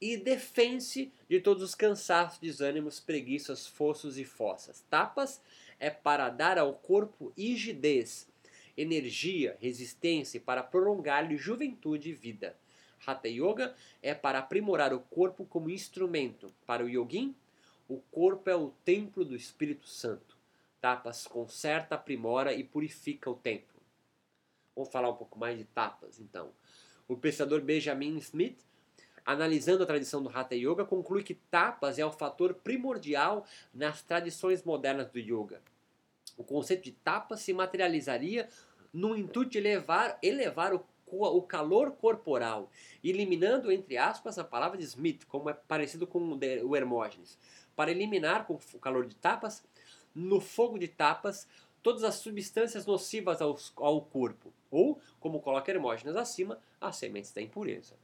e 0.00 0.16
defende 0.16 1.10
de 1.28 1.40
todos 1.40 1.62
os 1.62 1.74
cansaços, 1.74 2.38
desânimos, 2.38 3.00
preguiças, 3.00 3.66
fossos 3.66 4.18
e 4.18 4.24
fossas. 4.24 4.84
Tapas 4.90 5.40
é 5.80 5.90
para 5.90 6.28
dar 6.28 6.58
ao 6.58 6.74
corpo 6.74 7.32
rigidez, 7.36 8.28
energia, 8.76 9.56
resistência 9.60 10.40
para 10.40 10.62
prolongar-lhe 10.62 11.36
juventude 11.36 12.10
e 12.10 12.14
vida. 12.14 12.56
Hatha 13.04 13.28
Yoga 13.28 13.74
é 14.02 14.14
para 14.14 14.38
aprimorar 14.38 14.92
o 14.92 15.00
corpo 15.00 15.44
como 15.44 15.70
instrumento. 15.70 16.52
Para 16.66 16.84
o 16.84 16.88
yogin, 16.88 17.34
o 17.88 17.98
corpo 18.10 18.50
é 18.50 18.56
o 18.56 18.72
templo 18.84 19.24
do 19.24 19.36
Espírito 19.36 19.88
Santo. 19.88 20.36
Tapas 20.80 21.26
conserta, 21.26 21.94
aprimora 21.94 22.52
e 22.52 22.64
purifica 22.64 23.30
o 23.30 23.34
templo. 23.34 23.76
Vamos 24.74 24.90
falar 24.90 25.10
um 25.10 25.16
pouco 25.16 25.38
mais 25.38 25.56
de 25.56 25.64
tapas, 25.64 26.18
então. 26.18 26.50
O 27.08 27.16
pensador 27.16 27.60
Benjamin 27.60 28.16
Smith, 28.18 28.58
analisando 29.24 29.82
a 29.82 29.86
tradição 29.86 30.22
do 30.22 30.28
Hatha 30.28 30.54
Yoga, 30.54 30.84
conclui 30.84 31.22
que 31.22 31.34
tapas 31.34 31.98
é 31.98 32.04
o 32.04 32.12
fator 32.12 32.54
primordial 32.54 33.46
nas 33.72 34.02
tradições 34.02 34.64
modernas 34.64 35.08
do 35.08 35.18
yoga. 35.18 35.62
O 36.36 36.44
conceito 36.44 36.84
de 36.84 36.92
tapas 36.92 37.40
se 37.40 37.52
materializaria 37.52 38.48
no 38.92 39.16
intuito 39.16 39.52
de 39.52 39.58
elevar, 39.58 40.18
elevar 40.22 40.74
o 40.74 40.84
o 41.08 41.40
calor 41.40 41.92
corporal, 41.92 42.68
eliminando, 43.02 43.70
entre 43.70 43.96
aspas, 43.96 44.40
a 44.40 44.44
palavra 44.44 44.76
de 44.76 44.82
Smith, 44.82 45.24
como 45.26 45.48
é 45.48 45.52
parecido 45.52 46.04
com 46.04 46.36
o 46.64 46.76
Hermógenes 46.76 47.38
para 47.76 47.90
eliminar 47.90 48.46
com 48.46 48.58
o 48.72 48.78
calor 48.78 49.06
de 49.06 49.14
tapas, 49.14 49.62
no 50.14 50.40
fogo 50.40 50.78
de 50.78 50.88
tapas, 50.88 51.46
todas 51.82 52.02
as 52.02 52.16
substâncias 52.16 52.86
nocivas 52.86 53.40
ao, 53.40 53.56
ao 53.76 54.00
corpo, 54.00 54.52
ou, 54.70 54.98
como 55.20 55.40
coloca 55.40 55.70
Hermógenes 55.70 56.16
acima, 56.16 56.58
as 56.80 56.96
sementes 56.96 57.30
da 57.32 57.40
impureza. 57.40 57.94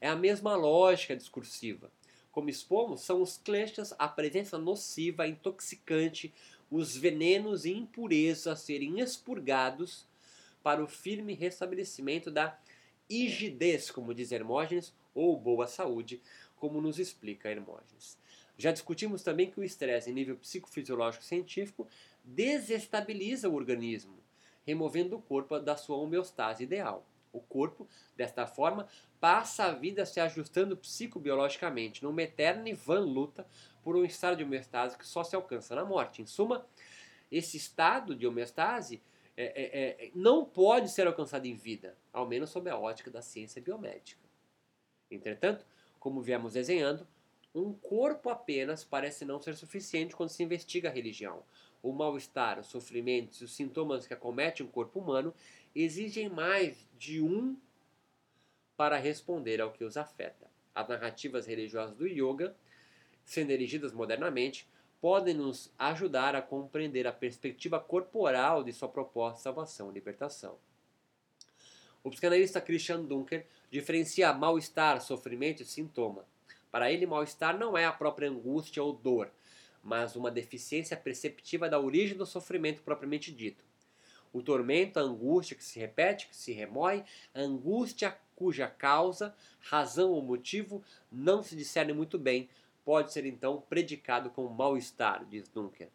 É 0.00 0.08
a 0.08 0.14
mesma 0.14 0.54
lógica 0.54 1.16
discursiva. 1.16 1.90
Como 2.30 2.48
expomos, 2.48 3.00
são 3.00 3.20
os 3.20 3.38
kleshas 3.38 3.94
a 3.98 4.06
presença 4.06 4.58
nociva, 4.58 5.26
intoxicante, 5.26 6.32
os 6.70 6.96
venenos 6.96 7.64
e 7.64 7.72
impurezas 7.72 8.46
a 8.46 8.56
serem 8.56 9.00
expurgados 9.00 10.06
para 10.62 10.82
o 10.82 10.86
firme 10.86 11.34
restabelecimento 11.34 12.30
da 12.30 12.56
rigidez, 13.10 13.90
como 13.90 14.14
diz 14.14 14.32
Hermógenes, 14.32 14.94
ou 15.14 15.36
boa 15.36 15.66
saúde, 15.66 16.22
como 16.56 16.80
nos 16.80 16.98
explica 16.98 17.50
Hermógenes. 17.50 18.16
Já 18.56 18.70
discutimos 18.70 19.22
também 19.22 19.50
que 19.50 19.58
o 19.58 19.64
estresse 19.64 20.10
em 20.10 20.14
nível 20.14 20.36
psicofisiológico 20.36 21.24
científico 21.24 21.88
desestabiliza 22.22 23.48
o 23.48 23.54
organismo, 23.54 24.18
removendo 24.64 25.16
o 25.16 25.22
corpo 25.22 25.58
da 25.58 25.76
sua 25.76 25.96
homeostase 25.96 26.62
ideal. 26.62 27.06
O 27.32 27.40
corpo, 27.40 27.88
desta 28.14 28.46
forma, 28.46 28.86
passa 29.18 29.64
a 29.64 29.72
vida 29.72 30.04
se 30.04 30.20
ajustando 30.20 30.76
psicobiologicamente, 30.76 32.02
numa 32.02 32.22
eterna 32.22 32.68
e 32.68 32.74
vã 32.74 33.00
luta 33.00 33.46
por 33.82 33.96
um 33.96 34.04
estado 34.04 34.36
de 34.36 34.44
homeostase 34.44 34.98
que 34.98 35.06
só 35.06 35.24
se 35.24 35.34
alcança 35.34 35.74
na 35.74 35.84
morte. 35.84 36.20
Em 36.20 36.26
suma, 36.26 36.66
esse 37.30 37.56
estado 37.56 38.14
de 38.14 38.26
homeostase 38.26 39.02
é, 39.34 39.44
é, 39.44 40.06
é, 40.06 40.10
não 40.14 40.44
pode 40.44 40.90
ser 40.90 41.06
alcançado 41.06 41.46
em 41.46 41.54
vida, 41.54 41.96
ao 42.12 42.26
menos 42.28 42.50
sob 42.50 42.68
a 42.68 42.78
ótica 42.78 43.10
da 43.10 43.22
ciência 43.22 43.62
biomédica. 43.62 44.20
Entretanto, 45.10 45.64
como 45.98 46.20
viemos 46.20 46.52
desenhando, 46.52 47.06
um 47.54 47.72
corpo 47.72 48.30
apenas 48.30 48.84
parece 48.84 49.24
não 49.24 49.40
ser 49.40 49.54
suficiente 49.54 50.16
quando 50.16 50.30
se 50.30 50.42
investiga 50.42 50.88
a 50.88 50.92
religião. 50.92 51.42
O 51.82 51.92
mal-estar, 51.92 52.58
os 52.58 52.68
sofrimentos 52.68 53.40
e 53.40 53.44
os 53.44 53.54
sintomas 53.54 54.06
que 54.06 54.14
acomete 54.14 54.62
um 54.62 54.68
corpo 54.68 55.00
humano 55.00 55.34
exigem 55.74 56.28
mais 56.28 56.88
de 56.98 57.20
um 57.20 57.56
para 58.76 58.96
responder 58.96 59.60
ao 59.60 59.72
que 59.72 59.84
os 59.84 59.96
afeta. 59.96 60.50
As 60.74 60.88
narrativas 60.88 61.46
religiosas 61.46 61.96
do 61.96 62.06
yoga, 62.06 62.56
sendo 63.24 63.50
erigidas 63.50 63.92
modernamente, 63.92 64.66
podem 65.00 65.34
nos 65.34 65.70
ajudar 65.78 66.34
a 66.34 66.40
compreender 66.40 67.06
a 67.06 67.12
perspectiva 67.12 67.78
corporal 67.80 68.62
de 68.62 68.72
sua 68.72 68.88
proposta 68.88 69.36
de 69.36 69.42
salvação 69.42 69.90
e 69.90 69.94
libertação. 69.94 70.56
O 72.04 72.10
psicanalista 72.10 72.60
Christian 72.60 73.02
Dunker 73.02 73.46
diferencia 73.70 74.32
mal-estar, 74.32 75.00
sofrimento 75.00 75.62
e 75.62 75.66
sintoma. 75.66 76.24
Para 76.72 76.90
ele, 76.90 77.04
mal-estar 77.04 77.58
não 77.58 77.76
é 77.76 77.84
a 77.84 77.92
própria 77.92 78.30
angústia 78.30 78.82
ou 78.82 78.94
dor, 78.94 79.30
mas 79.82 80.16
uma 80.16 80.30
deficiência 80.30 80.96
perceptiva 80.96 81.68
da 81.68 81.78
origem 81.78 82.16
do 82.16 82.24
sofrimento 82.24 82.82
propriamente 82.82 83.30
dito. 83.30 83.62
O 84.32 84.42
tormento, 84.42 84.98
a 84.98 85.02
angústia 85.02 85.54
que 85.54 85.62
se 85.62 85.78
repete, 85.78 86.28
que 86.28 86.34
se 86.34 86.50
remói, 86.50 87.04
a 87.34 87.40
angústia 87.40 88.16
cuja 88.34 88.66
causa, 88.66 89.36
razão 89.60 90.12
ou 90.12 90.22
motivo 90.22 90.82
não 91.10 91.42
se 91.42 91.54
discerne 91.54 91.92
muito 91.92 92.18
bem, 92.18 92.48
pode 92.82 93.12
ser 93.12 93.26
então 93.26 93.62
predicado 93.68 94.30
como 94.30 94.48
mal-estar, 94.48 95.26
diz 95.26 95.46
Dunker. 95.48 95.90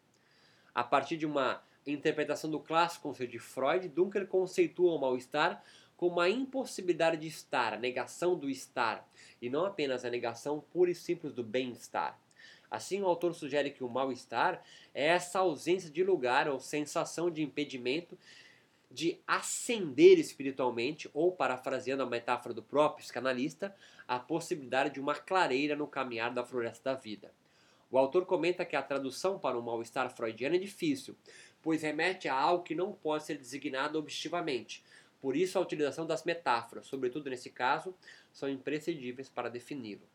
A 0.72 0.84
partir 0.84 1.16
de 1.16 1.26
uma 1.26 1.60
interpretação 1.84 2.48
do 2.48 2.60
clássico 2.60 3.08
conceito 3.08 3.32
de 3.32 3.40
Freud, 3.40 3.88
Dunker 3.88 4.28
conceitua 4.28 4.94
o 4.94 5.00
mal-estar 5.00 5.60
como 5.98 6.20
a 6.20 6.30
impossibilidade 6.30 7.16
de 7.16 7.26
estar, 7.26 7.74
a 7.74 7.76
negação 7.76 8.38
do 8.38 8.48
estar, 8.48 9.06
e 9.42 9.50
não 9.50 9.66
apenas 9.66 10.04
a 10.04 10.10
negação 10.10 10.64
pura 10.72 10.92
e 10.92 10.94
simples 10.94 11.34
do 11.34 11.42
bem-estar. 11.42 12.16
Assim, 12.70 13.02
o 13.02 13.06
autor 13.06 13.34
sugere 13.34 13.70
que 13.70 13.82
o 13.82 13.88
mal-estar 13.88 14.62
é 14.94 15.08
essa 15.08 15.40
ausência 15.40 15.90
de 15.90 16.04
lugar 16.04 16.48
ou 16.48 16.60
sensação 16.60 17.28
de 17.28 17.42
impedimento 17.42 18.16
de 18.90 19.18
ascender 19.26 20.18
espiritualmente, 20.18 21.10
ou, 21.12 21.32
parafraseando 21.32 22.04
a 22.04 22.06
metáfora 22.06 22.54
do 22.54 22.62
próprio 22.62 23.02
psicanalista, 23.04 23.74
a 24.06 24.20
possibilidade 24.20 24.94
de 24.94 25.00
uma 25.00 25.14
clareira 25.14 25.74
no 25.74 25.86
caminhar 25.86 26.32
da 26.32 26.44
floresta 26.44 26.92
da 26.92 26.98
vida. 26.98 27.30
O 27.90 27.98
autor 27.98 28.24
comenta 28.24 28.64
que 28.64 28.76
a 28.76 28.82
tradução 28.82 29.38
para 29.38 29.58
o 29.58 29.62
mal-estar 29.62 30.08
freudiano 30.14 30.54
é 30.54 30.58
difícil, 30.58 31.16
pois 31.60 31.82
remete 31.82 32.28
a 32.28 32.34
algo 32.34 32.62
que 32.62 32.74
não 32.74 32.92
pode 32.92 33.24
ser 33.24 33.36
designado 33.36 33.98
objetivamente, 33.98 34.82
por 35.20 35.36
isso, 35.36 35.58
a 35.58 35.60
utilização 35.60 36.06
das 36.06 36.24
metáforas, 36.24 36.86
sobretudo 36.86 37.28
nesse 37.28 37.50
caso, 37.50 37.94
são 38.32 38.48
imprescindíveis 38.48 39.28
para 39.28 39.48
defini-lo. 39.48 40.06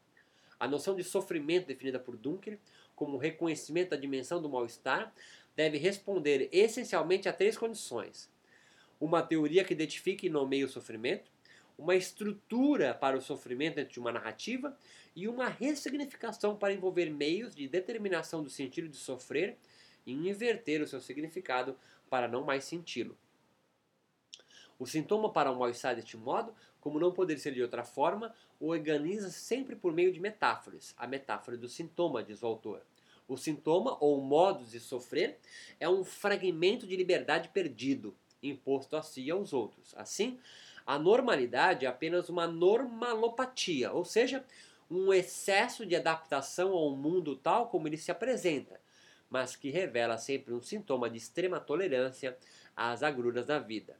A 0.59 0.67
noção 0.67 0.95
de 0.95 1.03
sofrimento 1.03 1.67
definida 1.67 1.99
por 1.99 2.15
Dunker 2.15 2.57
como 2.95 3.17
reconhecimento 3.17 3.89
da 3.89 3.97
dimensão 3.97 4.41
do 4.41 4.49
mal-estar 4.49 5.13
deve 5.55 5.77
responder 5.77 6.47
essencialmente 6.51 7.27
a 7.27 7.33
três 7.33 7.57
condições: 7.57 8.29
uma 8.99 9.21
teoria 9.21 9.65
que 9.65 9.73
identifique 9.73 10.27
e 10.27 10.29
nomeie 10.29 10.63
o 10.63 10.69
sofrimento, 10.69 11.29
uma 11.77 11.95
estrutura 11.95 12.93
para 12.93 13.17
o 13.17 13.21
sofrimento 13.21 13.75
dentro 13.75 13.93
de 13.93 13.99
uma 13.99 14.11
narrativa 14.11 14.77
e 15.15 15.27
uma 15.27 15.49
ressignificação 15.49 16.55
para 16.55 16.73
envolver 16.73 17.09
meios 17.09 17.53
de 17.53 17.67
determinação 17.67 18.41
do 18.41 18.49
sentido 18.49 18.87
de 18.87 18.95
sofrer 18.95 19.57
e 20.05 20.13
inverter 20.13 20.81
o 20.81 20.87
seu 20.87 21.01
significado 21.01 21.77
para 22.09 22.27
não 22.27 22.43
mais 22.43 22.63
senti-lo. 22.63 23.17
O 24.79 24.85
sintoma 24.85 25.31
para 25.31 25.51
o 25.51 25.57
mal-estar 25.57 25.95
deste 25.95 26.17
modo, 26.17 26.53
como 26.81 26.99
não 26.99 27.11
poderia 27.11 27.41
ser 27.41 27.53
de 27.53 27.61
outra 27.61 27.83
forma, 27.83 28.33
organiza 28.59 29.29
sempre 29.29 29.75
por 29.75 29.93
meio 29.93 30.11
de 30.11 30.19
metáforas. 30.19 30.93
A 30.97 31.07
metáfora 31.07 31.57
do 31.57 31.69
sintoma, 31.69 32.23
diz 32.23 32.43
o 32.43 32.47
autor. 32.47 32.81
O 33.27 33.37
sintoma, 33.37 33.97
ou 34.01 34.19
modo 34.21 34.65
de 34.65 34.79
sofrer, 34.79 35.39
é 35.79 35.87
um 35.87 36.03
fragmento 36.03 36.85
de 36.85 36.95
liberdade 36.95 37.49
perdido, 37.49 38.15
imposto 38.41 38.97
a 38.97 39.01
si 39.01 39.23
e 39.23 39.31
aos 39.31 39.53
outros. 39.53 39.93
Assim, 39.95 40.39
a 40.85 40.99
normalidade 40.99 41.85
é 41.85 41.89
apenas 41.89 42.27
uma 42.27 42.45
normalopatia, 42.45 43.91
ou 43.93 44.03
seja, 44.03 44.43
um 44.91 45.13
excesso 45.13 45.85
de 45.85 45.95
adaptação 45.95 46.73
ao 46.73 46.95
mundo 46.95 47.35
tal 47.35 47.69
como 47.69 47.87
ele 47.87 47.97
se 47.97 48.11
apresenta, 48.11 48.79
mas 49.29 49.55
que 49.55 49.69
revela 49.69 50.17
sempre 50.17 50.53
um 50.53 50.61
sintoma 50.61 51.09
de 51.09 51.17
extrema 51.17 51.59
tolerância 51.59 52.37
às 52.75 53.01
agruras 53.01 53.45
da 53.45 53.57
vida. 53.57 53.97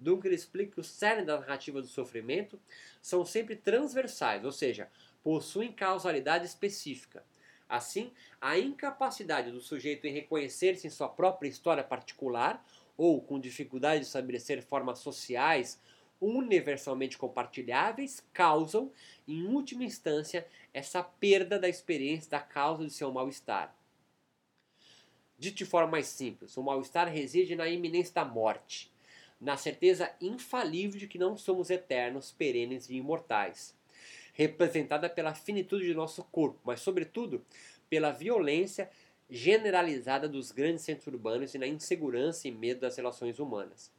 Dunker 0.00 0.32
explica 0.32 0.72
que 0.72 0.80
o 0.80 0.84
cerne 0.84 1.24
da 1.24 1.38
narrativa 1.38 1.80
do 1.80 1.86
sofrimento 1.86 2.58
são 3.02 3.24
sempre 3.24 3.54
transversais, 3.54 4.44
ou 4.44 4.52
seja, 4.52 4.90
possuem 5.22 5.72
causalidade 5.72 6.46
específica. 6.46 7.24
Assim, 7.68 8.12
a 8.40 8.58
incapacidade 8.58 9.52
do 9.52 9.60
sujeito 9.60 10.06
em 10.06 10.12
reconhecer-se 10.12 10.86
em 10.86 10.90
sua 10.90 11.08
própria 11.08 11.48
história 11.48 11.84
particular 11.84 12.66
ou 12.96 13.20
com 13.20 13.38
dificuldade 13.38 14.00
de 14.00 14.06
estabelecer 14.06 14.62
formas 14.62 14.98
sociais 14.98 15.80
universalmente 16.20 17.16
compartilháveis 17.16 18.22
causam, 18.32 18.92
em 19.26 19.46
última 19.46 19.84
instância, 19.84 20.46
essa 20.74 21.02
perda 21.02 21.58
da 21.58 21.68
experiência 21.68 22.30
da 22.30 22.40
causa 22.40 22.84
de 22.84 22.92
seu 22.92 23.10
mal-estar. 23.10 23.74
Dito 25.38 25.56
de 25.56 25.64
forma 25.64 25.92
mais 25.92 26.06
simples, 26.06 26.56
o 26.56 26.62
mal-estar 26.62 27.08
reside 27.08 27.56
na 27.56 27.66
iminência 27.66 28.12
da 28.12 28.24
morte, 28.24 28.92
na 29.40 29.56
certeza 29.56 30.12
infalível 30.20 30.98
de 30.98 31.08
que 31.08 31.18
não 31.18 31.36
somos 31.36 31.70
eternos, 31.70 32.30
perenes 32.30 32.90
e 32.90 32.96
imortais, 32.96 33.74
representada 34.34 35.08
pela 35.08 35.34
finitude 35.34 35.86
de 35.86 35.94
nosso 35.94 36.22
corpo, 36.24 36.58
mas, 36.64 36.80
sobretudo, 36.80 37.44
pela 37.88 38.10
violência 38.10 38.90
generalizada 39.28 40.28
dos 40.28 40.50
grandes 40.50 40.84
centros 40.84 41.06
urbanos 41.06 41.54
e 41.54 41.58
na 41.58 41.66
insegurança 41.66 42.48
e 42.48 42.50
medo 42.50 42.80
das 42.80 42.96
relações 42.96 43.38
humanas. 43.38 43.90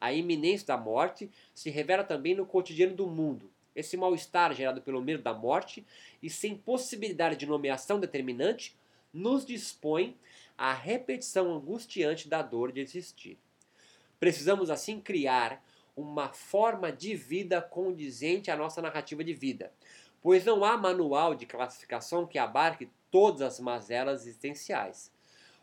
A 0.00 0.12
iminência 0.12 0.66
da 0.66 0.76
morte 0.76 1.30
se 1.54 1.70
revela 1.70 2.04
também 2.04 2.34
no 2.34 2.44
cotidiano 2.44 2.94
do 2.94 3.06
mundo. 3.06 3.50
Esse 3.74 3.96
mal-estar 3.96 4.52
gerado 4.54 4.82
pelo 4.82 5.00
medo 5.00 5.22
da 5.22 5.32
morte 5.32 5.84
e 6.22 6.28
sem 6.28 6.56
possibilidade 6.56 7.36
de 7.36 7.46
nomeação 7.46 7.98
determinante 7.98 8.76
nos 9.12 9.46
dispõe 9.46 10.16
à 10.58 10.72
repetição 10.72 11.54
angustiante 11.54 12.28
da 12.28 12.42
dor 12.42 12.72
de 12.72 12.80
existir. 12.80 13.38
Precisamos 14.24 14.70
assim 14.70 15.02
criar 15.02 15.62
uma 15.94 16.32
forma 16.32 16.90
de 16.90 17.14
vida 17.14 17.60
condizente 17.60 18.50
à 18.50 18.56
nossa 18.56 18.80
narrativa 18.80 19.22
de 19.22 19.34
vida, 19.34 19.70
pois 20.22 20.46
não 20.46 20.64
há 20.64 20.78
manual 20.78 21.34
de 21.34 21.44
classificação 21.44 22.26
que 22.26 22.38
abarque 22.38 22.88
todas 23.10 23.42
as 23.42 23.60
mazelas 23.60 24.22
existenciais. 24.22 25.12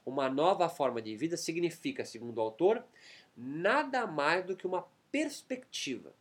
Uma 0.05 0.29
nova 0.29 0.69
forma 0.69 1.01
de 1.01 1.15
vida 1.15 1.37
significa, 1.37 2.05
segundo 2.05 2.37
o 2.37 2.41
autor, 2.41 2.85
nada 3.35 4.05
mais 4.05 4.45
do 4.45 4.55
que 4.55 4.67
uma 4.67 4.85
perspectiva. 5.11 6.13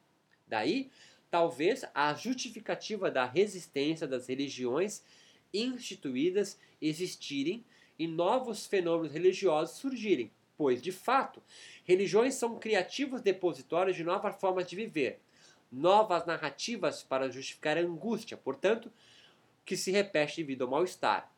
Daí, 0.49 0.91
talvez, 1.30 1.84
a 1.95 2.14
justificativa 2.14 3.11
da 3.11 3.26
resistência 3.26 4.07
das 4.07 4.28
religiões 4.28 5.05
instituídas 5.53 6.59
existirem 6.80 7.62
e 7.99 8.07
novos 8.07 8.64
fenômenos 8.64 9.12
religiosos 9.12 9.76
surgirem, 9.76 10.32
pois, 10.61 10.83
de 10.83 10.93
fato, 10.93 11.43
religiões 11.87 12.35
são 12.35 12.59
criativos 12.59 13.23
depositórios 13.23 13.97
de 13.97 14.05
novas 14.05 14.39
formas 14.39 14.67
de 14.67 14.77
viver, 14.77 15.19
novas 15.73 16.27
narrativas 16.27 17.03
para 17.03 17.31
justificar 17.31 17.79
a 17.79 17.81
angústia, 17.81 18.37
portanto, 18.37 18.93
que 19.65 19.75
se 19.75 19.91
repete 19.91 20.37
devido 20.43 20.65
ao 20.65 20.71
mal-estar. 20.71 21.33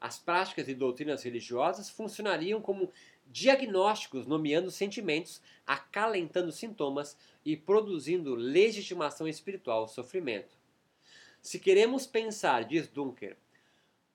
As 0.00 0.18
práticas 0.18 0.68
e 0.68 0.74
doutrinas 0.74 1.22
religiosas 1.22 1.90
funcionariam 1.90 2.62
como 2.62 2.90
diagnósticos, 3.26 4.26
nomeando 4.26 4.70
sentimentos, 4.70 5.40
acalentando 5.66 6.52
sintomas 6.52 7.16
e 7.44 7.56
produzindo 7.56 8.34
legitimação 8.34 9.28
espiritual 9.28 9.80
ao 9.80 9.88
sofrimento. 9.88 10.56
Se 11.40 11.58
queremos 11.58 12.06
pensar, 12.06 12.64
diz 12.64 12.88
Dunker, 12.88 13.36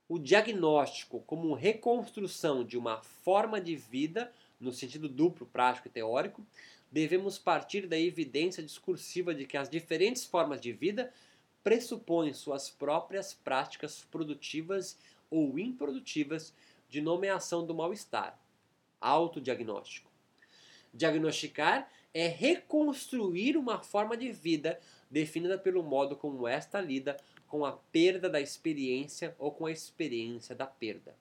o 0.09 0.19
diagnóstico 0.19 1.21
como 1.21 1.53
reconstrução 1.53 2.65
de 2.65 2.77
uma 2.77 3.01
forma 3.01 3.61
de 3.61 3.75
vida, 3.75 4.33
no 4.59 4.73
sentido 4.73 5.07
duplo, 5.07 5.45
prático 5.45 5.87
e 5.87 5.91
teórico, 5.91 6.45
devemos 6.91 7.37
partir 7.37 7.87
da 7.87 7.97
evidência 7.97 8.61
discursiva 8.61 9.33
de 9.33 9.45
que 9.45 9.55
as 9.55 9.69
diferentes 9.69 10.25
formas 10.25 10.59
de 10.59 10.73
vida 10.73 11.13
pressupõem 11.63 12.33
suas 12.33 12.69
próprias 12.69 13.33
práticas 13.33 14.05
produtivas 14.11 14.97
ou 15.29 15.57
improdutivas 15.57 16.53
de 16.89 16.99
nomeação 16.99 17.65
do 17.65 17.73
mal-estar. 17.73 18.40
Autodiagnóstico. 19.01 20.09
Diagnosticar 20.93 21.89
é 22.13 22.27
reconstruir 22.27 23.57
uma 23.57 23.81
forma 23.81 24.15
de 24.15 24.31
vida 24.31 24.79
definida 25.09 25.57
pelo 25.57 25.81
modo 25.81 26.15
como 26.15 26.47
esta 26.47 26.79
lida 26.79 27.17
com 27.47 27.65
a 27.65 27.73
perda 27.73 28.29
da 28.29 28.39
experiência 28.39 29.35
ou 29.37 29.51
com 29.51 29.65
a 29.65 29.71
experiência 29.71 30.55
da 30.55 30.65
perda. 30.65 31.15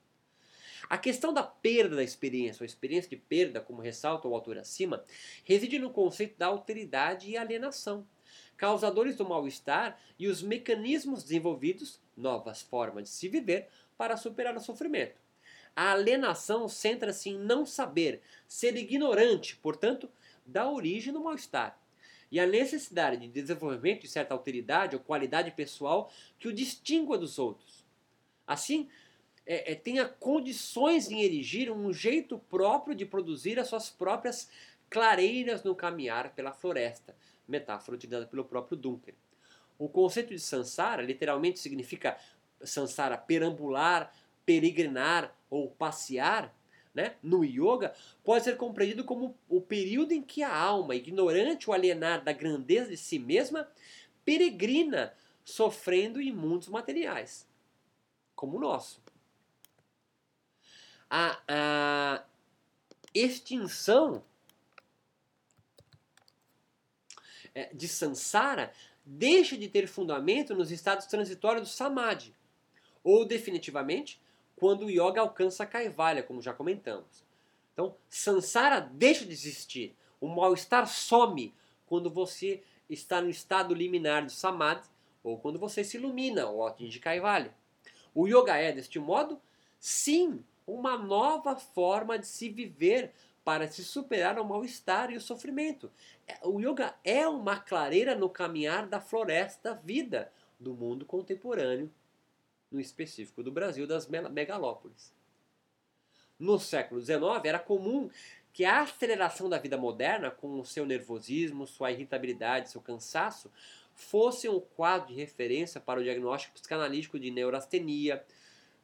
A 0.88 0.96
questão 0.96 1.32
da 1.32 1.42
perda 1.42 1.96
da 1.96 2.02
experiência, 2.02 2.62
ou 2.62 2.66
experiência 2.66 3.10
de 3.10 3.16
perda, 3.16 3.60
como 3.60 3.82
ressalta 3.82 4.26
o 4.26 4.34
autor 4.34 4.58
acima, 4.58 5.04
reside 5.44 5.78
no 5.78 5.90
conceito 5.90 6.38
da 6.38 6.46
alteridade 6.46 7.28
e 7.28 7.36
alienação, 7.36 8.06
causadores 8.56 9.16
do 9.16 9.28
mal-estar 9.28 10.00
e 10.18 10.26
os 10.26 10.42
mecanismos 10.42 11.22
desenvolvidos, 11.22 12.00
novas 12.16 12.62
formas 12.62 13.04
de 13.04 13.10
se 13.10 13.28
viver, 13.28 13.68
para 13.96 14.16
superar 14.16 14.56
o 14.56 14.60
sofrimento. 14.60 15.20
A 15.80 15.92
alienação 15.92 16.68
centra-se 16.68 17.30
em 17.30 17.38
não 17.38 17.64
saber, 17.64 18.20
ser 18.46 18.76
ignorante, 18.76 19.56
portanto, 19.56 20.10
dá 20.44 20.70
origem 20.70 21.10
no 21.10 21.24
mal-estar. 21.24 21.80
E 22.30 22.38
a 22.38 22.46
necessidade 22.46 23.16
de 23.16 23.28
desenvolvimento 23.28 24.02
de 24.02 24.08
certa 24.08 24.34
alteridade 24.34 24.94
ou 24.94 25.00
qualidade 25.00 25.50
pessoal 25.52 26.12
que 26.38 26.48
o 26.48 26.52
distingua 26.52 27.16
dos 27.16 27.38
outros. 27.38 27.82
Assim, 28.46 28.90
é, 29.46 29.72
é, 29.72 29.74
tenha 29.74 30.06
condições 30.06 31.10
em 31.10 31.22
erigir 31.22 31.72
um 31.72 31.90
jeito 31.94 32.38
próprio 32.38 32.94
de 32.94 33.06
produzir 33.06 33.58
as 33.58 33.68
suas 33.68 33.88
próprias 33.88 34.50
clareiras 34.90 35.64
no 35.64 35.74
caminhar 35.74 36.34
pela 36.34 36.52
floresta, 36.52 37.16
metáfora 37.48 37.96
utilizada 37.96 38.26
pelo 38.26 38.44
próprio 38.44 38.76
Dunker. 38.76 39.14
O 39.78 39.88
conceito 39.88 40.28
de 40.28 40.40
Sansara 40.40 41.00
literalmente 41.00 41.58
significa 41.58 42.18
sansara, 42.62 43.16
perambular, 43.16 44.12
peregrinar 44.50 45.32
ou 45.48 45.70
passear, 45.70 46.52
né, 46.92 47.14
no 47.22 47.44
yoga, 47.44 47.94
pode 48.24 48.42
ser 48.42 48.56
compreendido 48.56 49.04
como 49.04 49.38
o 49.48 49.60
período 49.60 50.10
em 50.10 50.20
que 50.20 50.42
a 50.42 50.52
alma, 50.52 50.96
ignorante 50.96 51.70
ou 51.70 51.72
alienada 51.72 52.24
da 52.24 52.32
grandeza 52.32 52.90
de 52.90 52.96
si 52.96 53.16
mesma, 53.16 53.70
peregrina 54.24 55.14
sofrendo 55.44 56.20
em 56.20 56.32
mundos 56.32 56.66
materiais, 56.66 57.48
como 58.34 58.56
o 58.56 58.60
nosso. 58.60 59.00
A, 61.08 61.40
a 61.46 62.24
extinção 63.14 64.24
é, 67.54 67.72
de 67.72 67.86
Sansara 67.86 68.72
deixa 69.04 69.56
de 69.56 69.68
ter 69.68 69.86
fundamento 69.86 70.56
nos 70.56 70.72
estados 70.72 71.06
transitórios 71.06 71.68
do 71.68 71.72
Samadhi, 71.72 72.34
ou 73.04 73.24
definitivamente 73.24 74.20
quando 74.60 74.84
o 74.84 74.90
yoga 74.90 75.22
alcança 75.22 75.62
a 75.62 75.66
kaivalya, 75.66 76.22
como 76.22 76.42
já 76.42 76.52
comentamos. 76.52 77.24
Então, 77.72 77.96
samsara 78.10 78.78
deixa 78.78 79.24
de 79.24 79.32
existir. 79.32 79.96
O 80.20 80.28
mal-estar 80.28 80.86
some 80.86 81.54
quando 81.86 82.10
você 82.10 82.62
está 82.88 83.22
no 83.22 83.30
estado 83.30 83.74
liminar 83.74 84.26
de 84.26 84.32
samadhi 84.32 84.86
ou 85.24 85.38
quando 85.38 85.58
você 85.58 85.82
se 85.82 85.96
ilumina 85.96 86.46
ou 86.46 86.66
atinge 86.66 86.98
kaivalya. 86.98 87.54
O 88.14 88.28
yoga 88.28 88.54
é, 88.54 88.70
deste 88.70 88.98
modo, 88.98 89.40
sim, 89.78 90.44
uma 90.66 90.98
nova 90.98 91.56
forma 91.56 92.18
de 92.18 92.26
se 92.26 92.50
viver 92.50 93.12
para 93.42 93.66
se 93.66 93.82
superar 93.82 94.38
o 94.38 94.44
mal-estar 94.44 95.10
e 95.10 95.16
o 95.16 95.20
sofrimento. 95.22 95.90
É, 96.28 96.38
o 96.46 96.60
yoga 96.60 96.94
é 97.02 97.26
uma 97.26 97.58
clareira 97.58 98.14
no 98.14 98.28
caminhar 98.28 98.86
da 98.86 99.00
floresta 99.00 99.70
da 99.70 99.80
vida 99.80 100.30
do 100.58 100.74
mundo 100.74 101.06
contemporâneo 101.06 101.90
no 102.70 102.80
específico 102.80 103.42
do 103.42 103.50
Brasil, 103.50 103.86
das 103.86 104.06
megalópolis. 104.06 105.12
No 106.38 106.58
século 106.58 107.00
XIX, 107.00 107.20
era 107.44 107.58
comum 107.58 108.10
que 108.52 108.64
a 108.64 108.80
aceleração 108.82 109.48
da 109.48 109.58
vida 109.58 109.76
moderna, 109.76 110.30
com 110.30 110.58
o 110.58 110.64
seu 110.64 110.86
nervosismo, 110.86 111.66
sua 111.66 111.92
irritabilidade, 111.92 112.70
seu 112.70 112.80
cansaço, 112.80 113.50
fosse 113.94 114.48
um 114.48 114.60
quadro 114.60 115.08
de 115.08 115.14
referência 115.14 115.80
para 115.80 116.00
o 116.00 116.02
diagnóstico 116.02 116.54
psicanalítico 116.54 117.18
de 117.18 117.30
neurastenia, 117.30 118.24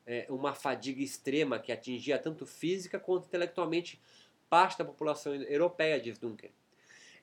é, 0.06 0.26
uma 0.28 0.54
fadiga 0.54 1.02
extrema 1.02 1.58
que 1.58 1.72
atingia 1.72 2.18
tanto 2.18 2.46
física 2.46 2.98
quanto 2.98 3.26
intelectualmente 3.26 4.00
parte 4.48 4.78
da 4.78 4.84
população 4.84 5.34
europeia, 5.34 6.00
diz 6.00 6.18
Dunker. 6.18 6.50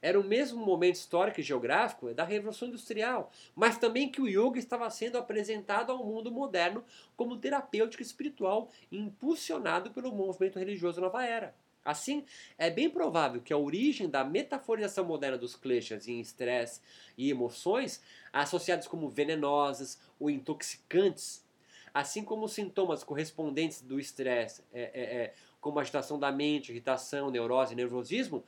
Era 0.04 0.20
o 0.20 0.24
mesmo 0.24 0.64
momento 0.64 0.96
histórico 0.96 1.40
e 1.40 1.44
geográfico 1.44 2.14
da 2.14 2.26
Revolução 2.26 2.68
Industrial, 2.68 3.32
mas 3.56 3.78
também 3.78 4.12
que 4.12 4.22
o 4.22 4.28
yoga 4.28 4.60
estava 4.60 4.90
sendo 4.90 5.18
apresentado 5.18 5.94
ao 5.94 6.04
mundo 6.04 6.30
moderno 6.30 6.84
como 7.16 7.38
terapêutico 7.38 8.04
espiritual 8.04 8.70
impulsionado 8.92 9.92
pelo 9.92 10.12
movimento 10.12 10.60
religioso 10.60 11.00
Nova 11.00 11.26
Era. 11.26 11.56
Assim, 11.86 12.26
é 12.58 12.70
bem 12.70 12.90
provável 12.90 13.42
que 13.42 13.54
a 13.54 13.58
origem 13.58 14.10
da 14.10 14.26
metaforização 14.26 15.06
moderna 15.06 15.38
dos 15.38 15.56
kleshas 15.56 16.06
em 16.06 16.20
estresse 16.20 16.82
e 17.18 17.30
emoções, 17.30 18.02
associados 18.34 18.90
como 18.90 19.10
venenosas 19.10 20.02
ou 20.20 20.30
intoxicantes, 20.30 21.46
assim 21.94 22.26
como 22.26 22.50
sintomas 22.50 23.06
correspondentes 23.06 23.82
do 23.82 24.00
estresse, 24.02 24.64
é, 24.74 24.82
é, 24.82 25.02
é, 25.02 25.34
como 25.62 25.80
agitação 25.80 26.20
da 26.20 26.32
mente, 26.32 26.74
irritação, 26.74 27.32
neurose 27.32 27.72
e 27.72 27.78
nervosismo, 27.78 28.44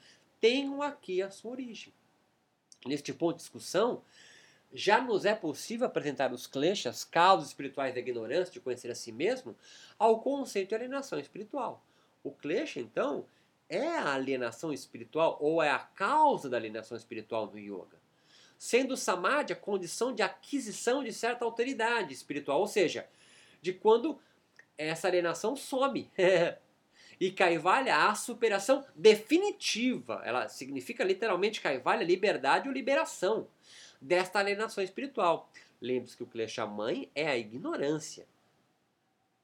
tenham 0.45 0.79
aqui 0.83 1.23
a 1.23 1.31
sua 1.31 1.49
origem. 1.49 1.91
Neste 2.85 3.11
ponto 3.11 3.37
de 3.37 3.41
discussão, 3.41 4.03
já 4.71 5.01
nos 5.01 5.25
é 5.25 5.33
possível 5.33 5.87
apresentar 5.87 6.31
os 6.31 6.45
kleshas, 6.45 7.03
causas 7.03 7.47
espirituais 7.47 7.95
da 7.95 7.99
ignorância 7.99 8.53
de 8.53 8.59
conhecer 8.59 8.91
a 8.91 8.93
si 8.93 9.11
mesmo, 9.11 9.55
ao 9.97 10.21
conceito 10.21 10.69
de 10.69 10.75
alienação 10.75 11.19
espiritual. 11.19 11.83
O 12.23 12.29
klesha, 12.29 12.79
então, 12.79 13.25
é 13.67 13.87
a 13.87 14.13
alienação 14.13 14.71
espiritual 14.71 15.35
ou 15.41 15.63
é 15.63 15.71
a 15.71 15.79
causa 15.79 16.47
da 16.47 16.57
alienação 16.57 16.95
espiritual 16.95 17.47
no 17.47 17.57
yoga. 17.57 17.97
Sendo 18.55 18.93
o 18.93 18.97
samadhi 18.97 19.51
a 19.51 19.55
condição 19.55 20.13
de 20.13 20.21
aquisição 20.21 21.03
de 21.03 21.11
certa 21.11 21.43
autoridade 21.43 22.13
espiritual, 22.13 22.59
ou 22.59 22.67
seja, 22.67 23.09
de 23.63 23.73
quando 23.73 24.19
essa 24.77 25.07
alienação 25.07 25.55
some. 25.55 26.07
e 27.20 27.32
Kaivalya 27.32 28.07
a 28.07 28.16
superação 28.16 28.86
definitiva. 28.95 30.22
Ela 30.24 30.47
significa 30.47 31.03
literalmente 31.03 31.61
Kaivalya 31.61 32.03
liberdade 32.05 32.68
ou 32.68 32.74
liberação 32.74 33.47
desta 34.01 34.39
alienação 34.39 34.84
espiritual. 34.84 35.49
Lembre-se 35.82 36.18
que 36.18 36.24
o 36.24 36.28
Klesha 36.28 36.66
mãe 36.66 37.09
é 37.16 37.28
a 37.28 37.38
ignorância 37.38 38.26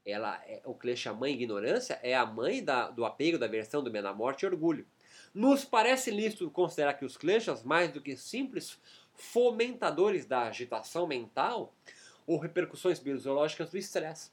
ela 0.05 0.41
é, 0.47 0.61
o 0.65 0.73
Klesha 0.73 1.13
mãe 1.13 1.33
ignorância 1.33 1.99
é 2.01 2.15
a 2.15 2.25
mãe 2.25 2.63
da, 2.63 2.89
do 2.89 3.05
apego, 3.05 3.37
da 3.37 3.47
versão 3.47 3.83
do 3.83 3.91
medo 3.91 4.13
morte 4.15 4.43
e 4.43 4.45
orgulho. 4.45 4.85
Nos 5.33 5.63
parece 5.63 6.11
lícito 6.11 6.49
considerar 6.49 6.93
que 6.93 7.05
os 7.05 7.15
Kleshas, 7.15 7.63
mais 7.63 7.91
do 7.91 8.01
que 8.01 8.17
simples 8.17 8.77
fomentadores 9.13 10.25
da 10.25 10.43
agitação 10.43 11.07
mental 11.07 11.73
ou 12.25 12.37
repercussões 12.37 12.99
biológicas 12.99 13.69
do 13.69 13.77
estresse. 13.77 14.31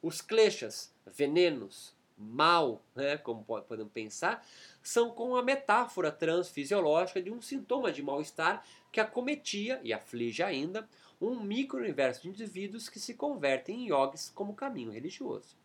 Os 0.00 0.20
Kleshas, 0.20 0.94
venenos, 1.06 1.94
mal, 2.18 2.82
né, 2.94 3.16
como 3.16 3.44
podemos 3.44 3.92
pensar, 3.92 4.44
são 4.82 5.10
como 5.10 5.36
a 5.36 5.42
metáfora 5.42 6.10
transfisiológica 6.10 7.22
de 7.22 7.30
um 7.30 7.40
sintoma 7.40 7.92
de 7.92 8.02
mal-estar 8.02 8.64
que 8.90 9.00
acometia 9.00 9.80
e 9.84 9.92
aflige 9.92 10.42
ainda 10.42 10.88
um 11.20 11.40
micro-universo 11.40 12.22
de 12.22 12.28
indivíduos 12.28 12.88
que 12.88 12.98
se 12.98 13.14
convertem 13.14 13.84
em 13.84 13.88
yogis 13.88 14.30
como 14.34 14.54
caminho 14.54 14.90
religioso. 14.90 15.56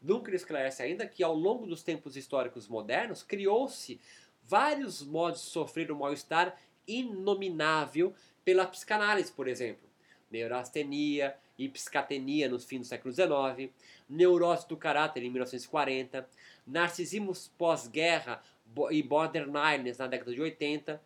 Duncan 0.00 0.32
esclarece 0.32 0.82
ainda 0.82 1.06
que 1.06 1.22
ao 1.22 1.34
longo 1.34 1.66
dos 1.66 1.82
tempos 1.82 2.16
históricos 2.16 2.66
modernos 2.66 3.22
criou-se 3.22 4.00
vários 4.42 5.02
modos 5.02 5.42
de 5.42 5.46
sofrer 5.46 5.92
o 5.92 5.96
mal-estar 5.96 6.56
inominável 6.86 8.14
pela 8.44 8.66
psicanálise, 8.66 9.30
por 9.30 9.46
exemplo. 9.46 9.88
Neurastenia 10.30 11.36
e 11.60 11.68
psicatenia 11.68 12.48
nos 12.48 12.64
fins 12.64 12.80
do 12.80 12.86
século 12.86 13.12
XIX, 13.12 13.70
neurose 14.08 14.66
do 14.66 14.78
caráter 14.78 15.22
em 15.22 15.28
1940, 15.28 16.26
narcisismo 16.66 17.34
pós-guerra 17.58 18.42
e 18.90 19.02
borderlines 19.02 19.98
na 19.98 20.06
década 20.06 20.32
de 20.32 20.40
80, 20.40 20.98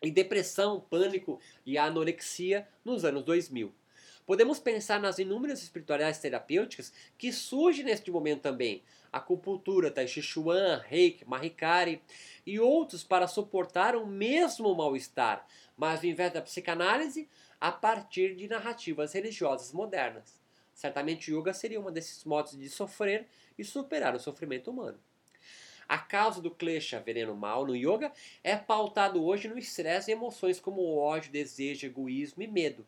e 0.00 0.12
depressão, 0.12 0.80
pânico 0.88 1.40
e 1.66 1.76
anorexia 1.76 2.68
nos 2.84 3.04
anos 3.04 3.24
2000. 3.24 3.74
Podemos 4.24 4.60
pensar 4.60 5.00
nas 5.00 5.18
inúmeras 5.18 5.60
espiritualidades 5.60 6.20
terapêuticas 6.20 6.92
que 7.16 7.32
surgem 7.32 7.84
neste 7.84 8.12
momento 8.12 8.42
também. 8.42 8.84
Acupuntura, 9.10 9.90
Tai 9.90 10.06
Chi 10.06 10.22
Chuan, 10.22 10.84
Reiki, 10.86 11.24
Mahikari 11.26 12.00
e 12.46 12.60
outros 12.60 13.02
para 13.02 13.26
suportar 13.26 13.96
o 13.96 14.06
mesmo 14.06 14.72
mal-estar, 14.76 15.44
mas 15.76 16.00
ao 16.00 16.06
invés 16.06 16.32
da 16.32 16.42
psicanálise, 16.42 17.28
a 17.60 17.72
partir 17.72 18.34
de 18.34 18.48
narrativas 18.48 19.12
religiosas 19.12 19.72
modernas. 19.72 20.40
Certamente 20.72 21.32
yoga 21.32 21.52
seria 21.52 21.80
um 21.80 21.90
desses 21.90 22.24
modos 22.24 22.56
de 22.56 22.68
sofrer 22.68 23.26
e 23.58 23.64
superar 23.64 24.14
o 24.14 24.20
sofrimento 24.20 24.70
humano. 24.70 24.98
A 25.88 25.98
causa 25.98 26.40
do 26.40 26.50
klesha, 26.50 27.00
veneno 27.00 27.34
mal, 27.34 27.66
no 27.66 27.74
yoga, 27.74 28.12
é 28.44 28.54
pautado 28.54 29.24
hoje 29.24 29.48
no 29.48 29.58
estresse 29.58 30.10
e 30.10 30.14
emoções 30.14 30.60
como 30.60 30.96
ódio, 30.96 31.32
desejo, 31.32 31.86
egoísmo 31.86 32.42
e 32.42 32.46
medo. 32.46 32.86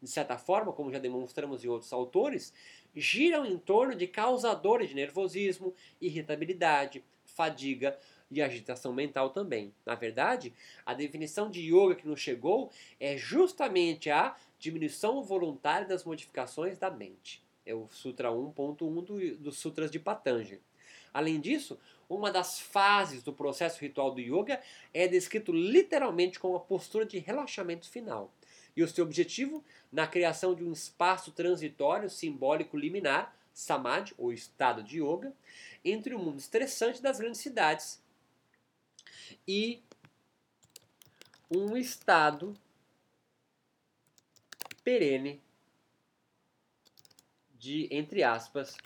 De 0.00 0.08
certa 0.08 0.36
forma, 0.36 0.72
como 0.72 0.92
já 0.92 0.98
demonstramos 0.98 1.64
em 1.64 1.68
outros 1.68 1.92
autores, 1.92 2.52
giram 2.94 3.46
em 3.46 3.56
torno 3.56 3.94
de 3.94 4.06
causadores 4.06 4.90
de 4.90 4.94
nervosismo, 4.94 5.74
irritabilidade, 6.00 7.02
fadiga 7.24 7.98
e 8.32 8.42
agitação 8.42 8.92
mental 8.92 9.30
também. 9.30 9.72
Na 9.84 9.94
verdade, 9.94 10.52
a 10.84 10.94
definição 10.94 11.50
de 11.50 11.60
yoga 11.60 11.94
que 11.94 12.06
nos 12.06 12.20
chegou 12.20 12.70
é 12.98 13.16
justamente 13.16 14.10
a 14.10 14.34
diminuição 14.58 15.22
voluntária 15.22 15.86
das 15.86 16.04
modificações 16.04 16.78
da 16.78 16.90
mente. 16.90 17.42
É 17.64 17.74
o 17.74 17.88
Sutra 17.90 18.30
1.1 18.30 19.04
do, 19.04 19.36
dos 19.36 19.58
Sutras 19.58 19.90
de 19.90 19.98
Patanjali. 19.98 20.60
Além 21.12 21.40
disso, 21.40 21.78
uma 22.08 22.30
das 22.30 22.58
fases 22.58 23.22
do 23.22 23.32
processo 23.32 23.80
ritual 23.80 24.10
do 24.10 24.20
yoga 24.20 24.60
é 24.92 25.06
descrito 25.06 25.52
literalmente 25.52 26.38
como 26.38 26.56
a 26.56 26.60
postura 26.60 27.06
de 27.06 27.18
relaxamento 27.18 27.88
final. 27.88 28.32
E 28.76 28.82
o 28.82 28.88
seu 28.88 29.04
objetivo 29.04 29.64
na 29.90 30.06
criação 30.06 30.54
de 30.54 30.64
um 30.64 30.72
espaço 30.72 31.32
transitório 31.32 32.10
simbólico 32.10 32.76
liminar, 32.76 33.34
samadhi, 33.52 34.14
ou 34.16 34.32
estado 34.32 34.82
de 34.82 35.02
yoga, 35.02 35.32
entre 35.84 36.14
o 36.14 36.18
mundo 36.18 36.38
estressante 36.38 37.02
das 37.02 37.18
grandes 37.18 37.40
cidades 37.40 38.01
e 39.46 39.82
um 41.50 41.76
estado 41.76 42.54
perene 44.82 45.40
de, 47.54 47.88
entre 47.90 48.22
aspas, 48.22 48.76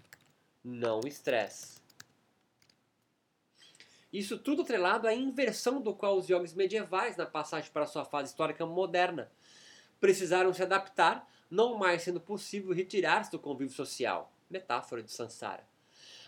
não 0.63 1.01
estresse. 1.07 1.81
Isso 4.13 4.39
tudo 4.39 4.63
atrelado 4.63 5.07
à 5.07 5.15
inversão 5.15 5.81
do 5.81 5.95
qual 5.95 6.17
os 6.17 6.29
yogis 6.29 6.55
medievais, 6.55 7.17
na 7.17 7.27
passagem 7.27 7.71
para 7.71 7.87
sua 7.87 8.05
fase 8.05 8.31
histórica 8.31 8.65
moderna, 8.65 9.31
precisaram 10.01 10.53
se 10.53 10.63
adaptar, 10.63 11.31
não 11.51 11.77
mais 11.77 12.03
sendo 12.03 12.21
possível 12.21 12.73
retirar-se 12.73 13.31
do 13.31 13.39
convívio 13.39 13.75
social. 13.75 14.33
Metáfora 14.49 15.03
de 15.03 15.11
Sansara. 15.11 15.67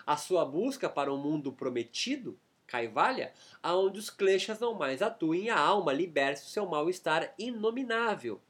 A 0.06 0.16
sua 0.16 0.44
busca 0.44 0.88
para 0.88 1.12
um 1.12 1.18
mundo 1.18 1.52
prometido, 1.52 2.38
Kaivalya, 2.68 3.32
aonde 3.60 3.98
os 3.98 4.10
kleshas 4.10 4.60
não 4.60 4.74
mais 4.74 5.02
atuem 5.02 5.46
e 5.46 5.50
a 5.50 5.58
alma 5.58 5.92
liberte 5.92 6.42
o 6.42 6.48
seu 6.48 6.66
mal-estar 6.66 7.34
inominável. 7.38 8.40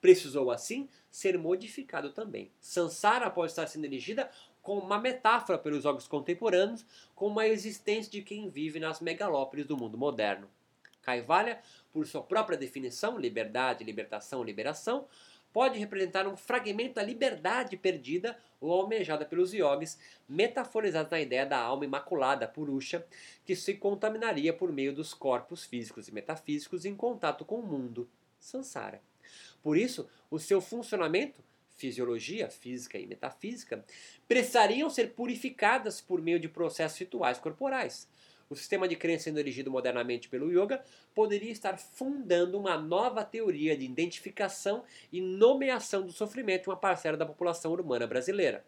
Precisou, 0.00 0.50
assim, 0.50 0.88
ser 1.10 1.38
modificado 1.38 2.12
também. 2.12 2.52
Sansara 2.60 3.30
pode 3.30 3.52
estar 3.52 3.66
sendo 3.66 3.86
erigida 3.86 4.30
como 4.60 4.82
uma 4.82 5.00
metáfora 5.00 5.58
pelos 5.58 5.82
jogos 5.82 6.06
contemporâneos, 6.06 6.86
como 7.14 7.40
a 7.40 7.48
existência 7.48 8.12
de 8.12 8.22
quem 8.22 8.48
vive 8.50 8.78
nas 8.78 9.00
megalópolis 9.00 9.66
do 9.66 9.76
mundo 9.76 9.96
moderno. 9.96 10.48
Kaivalya, 11.00 11.60
por 11.92 12.06
sua 12.06 12.22
própria 12.22 12.56
definição, 12.56 13.18
liberdade, 13.18 13.84
libertação, 13.84 14.42
liberação, 14.42 15.06
pode 15.54 15.78
representar 15.78 16.26
um 16.26 16.36
fragmento 16.36 16.96
da 16.96 17.02
liberdade 17.04 17.76
perdida 17.76 18.36
ou 18.60 18.72
almejada 18.72 19.24
pelos 19.24 19.54
yogis, 19.54 19.96
metaforizados 20.28 21.12
na 21.12 21.20
ideia 21.20 21.46
da 21.46 21.56
alma 21.56 21.84
imaculada, 21.84 22.48
purusha, 22.48 23.06
que 23.46 23.54
se 23.54 23.74
contaminaria 23.74 24.52
por 24.52 24.72
meio 24.72 24.92
dos 24.92 25.14
corpos 25.14 25.64
físicos 25.64 26.08
e 26.08 26.12
metafísicos 26.12 26.84
em 26.84 26.96
contato 26.96 27.44
com 27.44 27.60
o 27.60 27.66
mundo, 27.66 28.10
samsara. 28.36 29.00
Por 29.62 29.78
isso, 29.78 30.08
o 30.28 30.40
seu 30.40 30.60
funcionamento 30.60 31.40
fisiologia, 31.76 32.48
física 32.48 32.98
e 32.98 33.06
metafísica, 33.06 33.84
precisariam 34.28 34.88
ser 34.88 35.12
purificadas 35.12 36.00
por 36.00 36.20
meio 36.20 36.38
de 36.38 36.48
processos 36.48 36.98
rituais 36.98 37.38
corporais. 37.38 38.08
O 38.48 38.56
sistema 38.56 38.86
de 38.86 38.96
crença 38.96 39.24
sendo 39.24 39.38
erigido 39.38 39.70
modernamente 39.70 40.28
pelo 40.28 40.50
yoga 40.50 40.82
poderia 41.14 41.50
estar 41.50 41.78
fundando 41.78 42.58
uma 42.58 42.76
nova 42.76 43.24
teoria 43.24 43.76
de 43.76 43.84
identificação 43.84 44.84
e 45.12 45.20
nomeação 45.20 46.06
do 46.06 46.12
sofrimento 46.12 46.64
de 46.64 46.68
uma 46.70 46.76
parcela 46.76 47.16
da 47.16 47.26
população 47.26 47.72
urbana 47.72 48.06
brasileira. 48.06 48.64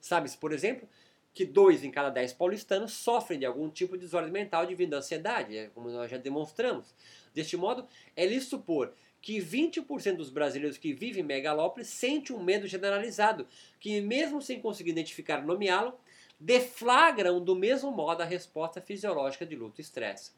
Sabe-se, 0.00 0.38
por 0.38 0.52
exemplo, 0.52 0.88
que 1.34 1.44
dois 1.44 1.84
em 1.84 1.90
cada 1.90 2.10
dez 2.10 2.32
paulistanos 2.32 2.92
sofrem 2.92 3.38
de 3.38 3.46
algum 3.46 3.70
tipo 3.70 3.96
de 3.96 4.04
desordem 4.04 4.32
mental 4.32 4.66
devido 4.66 4.94
à 4.94 4.98
ansiedade, 4.98 5.56
é 5.56 5.66
como 5.68 5.88
nós 5.90 6.10
já 6.10 6.16
demonstramos. 6.16 6.94
Deste 7.32 7.56
modo, 7.56 7.86
é 8.16 8.26
lícito 8.26 8.56
supor 8.56 8.92
que 9.20 9.38
20% 9.38 10.16
dos 10.16 10.30
brasileiros 10.30 10.78
que 10.78 10.92
vivem 10.92 11.22
em 11.22 11.26
megalópolis 11.26 11.88
sente 11.88 12.32
um 12.32 12.42
medo 12.42 12.66
generalizado, 12.66 13.46
que 13.78 14.00
mesmo 14.00 14.40
sem 14.40 14.60
conseguir 14.60 14.90
identificar 14.90 15.42
e 15.42 15.46
nomeá-lo, 15.46 15.98
deflagram 16.38 17.42
do 17.42 17.56
mesmo 17.56 17.90
modo 17.90 18.22
a 18.22 18.26
resposta 18.26 18.80
fisiológica 18.80 19.44
de 19.44 19.56
luta 19.56 19.80
e 19.80 19.84
estresse. 19.84 20.32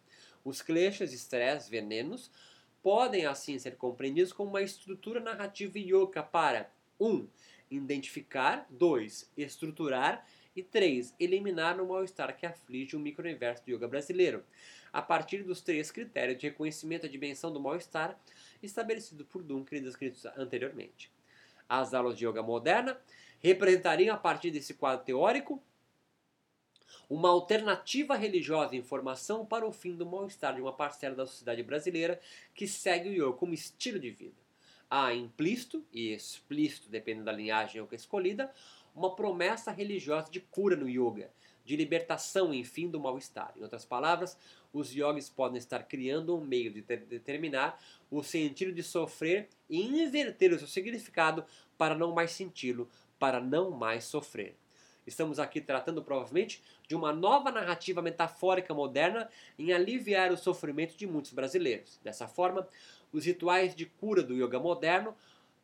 Os 0.44 0.62
kleshas, 0.62 1.12
estresse, 1.12 1.70
venenos, 1.70 2.30
podem 2.82 3.26
assim 3.26 3.58
ser 3.58 3.76
compreendidos 3.76 4.32
como 4.32 4.50
uma 4.50 4.62
estrutura 4.62 5.20
narrativa 5.20 5.78
yoga 5.78 6.22
para 6.22 6.70
1. 6.98 7.06
Um, 7.06 7.28
identificar, 7.70 8.66
2. 8.70 9.30
estruturar 9.36 10.26
e 10.56 10.62
3. 10.62 11.14
eliminar 11.20 11.80
o 11.80 11.86
mal-estar 11.86 12.36
que 12.36 12.44
aflige 12.44 12.96
o 12.96 13.00
micro-universo 13.00 13.64
do 13.64 13.70
yoga 13.70 13.86
brasileiro, 13.86 14.44
a 14.92 15.00
partir 15.00 15.44
dos 15.44 15.60
três 15.60 15.90
critérios 15.90 16.38
de 16.38 16.48
reconhecimento 16.48 17.02
da 17.02 17.08
dimensão 17.08 17.52
do 17.52 17.60
mal-estar 17.60 18.18
estabelecido 18.62 19.24
por 19.24 19.42
e 19.42 19.80
descritos 19.80 20.26
anteriormente. 20.36 21.12
As 21.68 21.94
aulas 21.94 22.18
de 22.18 22.26
yoga 22.26 22.42
moderna 22.42 23.00
representariam, 23.38 24.14
a 24.14 24.18
partir 24.18 24.50
desse 24.50 24.74
quadro 24.74 25.04
teórico, 25.04 25.62
uma 27.08 27.28
alternativa 27.28 28.14
religiosa 28.14 28.76
em 28.76 28.82
formação 28.82 29.44
para 29.44 29.66
o 29.66 29.72
fim 29.72 29.94
do 29.94 30.06
mal-estar 30.06 30.54
de 30.54 30.60
uma 30.60 30.72
parcela 30.72 31.14
da 31.14 31.26
sociedade 31.26 31.62
brasileira 31.62 32.20
que 32.54 32.66
segue 32.66 33.08
o 33.08 33.12
yoga 33.12 33.36
como 33.36 33.54
estilo 33.54 33.98
de 33.98 34.10
vida. 34.10 34.36
Há 34.88 35.14
implícito 35.14 35.84
e 35.92 36.12
explícito, 36.12 36.88
dependendo 36.88 37.26
da 37.26 37.32
linhagem 37.32 37.86
escolhida, 37.92 38.52
uma 38.94 39.14
promessa 39.14 39.70
religiosa 39.70 40.30
de 40.30 40.40
cura 40.40 40.76
no 40.76 40.88
yoga, 40.88 41.30
de 41.64 41.76
libertação, 41.76 42.52
enfim, 42.52 42.88
do 42.88 42.98
mal-estar. 42.98 43.52
Em 43.56 43.62
outras 43.62 43.84
palavras, 43.84 44.36
os 44.72 44.92
yogis 44.92 45.28
podem 45.28 45.58
estar 45.58 45.84
criando 45.84 46.36
um 46.36 46.40
meio 46.40 46.72
de 46.72 46.82
determinar 46.82 47.80
o 48.10 48.22
sentido 48.22 48.72
de 48.72 48.82
sofrer 48.82 49.48
e 49.68 49.80
inverter 49.80 50.52
o 50.52 50.58
seu 50.58 50.66
significado 50.66 51.44
para 51.78 51.94
não 51.94 52.12
mais 52.12 52.32
senti-lo, 52.32 52.88
para 53.18 53.40
não 53.40 53.70
mais 53.70 54.04
sofrer. 54.04 54.56
Estamos 55.06 55.38
aqui 55.38 55.60
tratando 55.60 56.02
provavelmente 56.02 56.62
de 56.86 56.94
uma 56.94 57.12
nova 57.12 57.50
narrativa 57.50 58.02
metafórica 58.02 58.74
moderna 58.74 59.28
em 59.58 59.72
aliviar 59.72 60.30
o 60.30 60.36
sofrimento 60.36 60.96
de 60.96 61.06
muitos 61.06 61.32
brasileiros. 61.32 61.98
Dessa 62.02 62.28
forma, 62.28 62.68
os 63.12 63.24
rituais 63.24 63.74
de 63.74 63.86
cura 63.86 64.22
do 64.22 64.34
yoga 64.34 64.58
moderno 64.58 65.16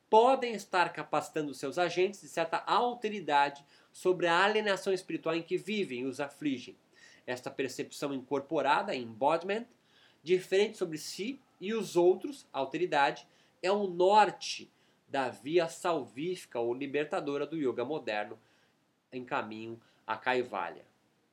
podem 0.09 0.55
estar 0.55 0.93
capacitando 0.93 1.55
seus 1.55 1.79
agentes 1.79 2.21
de 2.21 2.29
certa 2.29 2.63
alteridade 2.67 3.65
sobre 3.93 4.27
a 4.27 4.45
alienação 4.45 4.93
espiritual 4.93 5.35
em 5.35 5.43
que 5.43 5.57
vivem 5.57 6.01
e 6.01 6.05
os 6.07 6.21
afligem. 6.21 6.77
Esta 7.27 7.51
percepção 7.51 8.15
incorporada, 8.15 8.95
embodiment, 8.95 9.67
diferente 10.23 10.77
sobre 10.77 10.99
si 10.99 11.41
e 11.61 11.75
os 11.75 11.97
outros, 11.97 12.47
alteridade, 12.53 13.27
é 13.63 13.71
o 13.71 13.87
norte 13.87 14.71
da 15.09 15.29
via 15.29 15.69
salvífica 15.69 16.61
ou 16.61 16.75
libertadora 16.75 17.47
do 17.47 17.57
yoga 17.57 17.85
moderno 17.85 18.39
em 19.13 19.25
caminho 19.25 19.81
a 20.07 20.17
Kaivalya. 20.17 20.85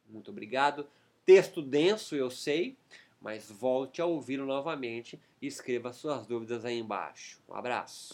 Muito 0.07 0.31
obrigado. 0.31 0.87
Texto 1.25 1.61
denso, 1.61 2.15
eu 2.15 2.29
sei, 2.29 2.75
mas 3.21 3.49
volte 3.49 4.01
a 4.01 4.05
ouvi-lo 4.05 4.45
novamente 4.45 5.19
e 5.41 5.47
escreva 5.47 5.93
suas 5.93 6.27
dúvidas 6.27 6.65
aí 6.65 6.77
embaixo. 6.77 7.39
Um 7.47 7.55
abraço. 7.55 8.09